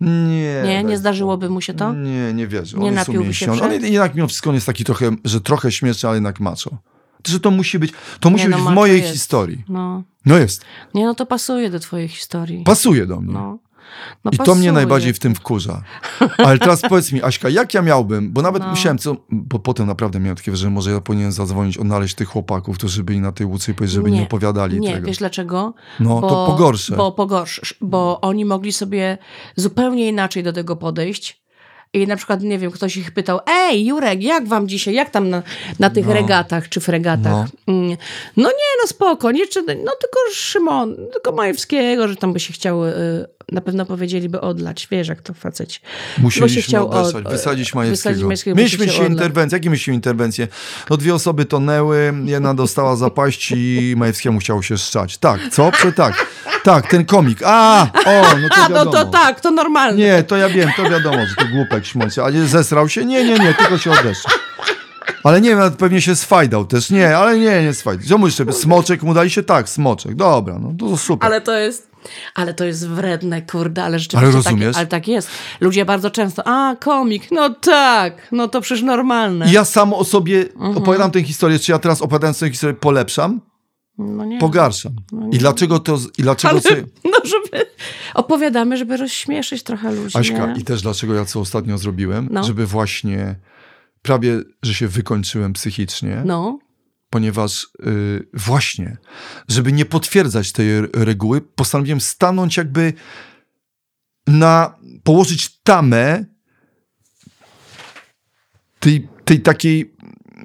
Nie. 0.00 0.62
Nie, 0.64 0.84
nie 0.84 0.98
zdarzyłoby 0.98 1.50
mu 1.50 1.60
się 1.60 1.74
to? 1.74 1.92
Nie, 1.92 2.34
nie 2.34 2.46
wierzę. 2.46 2.78
Nie 2.78 2.88
on 2.88 2.94
napiłby 2.94 3.34
się. 3.34 3.52
On 3.52 3.72
jednak 3.72 4.14
mimo 4.14 4.28
wszystko 4.28 4.50
on 4.50 4.54
jest 4.54 4.66
taki 4.66 4.84
trochę, 4.84 5.10
że 5.24 5.40
trochę 5.40 5.72
śmieszny, 5.72 6.08
ale 6.08 6.16
jednak 6.16 6.40
macho. 6.40 6.70
Że 7.26 7.40
to 7.40 7.50
musi 7.50 7.78
być, 7.78 7.92
to 8.20 8.30
musi 8.30 8.44
Nie, 8.44 8.50
no 8.50 8.56
być 8.56 8.62
w 8.62 8.64
macho 8.64 8.74
mojej 8.74 9.00
jest. 9.00 9.12
historii. 9.12 9.64
No. 9.68 10.02
No 10.26 10.38
jest. 10.38 10.64
Nie, 10.94 11.04
no 11.06 11.14
to 11.14 11.26
pasuje 11.26 11.70
do 11.70 11.80
twojej 11.80 12.08
historii. 12.08 12.64
Pasuje 12.64 13.06
do 13.06 13.20
mnie. 13.20 13.32
No. 13.34 13.58
No 14.24 14.30
I 14.30 14.36
to 14.36 14.44
pasuje. 14.44 14.58
mnie 14.58 14.72
najbardziej 14.72 15.12
w 15.12 15.18
tym 15.18 15.34
wkurza. 15.34 15.82
Ale 16.38 16.58
teraz 16.58 16.82
powiedz 16.88 17.12
mi, 17.12 17.22
Aśka, 17.22 17.48
jak 17.48 17.74
ja 17.74 17.82
miałbym, 17.82 18.32
bo 18.32 18.42
nawet 18.42 18.62
No. 18.62 18.70
myślałem, 18.70 18.98
co, 18.98 19.16
bo 19.30 19.58
potem 19.58 19.86
naprawdę 19.86 20.20
miałem 20.20 20.36
takie 20.36 20.50
wrażenie, 20.50 20.66
że 20.70 20.74
może 20.74 20.90
ja 20.90 21.00
powinienem 21.00 21.32
zadzwonić, 21.32 21.78
odnaleźć 21.78 22.14
tych 22.14 22.28
chłopaków, 22.28 22.78
którzy 22.78 23.04
byli 23.04 23.20
na 23.20 23.32
tej 23.32 23.46
łuce 23.46 23.72
i 23.72 23.74
powiedzieć, 23.74 23.94
żeby 23.94 24.10
nie, 24.10 24.22
opowiadali 24.22 24.80
Nie, 24.80 24.94
tego. 24.94 25.06
wiesz 25.06 25.16
dlaczego? 25.18 25.74
No, 26.00 26.20
to 26.20 26.46
pogorsze. 26.46 26.96
Bo 26.96 27.12
pogorszysz, 27.12 27.74
bo 27.80 28.20
oni 28.20 28.44
mogli 28.44 28.72
sobie 28.72 29.18
zupełnie 29.56 30.08
inaczej 30.08 30.42
do 30.42 30.52
tego 30.52 30.76
podejść. 30.76 31.46
I 31.92 32.06
na 32.06 32.16
przykład, 32.16 32.42
nie 32.42 32.58
wiem, 32.58 32.70
ktoś 32.70 32.96
ich 32.96 33.10
pytał, 33.10 33.40
ej, 33.46 33.86
Jurek, 33.86 34.22
jak 34.22 34.48
wam 34.48 34.68
dzisiaj, 34.68 34.94
jak 34.94 35.10
tam 35.10 35.30
na, 35.30 35.42
na 35.78 35.90
tych 35.90 36.06
No. 36.06 36.12
regatach 36.12 36.68
czy 36.68 36.80
fregatach? 36.80 37.46
Mm. 37.66 37.96
No 38.36 38.48
nie, 38.48 38.82
no 38.82 38.86
spoko, 38.88 39.30
nie, 39.32 39.46
czy, 39.46 39.62
no 39.62 39.92
tylko 40.00 40.18
Szymon, 40.32 40.96
tylko 41.12 41.32
Majewskiego, 41.32 42.08
że 42.08 42.16
tam 42.16 42.32
by 42.32 42.40
się 42.40 42.52
chciał, 42.52 42.86
y, 42.86 42.92
na 43.52 43.60
pewno 43.60 43.86
powiedzieliby 43.86 44.40
odlać, 44.40 44.88
wiesz, 44.90 45.08
jak 45.08 45.22
to 45.22 45.34
faceci. 45.34 45.80
Bo 46.18 46.30
się 46.30 46.40
Musieliśmy 46.40 46.62
chciał 46.62 46.90
odesłać, 46.90 47.26
od- 47.26 47.32
wysadzić 47.32 47.72
wysadzić 47.72 47.74
Majewskiego. 47.74 48.20
Bo 48.22 48.54
Mieliśmy 48.56 48.88
się 48.88 49.06
interwencje. 49.06 49.56
Jakie 49.56 49.68
mieliśmy 49.70 49.94
interwencje? 49.94 50.48
No 50.90 50.96
dwie 50.96 51.14
osoby 51.14 51.44
tonęły, 51.44 52.14
jedna 52.24 52.54
dostała 52.54 52.96
zapaść 52.96 53.52
i 53.56 53.94
Majewskiemu 53.96 54.38
chciało 54.38 54.62
się 54.62 54.78
szczać. 54.78 55.18
Tak, 55.18 55.40
co? 55.52 55.72
Prze 55.72 55.92
tak. 55.92 56.26
Tak, 56.64 56.90
ten 56.90 57.04
komik. 57.04 57.38
A, 57.44 57.82
o, 58.06 58.22
no 58.42 58.48
to 58.48 58.54
A, 58.64 58.68
no 58.68 58.74
wiadomo. 58.74 58.90
to 58.92 59.04
tak, 59.04 59.40
to 59.40 59.50
normalne. 59.50 59.98
Nie, 59.98 60.22
to 60.22 60.36
ja 60.36 60.48
wiem, 60.48 60.70
to 60.76 60.90
wiadomo, 60.90 61.26
że 61.26 61.34
to 61.34 61.44
głupek 61.52 61.86
śmący. 61.86 62.22
Ale 62.22 62.46
zesrał 62.46 62.88
się? 62.88 63.04
Nie, 63.04 63.24
nie, 63.24 63.38
nie, 63.38 63.54
tylko 63.54 63.78
się 63.78 63.90
odeszł. 63.92 64.28
Ale 65.26 65.40
nie 65.40 65.56
wiem, 65.56 65.72
pewnie 65.78 66.00
się 66.00 66.16
sfajdał 66.16 66.64
też. 66.64 66.90
Nie, 66.90 67.16
ale 67.16 67.38
nie, 67.38 67.62
nie 67.62 67.74
sfajdał. 67.74 68.06
Co 68.06 68.18
mu 68.18 68.26
jeszcze? 68.26 68.52
Smoczek 68.52 69.02
mu 69.02 69.14
dali 69.14 69.30
się? 69.30 69.42
Tak, 69.42 69.68
smoczek. 69.68 70.14
Dobra, 70.14 70.58
no 70.58 70.72
to 70.78 70.96
super. 70.96 71.26
Ale 71.26 71.40
to 71.40 71.54
jest, 71.54 71.90
ale 72.34 72.54
to 72.54 72.64
jest 72.64 72.88
wredne, 72.88 73.42
kurde, 73.42 73.84
ale 73.84 73.98
rzeczywiście 73.98 74.26
Ale 74.26 74.36
rozumiesz? 74.36 74.72
Tak, 74.74 74.76
ale 74.76 74.86
tak 74.86 75.08
jest. 75.08 75.28
Ludzie 75.60 75.84
bardzo 75.84 76.10
często, 76.10 76.42
a 76.46 76.76
komik, 76.76 77.30
no 77.30 77.50
tak, 77.50 78.28
no 78.32 78.48
to 78.48 78.60
przecież 78.60 78.82
normalne. 78.84 79.48
I 79.48 79.52
ja 79.52 79.64
sam 79.64 79.92
o 79.92 80.04
sobie 80.04 80.40
Mhm. 80.54 80.76
opowiadam 80.78 81.10
tę 81.10 81.22
historię. 81.22 81.58
Czy 81.58 81.72
ja 81.72 81.78
teraz 81.78 82.02
opowiadając 82.02 82.38
tę 82.38 82.50
historię 82.50 82.74
polepszam? 82.74 83.40
No 83.98 84.24
nie. 84.24 84.38
Pogarszam. 84.38 84.92
I 85.32 85.38
dlaczego 85.38 85.78
to... 85.78 85.98
I 86.18 86.22
dlaczego 86.22 86.50
ale, 86.50 86.60
co, 86.60 86.68
no 87.12 87.18
żeby, 87.24 87.66
opowiadamy, 88.14 88.76
żeby 88.76 88.96
rozśmieszyć 88.96 89.62
trochę 89.62 89.92
ludzi, 89.92 90.18
Aśka, 90.18 90.46
nie? 90.46 90.60
i 90.60 90.64
też 90.64 90.82
dlaczego 90.82 91.14
ja 91.14 91.24
co 91.24 91.40
ostatnio 91.40 91.78
zrobiłem? 91.78 92.28
No. 92.30 92.44
Żeby 92.44 92.66
właśnie 92.66 93.34
prawie, 94.06 94.40
że 94.62 94.74
się 94.74 94.88
wykończyłem 94.88 95.52
psychicznie. 95.52 96.22
No, 96.24 96.58
ponieważ 97.10 97.66
y, 97.86 98.28
właśnie, 98.34 98.96
żeby 99.48 99.72
nie 99.72 99.84
potwierdzać 99.84 100.52
tej 100.52 100.80
reguły, 100.80 101.40
postanowiłem 101.40 102.00
stanąć 102.00 102.56
jakby 102.56 102.92
na, 104.26 104.78
położyć 105.02 105.60
tamę 105.62 106.24
tej, 108.80 109.08
tej 109.24 109.40
takiej 109.40 109.94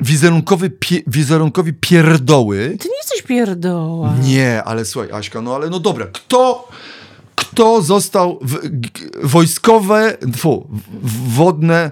wizerunkowy, 0.01 0.69
pie, 0.69 1.01
wizerunkowi 1.07 1.73
pierdoły. 1.73 2.77
ty 2.79 2.89
nie 2.89 2.97
jesteś 2.97 3.21
pierdoła. 3.21 4.15
Nie, 4.23 4.63
ale 4.63 4.85
słuchaj, 4.85 5.11
Aśka, 5.11 5.41
no 5.41 5.55
ale 5.55 5.69
no 5.69 5.79
dobra, 5.79 6.05
kto, 6.05 6.67
kto 7.35 7.81
został 7.81 8.39
w, 8.41 8.59
wojskowe, 9.23 10.17
fu, 10.37 10.67
wodne, 11.27 11.91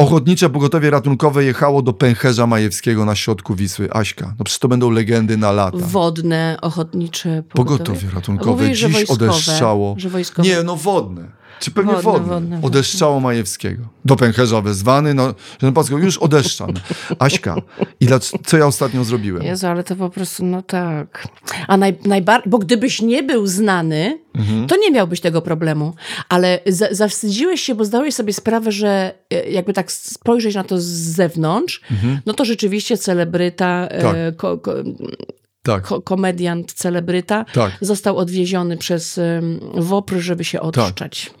ochotnicze 0.00 0.50
pogotowie 0.50 0.90
ratunkowe 0.90 1.44
jechało 1.44 1.82
do 1.82 1.92
pęcherza 1.92 2.46
majewskiego 2.46 3.04
na 3.04 3.14
środku 3.14 3.54
Wisły? 3.54 3.92
Aśka, 3.92 4.34
no 4.38 4.44
przecież 4.44 4.58
to 4.58 4.68
będą 4.68 4.90
legendy 4.90 5.36
na 5.36 5.52
lata. 5.52 5.78
Wodne, 5.80 6.58
ochotnicze 6.62 7.42
Pogotowie 7.48 8.08
ratunkowe 8.14 8.62
Mówisz, 8.62 8.80
dziś 8.80 8.92
wojskowe, 8.92 9.24
odeszczało. 9.30 9.94
Że 9.98 10.08
wojskowe. 10.08 10.48
Nie, 10.48 10.62
no 10.62 10.76
wodne. 10.76 11.39
Czy 11.60 11.70
pewnie 11.70 11.92
wodne, 11.94 12.28
wodne. 12.28 12.60
Odeszczało 12.62 13.20
Majewskiego. 13.20 13.82
Do 14.04 14.16
pęcherza 14.16 14.60
wezwany, 14.60 15.14
no, 15.14 15.34
że 15.62 15.72
Packo, 15.72 15.98
już 15.98 16.18
odeszczam. 16.18 16.70
Aśka, 17.18 17.56
i 18.00 18.06
dla, 18.06 18.18
co 18.46 18.56
ja 18.58 18.66
ostatnio 18.66 19.04
zrobiłem? 19.04 19.42
Jezu, 19.42 19.66
ale 19.66 19.84
to 19.84 19.96
po 19.96 20.10
prostu, 20.10 20.44
no 20.46 20.62
tak. 20.62 21.28
A 21.68 21.76
naj, 21.76 21.92
najbar- 22.06 22.42
bo 22.46 22.58
gdybyś 22.58 23.02
nie 23.02 23.22
był 23.22 23.46
znany, 23.46 24.18
Mhm. 24.34 24.66
to 24.66 24.76
nie 24.76 24.90
miałbyś 24.90 25.20
tego 25.20 25.42
problemu. 25.42 25.94
Ale 26.28 26.58
za, 26.66 26.86
zawstydziłeś 26.90 27.60
się, 27.60 27.74
bo 27.74 27.84
zdałeś 27.84 28.14
sobie 28.14 28.32
sprawę, 28.32 28.72
że 28.72 29.14
e, 29.30 29.50
jakby 29.50 29.72
tak 29.72 29.92
spojrzeć 29.92 30.54
na 30.54 30.64
to 30.64 30.80
z 30.80 30.84
zewnątrz, 30.84 31.80
no 32.26 32.32
to 32.34 32.44
rzeczywiście 32.44 32.98
celebryta, 32.98 33.88
Mhm. 33.90 34.02
Tak. 34.02 34.16
e, 34.16 34.32
ko, 34.32 34.58
ko, 34.58 34.72
Tak, 35.62 35.82
ko, 35.82 36.00
komediant 36.02 36.72
celebryta 36.72 37.44
tak, 37.52 37.72
został 37.80 38.16
odwieziony 38.16 38.76
przez 38.76 39.18
um, 39.18 39.60
WOPR, 39.74 40.16
żeby 40.18 40.44
się 40.44 40.60
odszczać. 40.60 41.24
tak, 41.30 41.39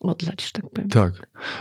Odlać, 0.00 0.44
że 0.44 0.50
tak 0.52 0.70
powiem. 0.70 0.88
tak. 0.88 1.12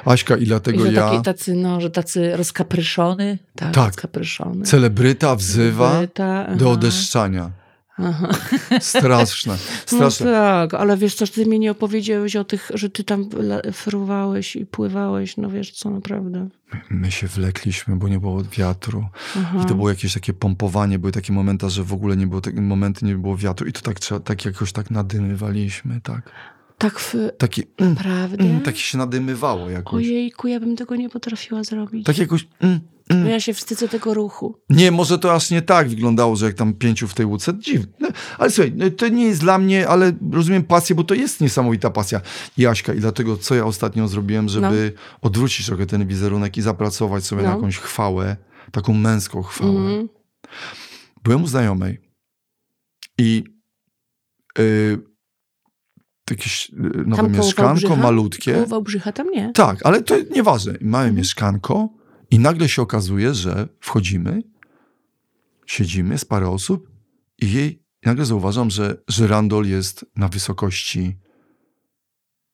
Aśka, 0.06 0.38
i 0.38 0.44
I 0.44 0.46
dlatego 0.46 0.86
że 0.86 0.92
ja... 0.94 1.10
taki, 1.10 1.24
tacy, 1.24 1.54
no, 1.56 1.82
że 1.82 1.90
tacy 1.90 2.38
rozkapryszony. 2.38 3.38
Tak, 3.56 3.74
Tak. 3.74 3.86
rozkapryszony. 3.88 4.66
Celebryta 4.66 5.36
wzywa 5.36 5.90
Celebryta, 5.90 6.56
do 6.56 6.66
aha. 6.66 6.74
odeszczania. 6.74 7.52
Aha. 7.98 8.28
Straszne, 8.80 9.54
No 9.92 9.98
straszne. 9.98 10.32
tak, 10.32 10.74
ale 10.74 10.98
wiesz 10.98 11.16
co, 11.16 11.28
ty 11.28 11.46
mi 11.46 11.60
nie 11.60 11.72
opowiedziałeś 11.72 12.36
o 12.36 12.44
tych, 12.44 12.72
że 12.74 12.90
ty 12.90 13.04
tam 13.04 13.30
fruwałeś 13.74 14.56
i 14.56 14.66
pływałeś, 14.66 15.38
no 15.38 15.50
wiesz 15.50 15.72
co, 15.72 15.90
naprawdę. 15.90 16.48
My 16.90 17.12
się 17.12 17.28
wlekliśmy, 17.28 17.96
bo 17.96 18.08
nie 18.08 18.20
było 18.20 18.44
wiatru. 18.58 19.06
I 19.64 19.66
to 19.66 19.76
było 19.76 19.90
jakieś 19.90 20.14
takie 20.14 20.34
pompowanie, 20.34 21.00
były 21.00 21.12
takie 21.12 21.34
momenty, 21.34 21.70
że 21.70 21.84
w 21.84 21.94
ogóle 21.94 22.18
nie 22.18 22.28
było, 22.28 22.42
momenty 22.62 23.06
nie 23.06 23.16
było 23.16 23.38
wiatru 23.38 23.68
i 23.68 23.74
to 23.74 23.82
tak, 23.82 23.98
tak 24.24 24.46
jakoś 24.46 24.72
tak 24.72 24.92
nadymywaliśmy, 24.92 26.02
tak. 26.02 26.32
Tak 26.80 27.00
w... 27.00 27.16
Taki, 27.38 27.64
mm, 27.78 27.94
Naprawdę? 27.94 28.44
mm, 28.46 28.62
takie 28.62 28.80
się 28.80 28.98
nadymywało 28.98 29.70
jakoś. 29.70 30.06
Ojejku, 30.06 30.48
ja 30.48 30.60
bym 30.60 30.76
tego 30.76 30.96
nie 30.96 31.10
potrafiła 31.10 31.64
zrobić. 31.64 32.06
Tak 32.06 32.18
jakoś... 32.18 32.48
Mm, 32.60 32.80
mm. 33.10 33.28
Ja 33.28 33.40
się 33.40 33.54
wstydzę 33.54 33.88
tego 33.88 34.14
ruchu. 34.14 34.56
Nie, 34.70 34.92
może 34.92 35.20
to 35.20 35.34
aż 35.34 35.52
nie 35.52 35.62
tak 35.62 35.90
wyglądało, 35.90 36.36
że 36.36 36.46
jak 36.46 36.56
tam 36.56 36.74
pięciu 36.74 37.08
w 37.08 37.14
tej 37.14 37.26
łódce. 37.26 37.54
Dziwne. 37.60 38.08
Ale 38.38 38.52
słuchaj, 38.52 38.74
no, 38.76 38.90
to 38.90 39.08
nie 39.08 39.26
jest 39.26 39.42
dla 39.42 39.58
mnie, 39.58 39.88
ale 39.88 40.12
rozumiem 40.32 40.64
pasję, 40.64 40.96
bo 40.96 41.04
to 41.04 41.14
jest 41.14 41.42
niesamowita 41.42 41.90
pasja. 41.90 42.22
Jaśka, 42.58 42.94
i 42.94 43.00
dlatego 43.00 43.38
co 43.38 43.56
ja 43.56 43.66
ostatnio 43.66 44.08
zrobiłem, 44.08 44.50
żeby 44.50 44.94
odwrócić 45.22 45.66
trochę 45.66 45.86
ten 45.86 46.08
wizerunek 46.08 46.58
i 46.58 46.62
zapracować 46.62 47.26
sobie 47.26 47.42
na 47.42 47.50
No. 47.50 47.56
jakąś 47.56 47.78
chwałę, 47.78 48.38
taką 48.72 48.94
męską 48.94 49.44
chwałę. 49.44 49.80
Mhm. 49.80 50.10
Byłem 51.24 51.44
u 51.44 51.48
znajomej 51.48 52.02
i 53.18 53.44
y, 54.60 55.09
jakieś 56.32 56.70
y, 56.70 56.74
nowe 57.06 57.24
Tam 57.24 57.32
mieszkanko 57.32 57.96
malutkie. 57.96 58.54
Koło 58.54 58.66
Wałbrzycha 58.66 59.12
tam 59.12 59.30
nie. 59.32 59.52
Tak, 59.54 59.86
ale 59.86 60.02
to 60.02 60.16
nieważne. 60.36 60.74
Małe 60.82 61.04
Mhm. 61.04 61.16
mieszkanko 61.16 61.90
i 62.32 62.40
nagle 62.40 62.70
się 62.70 62.82
okazuje, 62.82 63.34
że 63.34 63.68
wchodzimy 63.80 64.42
siedzimy, 65.70 66.18
z 66.18 66.26
parę 66.26 66.50
osób 66.50 66.92
i 67.40 67.52
jej 67.52 67.84
nagle 68.06 68.26
zauważam, 68.26 68.70
że 68.70 69.02
żyrandol 69.08 69.66
jest 69.66 70.06
na 70.16 70.28
wysokości 70.28 71.18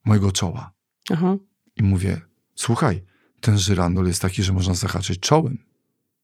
mojego 0.06 0.32
czoła. 0.32 0.74
Aha. 1.10 1.38
I 1.76 1.84
mówię, 1.84 2.22
słuchaj, 2.56 3.04
ten 3.42 3.58
żyrandol 3.58 4.08
jest 4.08 4.22
taki, 4.22 4.44
że 4.44 4.54
można 4.54 4.74
zahaczyć 4.74 5.20
czołem. 5.20 5.58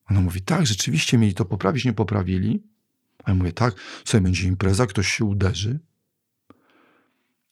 Ona 0.09 0.21
mówi, 0.21 0.41
tak, 0.41 0.67
rzeczywiście 0.67 1.17
mieli 1.17 1.33
to 1.33 1.45
poprawić, 1.45 1.85
nie 1.85 1.93
poprawili. 1.93 2.63
A 3.23 3.31
ja 3.31 3.35
mówię, 3.35 3.53
tak, 3.53 3.75
sobie 4.05 4.21
będzie 4.21 4.47
impreza, 4.47 4.85
ktoś 4.85 5.07
się 5.07 5.25
uderzy. 5.25 5.79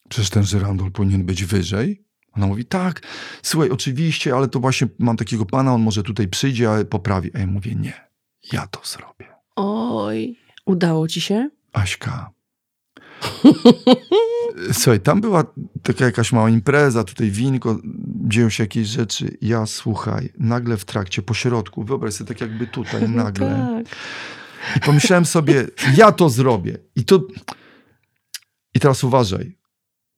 Przecież 0.10 0.30
ten 0.30 0.44
żyrandol 0.44 0.92
powinien 0.92 1.26
być 1.26 1.44
wyżej. 1.46 2.04
Ona 2.32 2.48
mówi, 2.48 2.66
tak, 2.66 3.02
słuchaj, 3.44 3.70
oczywiście, 3.70 4.36
ale 4.36 4.48
to 4.48 4.60
właśnie 4.60 4.88
mam 5.00 5.18
takiego 5.18 5.46
pana, 5.46 5.74
on 5.74 5.82
może 5.82 6.04
tutaj 6.04 6.28
przyjdzie, 6.28 6.72
a 6.72 6.86
poprawi. 6.86 7.32
A 7.34 7.40
ja 7.40 7.48
mówię, 7.48 7.76
nie, 7.76 7.94
ja 8.54 8.68
to 8.68 8.82
zrobię. 8.84 9.26
Oj, 9.56 10.38
udało 10.66 11.08
ci 11.08 11.22
się? 11.22 11.50
Aśka. 11.74 12.32
Słuchaj, 14.72 15.00
tam 15.00 15.22
była 15.22 15.44
taka 15.84 16.06
jakaś 16.06 16.32
mała 16.32 16.50
impreza, 16.50 17.04
tutaj 17.04 17.32
winko, 17.32 17.80
dzieją 18.28 18.50
się 18.50 18.64
jakieś 18.64 18.88
rzeczy. 18.88 19.38
Ja, 19.42 19.66
słuchaj, 19.66 20.30
nagle 20.38 20.78
w 20.78 20.86
trakcie, 20.86 21.22
po 21.22 21.34
środku, 21.34 21.84
wyobraź 21.84 22.14
sobie 22.14 22.28
tak 22.28 22.42
jakby 22.42 22.68
tutaj, 22.68 23.10
nagle. 23.24 23.84
Tak. 23.86 23.96
I 24.78 24.80
pomyślałem 24.80 25.26
sobie, 25.26 25.68
ja 25.98 26.12
to 26.12 26.30
zrobię. 26.30 26.78
I 26.96 27.06
to... 27.06 27.22
I 28.76 28.80
teraz 28.80 29.04
uważaj. 29.04 29.59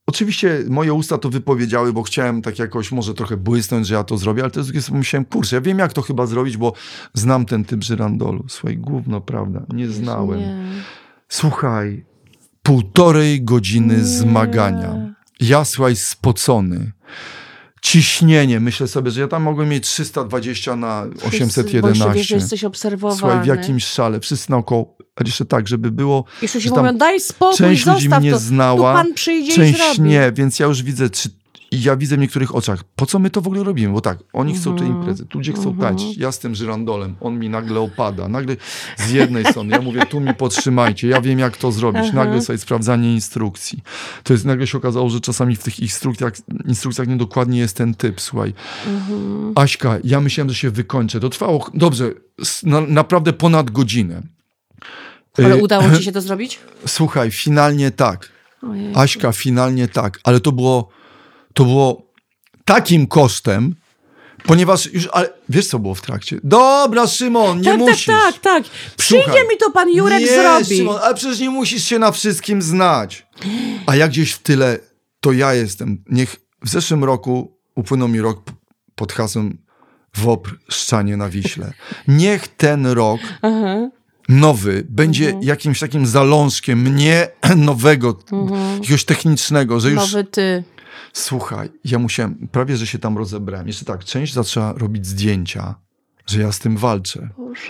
Oczywiście 0.07 0.63
moje 0.69 0.93
usta 0.93 1.17
to 1.17 1.29
wypowiedziały, 1.29 1.93
bo 1.93 2.03
chciałem 2.03 2.41
tak 2.41 2.59
jakoś 2.59 2.91
może 2.91 3.13
trochę 3.13 3.37
błysnąć, 3.37 3.87
że 3.87 3.93
ja 3.93 4.03
to 4.03 4.17
zrobię, 4.17 4.41
ale 4.43 4.51
też 4.51 4.91
myślałem, 4.91 5.25
kurczę, 5.25 5.55
ja 5.55 5.61
wiem 5.61 5.79
jak 5.79 5.93
to 5.93 6.01
chyba 6.01 6.25
zrobić, 6.25 6.57
bo 6.57 6.73
znam 7.13 7.45
ten 7.45 7.65
typ 7.65 7.83
żyrandolu. 7.83 8.45
Słuchaj, 8.49 8.77
gówno, 8.77 9.21
prawda? 9.21 9.65
Nie 9.73 9.87
znałem. 9.87 10.39
Nie. 10.39 10.57
Słuchaj, 11.29 12.05
półtorej 12.63 13.43
godziny 13.43 13.97
Nie. 13.97 14.03
zmagania. 14.03 15.13
Ja, 15.39 15.65
słuchaj, 15.65 15.95
spocony. 15.95 16.91
Ciśnienie. 17.81 18.59
Myślę 18.59 18.87
sobie, 18.87 19.11
że 19.11 19.21
ja 19.21 19.27
tam 19.27 19.43
mogłem 19.43 19.69
mieć 19.69 19.87
320 19.87 20.75
na 20.75 21.05
Bo 21.05 21.31
się 21.31 21.39
wiesz, 21.39 21.41
811. 21.41 22.23
że 22.23 22.35
jesteś 22.35 22.63
obserwowany. 22.63 23.19
Słuchaj, 23.19 23.43
w 23.43 23.45
jakimś 23.45 23.85
szale. 23.85 24.19
Wszyscy 24.19 24.51
naokoło. 24.51 24.95
Ale 25.15 25.27
jeszcze 25.27 25.45
tak, 25.45 25.67
żeby 25.67 25.91
było... 25.91 26.25
Jeszcze 26.41 26.61
tam 26.61 26.85
mówią, 26.85 26.97
daj 26.97 27.19
spokój, 27.19 27.57
Część 27.57 27.85
ludzi 27.85 28.09
mnie 28.09 28.31
to. 28.31 28.39
znała, 28.39 29.05
część 29.55 29.99
nie, 29.99 30.31
więc 30.35 30.59
ja 30.59 30.65
już 30.65 30.83
widzę, 30.83 31.09
czy 31.09 31.29
i 31.71 31.83
ja 31.83 31.95
widzę 31.97 32.15
w 32.15 32.19
niektórych 32.19 32.55
oczach, 32.55 32.83
po 32.95 33.05
co 33.05 33.19
my 33.19 33.29
to 33.29 33.41
w 33.41 33.47
ogóle 33.47 33.63
robimy? 33.63 33.93
Bo 33.93 34.01
tak, 34.01 34.17
oni 34.33 34.53
chcą 34.55 34.75
te 34.75 34.81
Mhm. 34.83 34.99
imprezy, 34.99 35.25
tu 35.25 35.39
gdzie 35.39 35.53
chcą 35.53 35.77
tańczyć, 35.77 36.17
ja 36.17 36.31
z 36.31 36.39
tym 36.39 36.55
żyrandolem, 36.55 37.15
on 37.21 37.39
mi 37.39 37.49
nagle 37.49 37.79
opada, 37.79 38.27
nagle 38.27 38.55
z 38.97 39.11
jednej 39.11 39.45
strony, 39.45 39.75
ja 39.75 39.81
mówię, 39.81 40.05
tu 40.05 40.19
mi 40.19 40.33
podtrzymajcie, 40.33 41.07
ja 41.07 41.21
wiem 41.21 41.39
jak 41.39 41.57
to 41.57 41.71
zrobić, 41.71 42.13
nagle 42.13 42.41
sobie 42.41 42.57
sprawdzanie 42.59 43.13
instrukcji. 43.13 43.83
To 44.23 44.33
jest, 44.33 44.45
nagle 44.45 44.67
się 44.67 44.77
okazało, 44.77 45.09
że 45.09 45.19
czasami 45.21 45.55
w 45.55 45.63
tych 45.63 45.79
instrukcjach, 45.79 46.33
instrukcjach 46.67 47.07
niedokładnie 47.07 47.59
jest 47.59 47.77
ten 47.77 47.93
typ, 47.95 48.21
słuchaj. 48.21 48.53
Mhm. 48.87 49.53
Aśka, 49.55 49.97
ja 50.03 50.21
myślałem, 50.21 50.49
że 50.49 50.55
się 50.55 50.69
wykończę, 50.71 51.19
to 51.19 51.29
trwało, 51.29 51.69
dobrze, 51.73 52.11
na, 52.63 52.81
naprawdę 52.81 53.33
ponad 53.33 53.71
godzinę. 53.71 54.21
Ale 55.37 55.55
Y, 55.55 55.63
udało 55.63 55.97
ci 55.97 56.03
się 56.07 56.11
to 56.11 56.21
zrobić? 56.21 56.59
Słuchaj, 56.87 57.31
finalnie 57.31 57.91
tak. 57.91 58.29
Ojej. 58.71 58.91
Aśka, 58.95 59.31
finalnie 59.31 59.87
tak, 59.87 60.19
ale 60.23 60.39
to 60.39 60.51
było, 60.51 60.89
to 61.53 61.63
było 61.65 62.01
takim 62.65 63.07
kosztem, 63.07 63.75
ponieważ 64.43 64.93
już, 64.93 65.09
ale 65.11 65.29
wiesz 65.49 65.67
co 65.67 65.79
było 65.79 65.95
w 65.95 66.01
trakcie? 66.01 66.39
Dobra, 66.43 67.07
Szymon, 67.07 67.57
nie 67.57 67.63
tak, 67.63 67.79
musisz. 67.79 68.05
tak, 68.05 68.33
tak, 68.33 68.41
tak. 68.41 68.63
Przyjdzie 68.97 69.23
Słuchaj. 69.25 69.47
mi 69.49 69.57
to 69.57 69.71
pan 69.71 69.89
Jurek 69.89 70.19
nie, 70.21 70.27
zrobi. 70.41 70.77
Szymon, 70.77 70.97
ale 71.03 71.15
przecież 71.15 71.39
nie 71.39 71.49
musisz 71.49 71.83
się 71.83 71.99
na 71.99 72.11
wszystkim 72.11 72.61
znać. 72.61 73.27
A 73.85 73.95
ja 73.95 74.07
gdzieś 74.07 74.31
w 74.31 74.39
tyle, 74.39 74.79
to 75.19 75.31
ja 75.31 75.53
jestem. 75.53 76.03
Niech 76.09 76.35
w 76.63 76.69
zeszłym 76.69 77.03
roku 77.03 77.57
upłynął 77.75 78.07
mi 78.07 78.21
rok 78.21 78.41
pod 78.95 79.13
hasłem 79.13 79.57
WOPR 80.15 80.51
Szczanie 80.69 81.17
na 81.17 81.29
Wiśle. 81.29 81.73
Niech 82.07 82.47
ten 82.47 82.87
rok 82.87 83.21
nowy 84.29 84.85
będzie 84.89 85.25
Mhm. 85.25 85.43
jakimś 85.43 85.79
takim 85.79 86.07
zalążkiem 86.07 86.79
mnie 86.81 87.27
nowego, 87.55 88.19
jakiegoś 88.75 89.05
technicznego, 89.05 89.79
że 89.79 89.89
już... 89.91 89.99
Nowy 89.99 90.23
ty. 90.23 90.63
Słuchaj, 91.13 91.69
ja 91.85 91.99
musiałem, 91.99 92.47
prawie 92.51 92.77
że 92.77 92.87
się 92.87 92.99
tam 92.99 93.17
rozebrałem. 93.17 93.67
Jeszcze 93.67 93.85
tak, 93.85 94.03
część 94.03 94.33
zaczęła 94.33 94.73
robić 94.73 95.07
zdjęcia, 95.07 95.75
że 96.27 96.41
ja 96.41 96.51
z 96.51 96.59
tym 96.59 96.77
walczę. 96.77 97.29
Boże. 97.37 97.61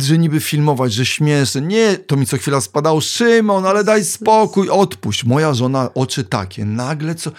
Że 0.00 0.18
niby 0.18 0.40
filmować, 0.40 0.92
że 0.92 1.06
śmieszne. 1.06 1.60
Nie, 1.60 1.98
to 1.98 2.16
mi 2.16 2.26
co 2.26 2.36
chwila 2.36 2.60
spadało. 2.60 3.00
Szymon, 3.00 3.66
ale 3.66 3.84
daj 3.84 4.04
spokój, 4.04 4.70
odpuść. 4.70 5.24
Moja 5.24 5.54
żona, 5.54 5.94
oczy 5.94 6.24
takie, 6.24 6.64
nagle 6.64 7.14
co... 7.14 7.32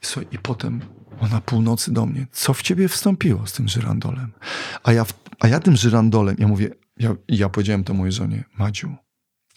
Słuchaj, 0.00 0.28
i 0.32 0.38
potem 0.38 0.80
ona 1.20 1.40
północy 1.40 1.92
do 1.92 2.06
mnie. 2.06 2.26
Co 2.32 2.54
w 2.54 2.62
ciebie 2.62 2.88
wstąpiło 2.88 3.46
z 3.46 3.52
tym 3.52 3.68
żyrandolem? 3.68 4.32
A 4.82 4.92
ja, 4.92 5.06
a 5.40 5.48
ja 5.48 5.60
tym 5.60 5.76
żyrandolem, 5.76 6.36
ja 6.38 6.48
mówię, 6.48 6.70
ja, 6.96 7.14
ja 7.28 7.48
powiedziałem 7.48 7.84
to 7.84 7.94
mojej 7.94 8.12
żonie, 8.12 8.44
Madziu, 8.58 8.94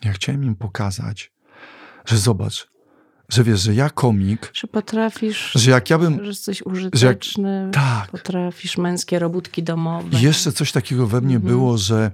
ja 0.03 0.13
chciałem 0.13 0.43
im 0.43 0.55
pokazać, 0.55 1.31
że 2.05 2.17
zobacz, 2.17 2.72
że 3.29 3.43
wiesz, 3.43 3.61
że 3.61 3.73
ja 3.73 3.89
komik, 3.89 4.49
Że 4.53 4.67
potrafisz, 4.67 5.51
że 5.55 5.71
jak 5.71 5.89
ja 5.89 5.97
bym 5.97 6.17
że 6.21 6.27
jesteś 6.27 6.61
użyteczny, 6.61 7.69
tak. 7.73 8.11
potrafisz 8.11 8.77
męskie 8.77 9.19
robótki 9.19 9.63
domowe. 9.63 10.19
I 10.19 10.21
jeszcze 10.21 10.51
coś 10.51 10.71
takiego 10.71 11.07
we 11.07 11.21
mnie 11.21 11.35
Mhm. 11.35 11.53
było, 11.53 11.77
że, 11.77 12.11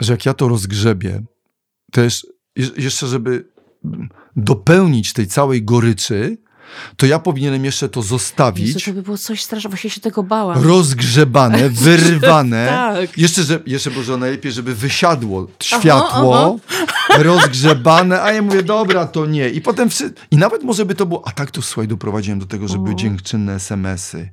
że 0.00 0.12
jak 0.12 0.26
ja 0.26 0.34
to 0.34 0.48
rozgrzebię, 0.48 1.22
też 1.92 2.26
je- 2.56 2.70
jeszcze, 2.76 3.06
żeby 3.06 3.48
dopełnić 4.36 5.12
tej 5.12 5.26
całej 5.26 5.64
goryczy, 5.64 6.38
to 6.96 7.06
ja 7.06 7.18
powinienem 7.18 7.64
jeszcze 7.64 7.88
to 7.88 8.00
Jezu, 8.00 8.08
zostawić 8.08 8.84
to 8.84 8.92
by 8.92 9.02
było 9.02 9.18
coś 9.18 9.42
strasznego, 9.42 9.72
właśnie 9.72 9.90
się 9.90 10.00
tego 10.00 10.22
bałam. 10.22 10.62
rozgrzebane, 10.62 11.70
wyrwane. 11.84 12.66
Tak. 12.66 13.18
Jeszcze, 13.18 13.42
że, 13.42 13.60
jeszcze 13.66 13.90
było, 13.90 14.02
że 14.02 14.16
najlepiej, 14.16 14.52
żeby 14.52 14.74
wysiadło 14.74 15.46
światło, 15.62 16.58
rozgrzebane, 17.18 18.22
a 18.22 18.32
ja 18.32 18.42
mówię, 18.42 18.62
dobra, 18.62 19.06
to 19.06 19.26
nie. 19.26 19.48
I 19.48 19.60
potem, 19.60 19.90
wszy... 19.90 20.12
i 20.30 20.36
nawet 20.36 20.62
może 20.62 20.84
by 20.84 20.94
to 20.94 21.06
było, 21.06 21.28
a 21.28 21.30
tak 21.30 21.50
to 21.50 21.62
słuchaj, 21.62 21.88
doprowadziłem 21.88 22.38
do 22.38 22.46
tego, 22.46 22.68
że 22.68 22.78
były 22.78 22.94
dziękczynne 22.94 23.54
SMS-y. 23.54 24.28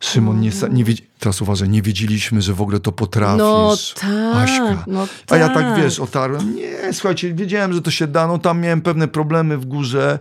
Szymon, 0.00 0.40
nie, 0.40 0.50
nie 0.70 0.84
wiedz... 0.84 0.98
teraz 1.18 1.42
uważaj, 1.42 1.68
nie 1.68 1.82
wiedzieliśmy, 1.82 2.42
że 2.42 2.54
w 2.54 2.60
ogóle 2.62 2.80
to 2.80 2.92
potrafisz. 2.92 3.38
No 3.38 3.76
tak, 4.00 4.10
Aśka. 4.34 4.84
no 4.86 5.06
A 5.30 5.36
ja 5.36 5.48
tak, 5.48 5.56
tak. 5.56 5.82
wiesz, 5.82 6.00
otarłem. 6.00 6.56
Nie, 6.56 6.92
słuchajcie, 6.92 7.34
wiedziałem, 7.34 7.72
że 7.72 7.82
to 7.82 7.90
się 7.90 8.06
da. 8.06 8.26
No 8.26 8.38
tam 8.38 8.60
miałem 8.60 8.80
pewne 8.80 9.08
problemy 9.08 9.58
w 9.58 9.66
górze, 9.66 10.18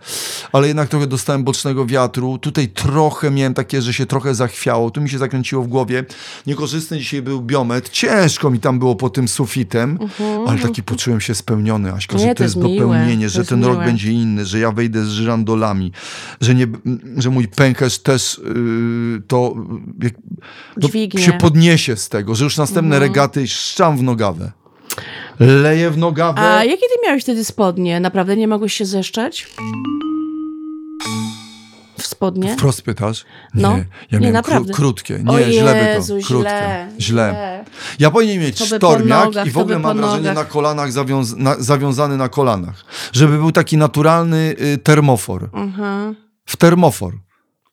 ale 0.51 0.67
jednak 0.67 0.89
trochę 0.89 1.07
dostałem 1.07 1.43
bocznego 1.43 1.85
wiatru. 1.85 2.37
Tutaj 2.37 2.67
trochę 2.67 3.31
miałem 3.31 3.53
takie, 3.53 3.81
że 3.81 3.93
się 3.93 4.05
trochę 4.05 4.35
zachwiało. 4.35 4.91
Tu 4.91 5.01
mi 5.01 5.09
się 5.09 5.17
zakręciło 5.17 5.63
w 5.63 5.67
głowie. 5.67 6.05
Niekorzystny 6.47 6.97
dzisiaj 6.97 7.21
był 7.21 7.41
biometr. 7.41 7.89
Ciężko 7.89 8.49
mi 8.49 8.59
tam 8.59 8.79
było 8.79 8.95
po 8.95 9.09
tym 9.09 9.27
sufitem, 9.27 9.99
ale 10.47 10.59
taki 10.59 10.83
poczułem 10.83 11.21
się 11.21 11.35
spełniony, 11.35 11.93
Aśka, 11.93 12.17
Mhm. 12.17 12.27
Nie, 12.27 12.29
że 12.29 12.33
to 12.35 12.37
to 12.37 12.43
jest 12.43 12.55
miłe, 12.55 12.79
dopełnienie, 12.79 13.29
że 13.29 13.45
ten 13.45 13.63
rok 13.63 13.73
miłe. 13.73 13.85
będzie 13.85 14.11
inny, 14.11 14.45
że 14.45 14.59
ja 14.59 14.71
wejdę 14.71 15.05
z 15.05 15.09
żyrandolami, 15.09 15.91
że, 16.41 16.55
nie, 16.55 16.67
że 17.17 17.29
mój 17.29 17.47
pęcherz 17.47 17.99
też 17.99 18.41
yy, 18.55 19.21
to 19.27 19.55
Dźwignie. 20.77 21.23
się 21.23 21.33
podniesie 21.33 21.95
z 21.97 22.09
tego, 22.09 22.35
że 22.35 22.43
już 22.43 22.57
następne 22.57 22.95
Mhm. 22.95 23.03
regaty 23.13 23.47
szczam 23.47 23.97
w 23.97 24.03
nogawę. 24.03 24.51
Leję 25.39 25.91
w 25.91 25.97
nogawę. 25.97 26.41
A 26.41 26.63
jakie 26.63 26.77
ty 26.81 27.07
miałeś 27.07 27.23
wtedy 27.23 27.45
spodnie? 27.45 27.99
Naprawdę 27.99 28.37
nie 28.37 28.47
mogłeś 28.47 28.73
się 28.73 28.85
zeszczeć? 28.85 29.47
W 31.99 32.07
spodnie? 32.07 32.53
Wprost 32.53 32.81
pytasz? 32.81 33.25
Nie, 33.53 33.61
No. 33.61 33.77
ja 34.11 34.19
Nie, 34.19 34.31
naprawdę. 34.31 34.73
kró- 34.73 34.75
krótkie. 34.75 35.19
Nie, 35.23 35.31
O 35.31 35.51
źle 35.51 35.73
by 35.73 35.79
to. 35.79 35.85
Jezu, 35.85 36.17
Krótkie. 36.27 36.49
źle, 36.49 36.89
źle. 36.99 37.65
Ja 37.99 38.11
powinien 38.11 38.39
mieć 38.39 38.59
sztormiak 38.63 39.25
nogach, 39.25 39.47
i 39.47 39.51
w 39.51 39.57
ogóle 39.57 39.79
mam 39.79 39.97
wrażenie 39.97 40.33
na 40.33 40.45
kolanach 40.45 40.91
zawiąz- 40.91 41.37
na, 41.37 41.55
zawiązany 41.59 42.17
na 42.17 42.29
kolanach. 42.29 42.85
Żeby 43.13 43.37
był 43.37 43.51
taki 43.51 43.77
naturalny 43.77 44.55
y, 44.61 44.77
termofor. 44.77 45.49
Mhm. 45.53 46.15
W 46.45 46.57
termofor. 46.57 47.13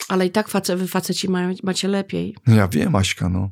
Ale 0.08 0.26
i 0.26 0.30
tak 0.30 0.48
face, 0.48 0.76
wy 0.76 0.88
faceci 0.88 1.28
mają, 1.30 1.54
macie 1.62 1.88
lepiej. 1.88 2.36
No 2.46 2.54
ja 2.56 2.68
wiem, 2.68 2.96
Aśka, 2.96 3.28
no. 3.28 3.50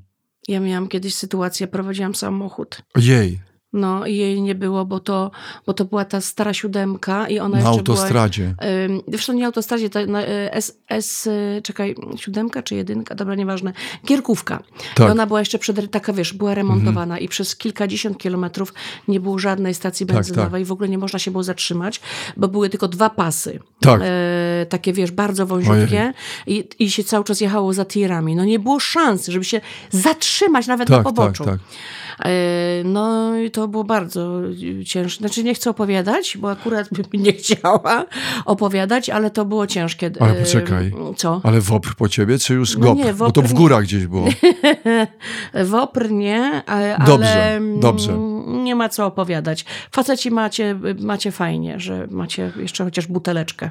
Ja 0.48 0.60
miałam 0.60 0.88
kiedyś 0.88 1.14
sytuację, 1.14 1.66
prowadziłam 1.66 2.14
samochód. 2.14 2.82
Ojej, 2.94 3.40
No 3.72 4.06
i 4.06 4.16
jej 4.16 4.42
nie 4.42 4.54
było, 4.54 4.84
bo 4.84 5.00
to, 5.00 5.30
bo 5.66 5.72
to 5.74 5.84
była 5.84 6.04
ta 6.04 6.20
stara 6.20 6.54
siódemka 6.54 7.28
i 7.28 7.38
ona 7.38 7.48
na 7.48 7.56
jeszcze 7.56 7.70
autostradzie. 7.70 8.54
była... 8.60 8.70
Ym, 8.72 9.00
Zresztą 9.08 9.32
nie 9.32 9.46
autostradzie, 9.46 9.90
to 9.90 10.06
na, 10.06 10.22
y, 10.22 10.26
S, 10.52 10.78
S, 10.88 11.26
y, 11.26 11.60
czekaj, 11.64 11.94
siódemka 12.16 12.62
czy 12.62 12.74
jedynka, 12.74 13.14
dobra, 13.14 13.34
nieważne. 13.34 13.72
Gierkówka. 14.06 14.62
Tak. 14.94 15.08
I 15.08 15.10
ona 15.10 15.26
była 15.26 15.38
jeszcze 15.38 15.58
przed, 15.58 15.90
taka 15.90 16.12
wiesz, 16.12 16.32
była 16.32 16.54
remontowana 16.54 17.18
i 17.18 17.28
przez 17.28 17.56
kilkadziesiąt 17.56 18.18
kilometrów 18.18 18.74
nie 19.08 19.20
było 19.20 19.38
żadnej 19.38 19.74
stacji 19.74 20.06
Tak, 20.06 20.16
benzynowej 20.16 20.50
tak. 20.52 20.60
i 20.60 20.64
w 20.64 20.72
ogóle 20.72 20.88
nie 20.88 20.98
można 20.98 21.18
się 21.18 21.30
było 21.30 21.42
zatrzymać, 21.44 22.00
bo 22.36 22.48
były 22.48 22.68
tylko 22.70 22.88
dwa 22.88 23.10
pasy. 23.10 23.58
Tak. 23.80 24.00
E, 24.04 24.66
takie, 24.68 24.92
wiesz, 24.92 25.10
bardzo 25.10 25.46
wąziutkie 25.46 26.12
i, 26.46 26.68
i 26.78 26.90
się 26.90 27.04
cały 27.04 27.24
czas 27.24 27.40
jechało 27.40 27.72
za 27.72 27.84
tirami. 27.84 28.36
No 28.36 28.44
nie 28.44 28.58
było 28.58 28.80
szans, 28.80 29.26
żeby 29.28 29.44
się 29.44 29.60
zatrzymać 29.90 30.66
nawet 30.66 30.88
na 30.88 30.96
Tak, 30.96 31.04
tak, 31.06 31.14
poboczu. 31.14 31.44
tak. 31.44 31.54
E, 31.54 31.58
No 32.84 33.36
i 33.36 33.50
to 33.50 33.68
było 33.68 33.84
bardzo 33.84 34.40
ciężkie. 34.86 35.18
Znaczy 35.18 35.44
nie 35.44 35.54
chcę 35.54 35.70
opowiadać, 35.70 36.36
bo 36.40 36.50
akurat 36.50 36.88
bym 36.90 37.22
nie 37.26 37.32
chciała 37.32 38.04
opowiadać, 38.44 39.10
ale 39.10 39.30
to 39.30 39.44
było 39.44 39.66
ciężkie. 39.66 40.10
Ale 40.20 40.32
E, 40.32 40.34
poczekaj. 40.34 40.92
Co? 41.16 41.40
Ale 41.44 41.60
WOPR 41.60 41.94
po 41.94 42.08
ciebie, 42.08 42.38
czy 42.38 42.54
już 42.54 42.76
No 42.78 42.80
GOP? 42.86 42.98
nie, 42.98 43.14
Bo 43.14 43.32
to 43.32 43.40
WOPR 43.42 43.50
w 43.54 43.54
górach 43.54 43.82
gdzieś 43.82 44.06
było. 44.06 44.26
Wopr 45.64 46.10
nie, 46.10 46.62
ale, 46.66 46.96
Dobrze, 47.06 47.32
ale 47.32 47.56
mm, 47.56 47.80
dobrze. 47.80 48.12
nie 48.46 48.74
ma 48.74 48.88
co 48.88 49.06
opowiadać. 49.06 49.64
Faceci 49.92 50.30
macie, 50.30 50.78
macie 51.00 51.32
fajnie, 51.32 51.80
że 51.80 52.06
macie 52.10 52.52
jeszcze 52.56 52.84
chociaż 52.84 53.06
buteleczkę. 53.06 53.70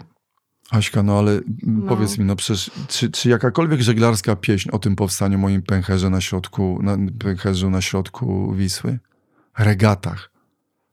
Aśka, 0.71 1.03
no 1.03 1.19
ale 1.19 1.31
mm, 1.31 1.87
powiedz 1.87 2.17
mi, 2.17 2.25
no 2.25 2.35
przecież, 2.35 2.71
czy, 2.87 3.11
czy 3.11 3.29
jakakolwiek 3.29 3.81
żeglarska 3.81 4.35
pieśń 4.35 4.69
o 4.71 4.79
tym 4.79 4.95
powstaniu 4.95 5.37
moim 5.37 5.61
pęcherze 5.61 6.09
na 6.09 6.21
środku, 6.21 6.79
na 6.83 6.97
pęcherzu 7.19 7.69
na 7.69 7.81
środku 7.81 8.53
Wisły? 8.53 8.99
Regatach, 9.57 10.31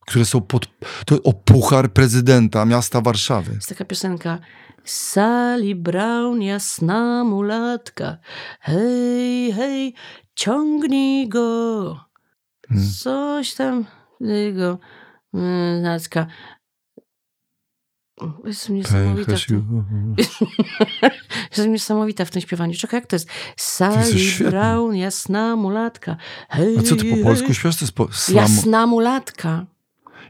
które 0.00 0.24
są 0.24 0.40
pod, 0.40 0.68
to 1.06 1.22
o 1.22 1.32
puchar 1.32 1.92
prezydenta 1.92 2.64
miasta 2.64 3.00
Warszawy. 3.00 3.54
Jest 3.54 3.68
taka 3.68 3.84
piosenka 3.84 4.38
Sally 4.84 5.74
Brown, 5.74 6.42
jasna 6.42 7.24
mulatka, 7.24 8.18
hej, 8.60 9.52
hej, 9.52 9.94
ciągnij 10.34 11.28
go. 11.28 12.00
Hmm. 12.68 12.90
Coś 12.98 13.54
tam 13.54 13.84
jego 14.20 14.78
mm, 15.34 15.82
Nacka. 15.82 16.26
Jest 18.44 18.68
niesamowita. 18.68 19.36
w 19.36 19.46
tym- 19.46 19.84
Jest 21.56 21.68
niesamowita 21.68 22.24
w 22.24 22.30
tym 22.30 22.42
śpiewaniu. 22.42 22.74
Czekaj, 22.74 22.98
jak 23.00 23.06
to 23.06 23.16
jest? 23.16 23.28
Sally. 23.56 24.50
Brown, 24.50 24.96
jasna 24.96 25.56
mulatka. 25.56 26.16
Hej, 26.48 26.78
A 26.78 26.82
co 26.82 26.96
ty 26.96 27.04
po 27.04 27.16
polsku 27.24 27.54
śpiewasz? 27.54 27.76
To 27.76 27.82
jest 27.84 27.94
po 27.94 28.08
slam. 28.12 28.36
Jasna 28.36 28.86
mulatka. 28.86 29.66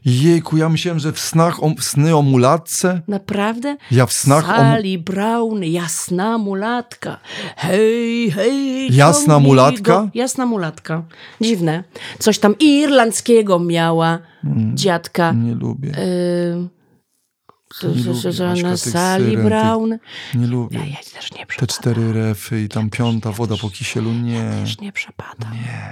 Jejku, 0.05 0.57
ja 0.57 0.69
myślałem, 0.69 0.99
że 0.99 1.11
w 1.11 1.19
snach 1.19 1.63
o, 1.63 1.73
sny 1.79 2.15
o 2.15 2.21
mulatce. 2.21 3.01
Naprawdę? 3.07 3.77
Ja 3.91 4.05
w 4.05 4.13
snach 4.13 4.43
o... 4.49 4.55
Sally 4.55 4.97
Brown, 4.97 5.63
jasna 5.63 6.37
mulatka. 6.37 7.19
Hej, 7.57 8.31
hej. 8.31 8.95
Jasna 8.95 9.39
mulatka? 9.39 9.81
Go. 10.01 10.09
Jasna 10.13 10.45
mulatka. 10.45 11.03
Dziwne. 11.41 11.83
Coś 12.19 12.39
tam 12.39 12.55
irlandzkiego 12.59 13.59
miała 13.59 14.19
Mm. 14.43 14.77
dziadka. 14.77 15.31
Nie 15.31 15.55
lubię, 15.55 15.89
Nie 15.89 15.95
lubię, 15.95 16.69
że- 18.31 18.63
na 18.63 18.77
Sally 18.77 19.29
syren, 19.29 19.45
Brown. 19.45 19.97
nie 20.35 20.47
lubię. 20.47 20.79
Ja, 20.79 20.85
ja 20.85 20.97
też 21.13 21.31
nie 21.31 21.37
Te 21.39 21.45
przepadam. 21.45 21.67
cztery 21.75 22.13
refy 22.13 22.61
i 22.61 22.69
tam 22.69 22.89
piąta 22.89 23.31
woda 23.31 23.55
po 23.61 23.69
kisielu, 23.69 24.11
nie. 24.13 24.51
Też 24.63 24.79
nie 24.81 24.91
przepadam. 24.91 25.51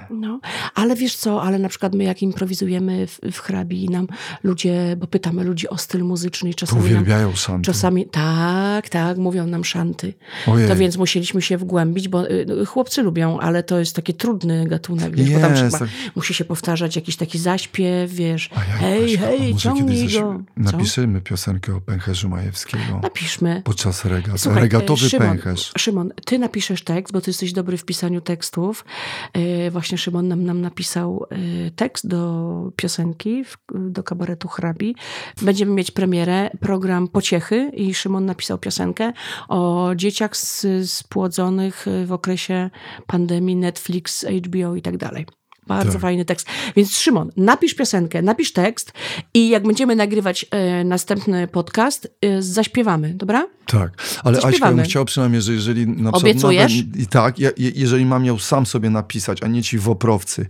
No, 0.09 0.39
ale 0.75 0.95
wiesz 0.95 1.15
co, 1.15 1.41
ale 1.43 1.59
na 1.59 1.69
przykład 1.69 1.95
my 1.95 2.03
jak 2.03 2.21
improwizujemy 2.21 3.07
w, 3.07 3.19
w 3.31 3.39
hrabi 3.39 3.83
i 3.85 3.89
nam 3.89 4.07
ludzie, 4.43 4.95
bo 4.99 5.07
pytamy 5.07 5.43
ludzi 5.43 5.69
o 5.69 5.77
styl 5.77 6.03
muzyczny 6.03 6.49
i 6.49 6.53
czasami 6.55 6.81
uwielbiają 6.81 7.35
szanty. 7.35 7.65
czasami, 7.65 8.05
tak, 8.05 8.89
tak, 8.89 9.17
mówią 9.17 9.47
nam 9.47 9.65
szanty. 9.65 10.13
Ojej. 10.47 10.67
To 10.69 10.75
więc 10.75 10.97
musieliśmy 10.97 11.41
się 11.41 11.57
wgłębić, 11.57 12.07
bo 12.07 12.29
y, 12.31 12.65
chłopcy 12.65 13.03
lubią, 13.03 13.39
ale 13.39 13.63
to 13.63 13.79
jest 13.79 13.95
taki 13.95 14.13
trudny 14.13 14.67
gatunek, 14.67 15.15
wiesz, 15.15 15.29
bo 15.31 15.39
tam 15.39 15.55
trzeba, 15.55 15.79
tak. 15.79 15.89
musi 16.15 16.33
się 16.33 16.45
powtarzać 16.45 16.95
jakiś 16.95 17.15
taki 17.15 17.39
zaśpiew, 17.39 18.11
wiesz, 18.11 18.49
A 18.55 18.59
ja, 18.59 18.65
hej, 18.65 19.13
Aśka, 19.15 19.25
a 19.27 19.29
hej, 19.29 19.55
ciągnij 19.55 20.07
go. 20.19 20.41
Napiszemy 20.57 21.21
piosenkę 21.21 21.66
o 21.75 21.81
pęcherzu 21.81 22.29
Majewskiego 22.29 22.99
Napiszmy. 23.03 23.61
podczas 23.65 24.05
regat. 24.05 24.39
Słuchaj, 24.41 24.61
Regatowy 24.61 25.05
e, 25.05 25.09
Szymon, 25.09 25.27
pęcherz. 25.27 25.71
Szymon, 25.77 26.11
ty 26.25 26.39
napiszesz 26.39 26.83
tekst, 26.83 27.13
bo 27.13 27.21
ty 27.21 27.29
jesteś 27.29 27.53
dobry 27.53 27.77
w 27.77 27.85
pisaniu 27.85 28.21
tekstów. 28.21 28.85
E, 29.33 29.71
Właśnie 29.71 29.97
Szymon 29.97 30.27
nam, 30.27 30.43
nam 30.43 30.61
napisał 30.61 31.25
e, 31.31 31.71
tekst 31.71 32.07
do 32.07 32.71
piosenki, 32.75 33.43
do 33.75 34.03
kabaretu 34.03 34.47
hrabi. 34.47 34.95
Będziemy 35.41 35.71
mieć 35.71 35.91
premierę, 35.91 36.49
program 36.59 37.07
Pociechy 37.07 37.71
i 37.73 37.93
Szymon 37.93 38.25
napisał 38.25 38.57
piosenkę 38.57 39.13
o 39.47 39.91
dzieciach 39.95 40.31
s- 40.31 40.67
spłodzonych 40.85 41.85
w 42.05 42.11
okresie 42.11 42.69
pandemii 43.07 43.55
Netflix, 43.55 44.25
HBO 44.45 44.75
i 44.75 44.81
tak 44.81 44.97
dalej. 44.97 45.25
Bardzo 45.67 45.91
Tak. 45.91 46.01
fajny 46.01 46.25
tekst. 46.25 46.47
Więc 46.75 46.97
Szymon, 46.97 47.31
napisz 47.37 47.73
piosenkę, 47.73 48.21
napisz 48.21 48.53
tekst 48.53 48.91
i 49.33 49.49
jak 49.49 49.63
będziemy 49.63 49.95
nagrywać 49.95 50.45
e, 50.51 50.83
następny 50.83 51.47
podcast, 51.47 52.07
e, 52.21 52.41
zaśpiewamy, 52.41 53.13
dobra? 53.13 53.47
Tak, 53.65 53.91
ale 54.23 54.37
Aśka, 54.37 54.67
ja 54.69 54.75
bym 54.75 54.85
chciał 54.85 55.05
przynajmniej, 55.05 55.41
że 55.41 55.53
jeżeli 55.53 55.87
na 55.87 55.93
przykład... 55.95 56.21
Obiecujesz? 56.23 56.77
Nawet, 56.77 56.95
I 56.97 57.07
tak, 57.07 57.39
ja, 57.39 57.49
je- 57.57 57.71
jeżeli 57.75 58.05
mam 58.05 58.25
ją 58.25 58.39
sam 58.39 58.65
sobie 58.65 58.89
napisać, 58.89 59.43
a 59.43 59.47
nie 59.47 59.63
ci 59.63 59.77
woprowcy, 59.79 60.45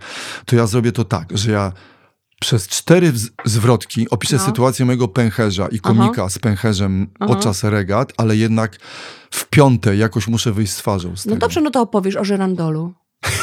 to 0.45 0.55
ja 0.55 0.68
zrobię 0.68 0.91
to 0.91 1.03
tak, 1.03 1.38
że 1.38 1.51
ja 1.51 1.72
przez 2.41 2.68
cztery 2.68 3.11
zwrotki 3.45 4.09
opiszę 4.09 4.36
No. 4.36 4.45
sytuację 4.45 4.86
mojego 4.86 5.07
pęcherza 5.07 5.68
i 5.68 5.80
komika 5.80 6.30
z 6.30 6.39
pęcherzem 6.39 7.07
Aha. 7.20 7.34
podczas 7.34 7.63
regat, 7.63 8.13
ale 8.18 8.36
jednak 8.38 8.78
w 9.32 9.45
piąte 9.49 9.95
jakoś 9.95 10.28
muszę 10.28 10.51
wyjść 10.51 10.74
z 10.74 10.78
twarzą 10.78 11.15
z 11.18 11.26
No 11.26 11.30
tego. 11.30 11.39
dobrze, 11.39 11.61
no 11.61 11.72
to 11.72 11.82
opowiesz 11.82 12.15
o 12.15 12.24
żyrandolu. 12.26 12.93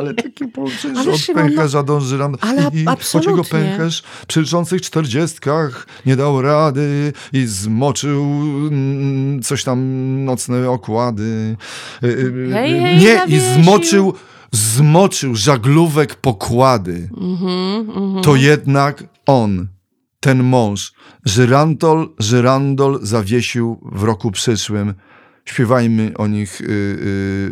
Ale 0.00 0.14
takie 0.14 0.48
połączenie, 0.48 0.94
Ale 0.94 1.04
że 1.04 1.10
od 1.10 1.18
Szymon, 1.18 1.42
no- 1.42 1.48
pęcherza 1.48 1.82
do 1.82 2.00
żyrand... 2.00 2.36
Ale 2.40 2.66
ab- 2.66 2.74
I 2.74 2.82
absolutnie. 2.86 3.34
Dlaczego 3.34 3.50
pęcherz 3.58 4.02
przy 4.26 4.40
liczących 4.40 4.82
czterdziestkach 4.82 5.86
nie 6.06 6.16
dał 6.16 6.42
rady 6.42 7.12
i 7.32 7.46
zmoczył 7.46 8.24
mm, 8.70 9.42
coś 9.42 9.64
tam 9.64 9.78
nocne 10.24 10.70
okłady. 10.70 11.56
Y, 12.04 12.06
y, 12.06 12.50
Hej, 12.52 12.74
y, 12.76 12.80
hej, 12.80 12.96
nie, 12.98 13.36
i 13.36 13.40
zmoczył, 13.62 14.14
zmoczył 14.52 15.34
żaglówek 15.34 16.14
pokłady. 16.14 17.08
Mhm, 17.20 17.90
mhm. 17.90 18.22
To 18.24 18.36
jednak 18.36 19.04
on, 19.26 19.66
ten 20.20 20.42
mąż, 20.42 20.92
żyrantol, 21.24 22.08
żyrandol 22.18 22.98
zawiesił 23.02 23.80
w 23.92 24.02
roku 24.02 24.30
przyszłym. 24.30 24.94
Śpiewajmy 25.44 26.12
o 26.16 26.26
nich 26.26 26.60
y, 26.60 26.64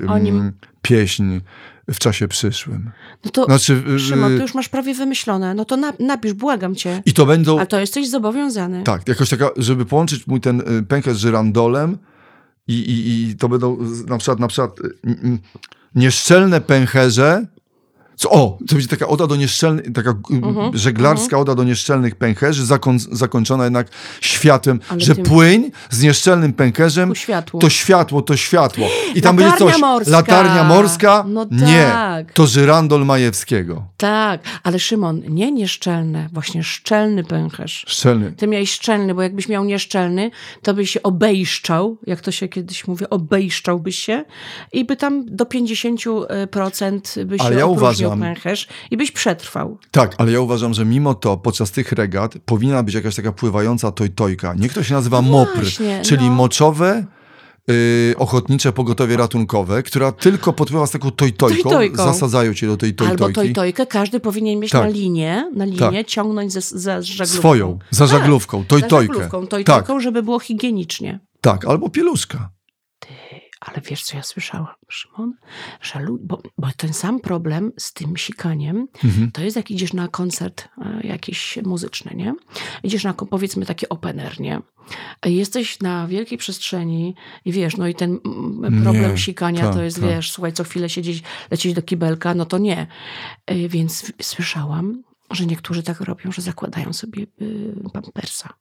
y, 0.04 0.08
O 0.08 0.18
nim. 0.18 0.36
mm, 0.36 0.52
pieśń 0.82 1.40
w 1.92 1.98
czasie 1.98 2.28
przyszłym. 2.28 2.90
No 3.24 3.30
to 3.30 3.44
Znaczy, 3.44 3.82
Szymon, 3.98 4.36
ty 4.36 4.42
już 4.42 4.54
masz 4.54 4.68
prawie 4.68 4.94
wymyślone. 4.94 5.54
No 5.54 5.64
to 5.64 5.76
na, 5.76 5.92
napisz, 5.98 6.32
błagam 6.32 6.74
cię. 6.74 7.02
I 7.06 7.12
to 7.12 7.26
będą, 7.26 7.58
Ale 7.58 7.66
to 7.66 7.80
jesteś 7.80 8.08
zobowiązany. 8.08 8.82
tak, 8.82 9.08
jakoś 9.08 9.30
taka, 9.30 9.50
żeby 9.56 9.84
połączyć 9.86 10.26
mój 10.26 10.40
ten 10.40 10.60
y, 10.60 10.82
pęcherz 10.82 11.16
z 11.16 11.20
żyrandolem 11.20 11.98
i, 12.68 12.74
i, 12.74 13.22
i 13.30 13.36
to 13.36 13.48
będą 13.48 13.78
na 14.06 14.18
przykład, 14.18 14.40
na 14.40 14.48
przykład 14.48 14.80
y, 14.80 14.84
y, 15.08 15.38
nieszczelne 15.94 16.60
pęcherze. 16.60 17.46
Co, 18.18 18.30
o, 18.30 18.58
to 18.68 18.74
będzie 18.74 18.88
taka 18.88 19.06
oda 19.08 19.26
do 19.26 19.36
nieszczelnych, 19.36 19.92
taka 19.94 20.14
Mhm, 20.30 20.78
żeglarska 20.78 21.38
oda 21.38 21.54
do 21.54 21.64
nieszczelnych 21.64 22.14
pęcherzy, 22.14 22.66
zakon, 22.66 22.98
zakończona 22.98 23.64
jednak 23.64 23.88
światłem, 24.20 24.80
Ale 24.88 25.00
że 25.00 25.14
tym- 25.14 25.24
płyń 25.24 25.70
z 25.90 26.02
nieszczelnym 26.02 26.52
pęcherzem 26.52 27.08
Ku 27.08 27.14
światłu. 27.14 27.60
to 27.60 27.70
światło, 27.70 28.22
to 28.22 28.36
światło. 28.36 28.86
I 29.14 29.22
tam 29.22 29.36
Latarnia 29.36 29.56
będzie 29.58 29.72
coś. 29.72 29.80
morska. 29.80 30.10
Latarnia 30.12 30.64
morska? 30.64 31.24
No 31.28 31.46
Nie, 31.50 31.84
tak. 31.92 32.32
to 32.32 32.46
żyrandol 32.46 33.04
Majewskiego. 33.06 33.84
Tak, 33.96 34.40
ale 34.62 34.78
Szymon, 34.78 35.22
nie 35.28 35.52
nieszczelne, 35.52 36.28
właśnie 36.32 36.62
szczelny 36.62 37.24
pęcherz. 37.24 37.84
Szczelny. 37.88 38.32
Ty 38.32 38.46
miałeś 38.46 38.70
szczelny, 38.72 39.14
bo 39.14 39.22
jakbyś 39.22 39.48
miał 39.48 39.64
nieszczelny, 39.64 40.30
to 40.62 40.74
byś 40.74 40.90
się 40.90 41.02
obejszczał, 41.02 41.98
jak 42.06 42.20
to 42.20 42.30
się 42.30 42.48
kiedyś 42.48 42.86
mówi, 42.86 43.10
obejszczałbyś 43.10 43.98
się 43.98 44.24
i 44.72 44.84
by 44.84 44.96
tam 44.96 45.24
do 45.26 45.44
50% 45.44 47.24
by 47.24 47.38
się 47.38 47.44
Ale 47.44 47.56
ja 47.56 47.66
opróżnił 47.66 48.07
uważam- 48.16 48.34
pęcherz 48.34 48.68
i 48.90 48.96
byś 48.96 49.10
przetrwał. 49.12 49.78
Tak, 49.90 50.14
ale 50.18 50.32
ja 50.32 50.40
uważam, 50.40 50.74
że 50.74 50.84
mimo 50.84 51.14
to 51.14 51.36
podczas 51.36 51.70
tych 51.70 51.92
regat 51.92 52.34
powinna 52.44 52.82
być 52.82 52.94
jakaś 52.94 53.16
taka 53.16 53.32
pływająca 53.32 53.92
tojtojka. 53.92 54.54
Niech 54.54 54.72
to 54.72 54.82
się 54.82 54.94
nazywa 54.94 55.22
mopr, 55.22 55.50
No 55.56 55.62
właśnie, 55.62 56.02
czyli 56.04 56.26
no. 56.28 56.34
moczowe 56.34 57.04
y, 57.70 58.14
ochotnicze 58.18 58.72
pogotowie 58.72 59.16
ratunkowe, 59.16 59.82
która 59.82 60.12
tylko 60.12 60.52
podpływa 60.52 60.86
z 60.86 60.90
taką 60.90 61.10
tojtojką, 61.10 61.62
Tojtojką. 61.62 61.96
zasadzają 62.04 62.54
cię 62.54 62.66
do 62.66 62.76
tej 62.76 62.94
Albo 62.98 63.08
tojtojki. 63.16 63.34
tojtojkę 63.34 63.86
każdy 63.86 64.20
powinien 64.20 64.58
mieć 64.60 64.70
Tak. 64.70 64.82
na 64.82 64.88
linię, 64.88 65.50
na 65.54 65.64
linię 65.64 65.78
Tak. 65.78 66.06
ciągnąć 66.06 66.52
ze, 66.52 66.60
za 66.60 67.02
żaglówką. 67.02 67.38
Swoją, 67.38 67.78
za 67.90 68.06
żaglówką, 68.06 68.58
Za 68.60 68.64
tojtojkę. 68.66 69.14
żaglówką, 69.14 69.40
Tak, 69.40 69.50
tojtojką, 69.50 70.00
żeby 70.00 70.22
było 70.22 70.38
higienicznie. 70.40 71.20
tak, 71.40 71.64
albo 71.66 71.88
pieluszka. 71.90 72.50
Ale 73.60 73.80
wiesz, 73.80 74.02
co 74.02 74.16
ja 74.16 74.22
słyszałam, 74.22 74.74
Szymon? 74.88 75.34
Że 75.80 76.06
bo, 76.20 76.42
bo 76.58 76.68
ten 76.76 76.92
sam 76.92 77.20
problem 77.20 77.72
z 77.78 77.92
tym 77.92 78.16
sikaniem, 78.16 78.88
Mhm. 79.04 79.30
to 79.32 79.42
jest 79.42 79.56
jak 79.56 79.70
idziesz 79.70 79.92
na 79.92 80.08
koncert 80.08 80.68
e, 80.78 81.06
jakiś 81.06 81.58
muzyczny, 81.64 82.12
nie? 82.14 82.34
Idziesz 82.82 83.04
na, 83.04 83.14
powiedzmy, 83.14 83.66
taki 83.66 83.88
open 83.88 84.20
air, 84.20 84.40
nie? 84.40 84.60
A 85.20 85.28
Jesteś 85.28 85.80
na 85.80 86.06
wielkiej 86.06 86.38
przestrzeni 86.38 87.14
i 87.44 87.52
wiesz, 87.52 87.76
no 87.76 87.88
i 87.88 87.94
ten 87.94 88.18
problem 88.82 89.12
Nie, 89.12 89.18
sikania 89.18 89.60
tak, 89.62 89.74
to 89.74 89.82
jest, 89.82 90.00
tak. 90.00 90.08
wiesz, 90.10 90.30
słuchaj, 90.32 90.52
co 90.52 90.64
chwilę 90.64 90.88
siedzieć, 90.88 91.22
lecieć 91.50 91.74
do 91.74 91.82
kibelka, 91.82 92.34
no 92.34 92.46
to 92.46 92.58
nie. 92.58 92.86
E, 93.46 93.68
Więc 93.68 94.12
słyszałam, 94.22 95.02
że 95.30 95.46
niektórzy 95.46 95.82
tak 95.82 96.00
robią, 96.00 96.32
że 96.32 96.42
zakładają 96.42 96.92
sobie 96.92 97.22
y, 97.42 97.74
pampersa. 97.92 98.54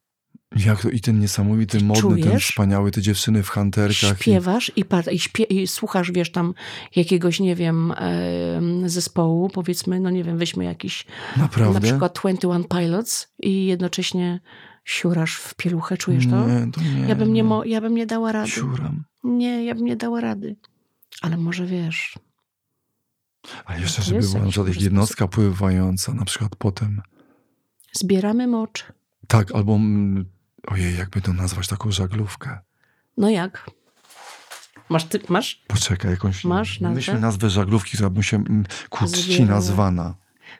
Jak 0.55 0.81
to 0.81 0.89
i 0.89 0.99
ten 0.99 1.19
niesamowity, 1.19 1.83
modny, 1.83 2.15
ten 2.15 2.23
czujesz? 2.23 2.47
wspaniały, 2.47 2.91
te 2.91 3.01
dziewczyny 3.01 3.43
w 3.43 3.49
hanterkach. 3.49 4.19
i- 4.19 4.23
Śpiewasz 4.23 4.71
i, 4.75 4.85
par- 4.85 5.13
i, 5.13 5.19
śpie- 5.19 5.45
i 5.49 5.67
słuchasz, 5.67 6.11
wiesz, 6.11 6.31
tam 6.31 6.53
jakiegoś, 6.95 7.39
nie 7.39 7.55
wiem, 7.55 7.91
em, 7.97 8.89
zespołu, 8.89 9.49
powiedzmy, 9.49 9.99
no 9.99 10.09
nie 10.09 10.23
wiem, 10.23 10.37
weźmy 10.37 10.63
jakiś, 10.63 11.05
Naprawdę? 11.37 11.73
na 11.73 11.81
przykład 11.81 12.15
21 12.19 12.63
Pilots 12.63 13.27
i 13.39 13.65
jednocześnie 13.65 14.39
siurasz 14.85 15.35
w 15.35 15.55
pieluchę, 15.55 15.97
czujesz 15.97 16.27
to? 16.27 16.47
Nie, 16.47 16.71
to 16.71 16.81
nie. 16.81 17.07
Ja 17.07 17.15
bym 17.15 17.33
nie, 17.33 17.43
mo- 17.43 17.63
ja 17.65 17.81
bym 17.81 17.95
nie 17.95 18.05
dała 18.05 18.31
rady. 18.31 18.51
Siuram. 18.51 19.03
Nie, 19.23 19.65
ja 19.65 19.75
bym 19.75 19.85
nie 19.85 19.95
dała 19.95 20.21
rady. 20.21 20.55
Ale 21.21 21.37
może 21.37 21.65
wiesz, 21.65 22.15
Ale 23.65 23.79
jeszcze, 23.81 24.01
żeby 24.01 24.19
była 24.19 24.39
na 24.39 24.49
przykład 24.49 24.75
jednostka 24.81 25.27
pływająca, 25.27 26.13
na 26.13 26.25
przykład 26.25 26.55
potem. 26.55 27.01
zbieramy 27.93 28.47
mocz. 28.47 28.85
Tak, 29.27 29.51
albo 29.55 29.75
mm, 29.75 30.25
ojej, 30.67 30.97
jakby 30.97 31.21
to 31.21 31.33
nazwać 31.33 31.67
taką 31.67 31.91
żaglówkę. 31.91 32.59
No 33.17 33.29
jak? 33.29 33.69
Masz, 34.89 35.03
ty, 35.05 35.19
masz? 35.29 35.63
Poczekaj, 35.67 36.11
jakąś. 36.11 36.43
Masz 36.45 36.79
nazwę? 36.79 36.95
Myślę 36.95 37.19
nazwę 37.19 37.49
żaglówki, 37.49 37.91
która 37.93 38.09
by 38.09 38.23
się 38.23 38.37
mm, 38.37 38.65
ku 38.89 39.05
czci 39.05 39.43
nazwana. 39.43 40.15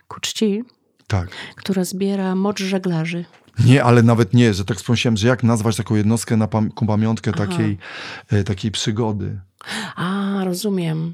Ku 0.08 0.20
czci, 0.20 0.64
Tak. 1.08 1.30
która 1.56 1.84
zbiera 1.84 2.36
mocz 2.36 2.62
żeglarzy. 2.64 3.26
Nie, 3.66 3.84
ale 3.84 4.04
nawet 4.04 4.34
nie, 4.34 4.54
że 4.54 4.66
tak 4.66 4.78
pomyślałem, 4.82 5.18
że 5.18 5.28
jak 5.28 5.44
nazwać 5.44 5.76
taką 5.76 5.96
jednostkę 5.96 6.38
na 6.38 6.48
pam- 6.48 6.72
ku 6.72 6.86
pamiątkę 6.86 7.32
Aha. 7.36 7.46
takiej, 7.48 7.78
e, 8.30 8.44
takiej 8.44 8.72
przygody. 8.72 9.40
A, 9.96 10.36
rozumiem. 10.46 11.14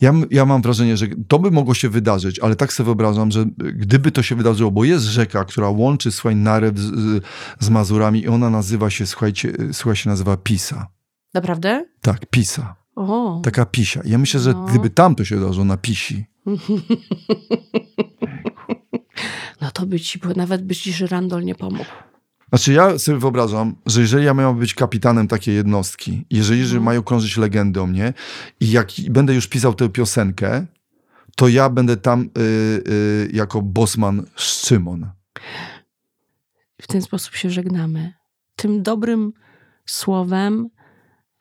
Ja, 0.00 0.12
ja 0.30 0.46
mam 0.46 0.62
wrażenie, 0.62 0.96
że 0.96 1.06
to 1.28 1.38
by 1.38 1.50
mogło 1.50 1.74
się 1.74 1.88
wydarzyć, 1.88 2.38
ale 2.38 2.56
tak 2.56 2.72
sobie 2.72 2.84
wyobrażam, 2.84 3.30
że 3.30 3.44
gdyby 3.58 4.12
to 4.12 4.22
się 4.22 4.36
wydarzyło, 4.36 4.70
bo 4.70 4.84
jest 4.84 5.04
rzeka, 5.04 5.44
która 5.44 5.68
łączy 5.68 6.12
słuchaj, 6.12 6.36
Narew 6.36 6.78
z, 6.78 7.22
z, 7.60 7.70
Mazurami 7.70 8.20
i 8.22 8.28
ona 8.28 8.50
nazywa 8.50 8.90
się, 8.90 9.06
słuchajcie, 9.06 9.52
słuchaj, 9.72 9.96
się 9.96 10.10
nazywa 10.10 10.36
Pisa. 10.36 10.86
Naprawdę? 11.34 11.84
Tak, 12.00 12.26
Pisa. 12.26 12.76
O, 12.96 13.40
Taka 13.44 13.66
pisia. 13.66 14.00
Ja 14.04 14.18
myślę, 14.18 14.40
że 14.40 14.52
No. 14.52 14.64
gdyby 14.64 14.90
tam 14.90 15.14
to 15.14 15.24
się 15.24 15.36
wydarzyło 15.36 15.64
na 15.64 15.76
Pisi, 15.76 16.26
no 19.60 19.70
to 19.70 19.86
by 19.86 20.00
ci, 20.00 20.20
nawet 20.36 20.64
by 20.64 20.76
ci 20.76 20.92
żyrandol 20.92 21.44
nie 21.44 21.54
pomógł. 21.54 21.84
Znaczy 22.48 22.72
ja 22.72 22.98
sobie 22.98 23.18
wyobrażam, 23.18 23.74
że 23.86 24.00
jeżeli 24.00 24.24
ja 24.24 24.34
miałbym 24.34 24.60
być 24.60 24.74
kapitanem 24.74 25.28
takiej 25.28 25.54
jednostki, 25.54 26.26
jeżeli 26.30 26.60
że 26.60 26.66
Mhm. 26.66 26.82
mają 26.84 27.02
krążyć 27.02 27.36
legendy 27.36 27.80
o 27.80 27.86
mnie 27.86 28.12
i 28.60 28.70
jak 28.70 28.88
będę 29.10 29.34
już 29.34 29.46
pisał 29.46 29.74
tę 29.74 29.88
piosenkę, 29.88 30.66
to 31.36 31.48
ja 31.48 31.70
będę 31.70 31.96
tam 31.96 32.22
y, 32.22 32.40
y, 32.88 33.30
jako 33.32 33.62
bosman 33.62 34.26
Szymon. 34.36 35.10
W 36.82 36.86
ten 36.86 37.02
sposób 37.02 37.34
się 37.34 37.50
żegnamy. 37.50 38.12
Tym 38.56 38.82
dobrym 38.82 39.32
słowem, 39.86 40.68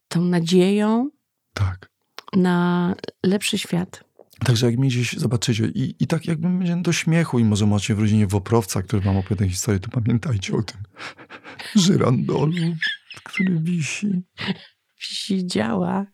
tą 0.08 0.22
nadzieją 0.22 1.10
Tak. 1.54 1.90
na 2.34 2.94
lepszy 3.24 3.58
świat. 3.58 4.04
Także 4.48 4.66
jak 4.66 4.78
mnie 4.78 4.90
gdzieś 4.90 5.14
zobaczycie 5.14 5.66
i, 5.66 5.96
i 6.00 6.08
tak 6.08 6.28
jakby 6.28 6.50
będzie 6.50 6.76
do 6.76 6.94
śmiechu 6.94 7.40
i 7.40 7.44
może 7.44 7.66
macie 7.66 7.96
w 7.96 8.00
rodzinie 8.00 8.28
Woprowca, 8.28 8.82
który 8.82 9.02
wam 9.02 9.18
opowie 9.18 9.36
tę 9.36 9.50
historię, 9.50 9.80
to 9.80 9.90
pamiętajcie 9.90 10.54
o 10.54 10.64
tym 10.64 10.78
żyrandolu, 11.86 12.54
który 13.24 13.60
wisi. 13.60 14.24
Wisi 15.02 15.48
działa. 15.48 16.06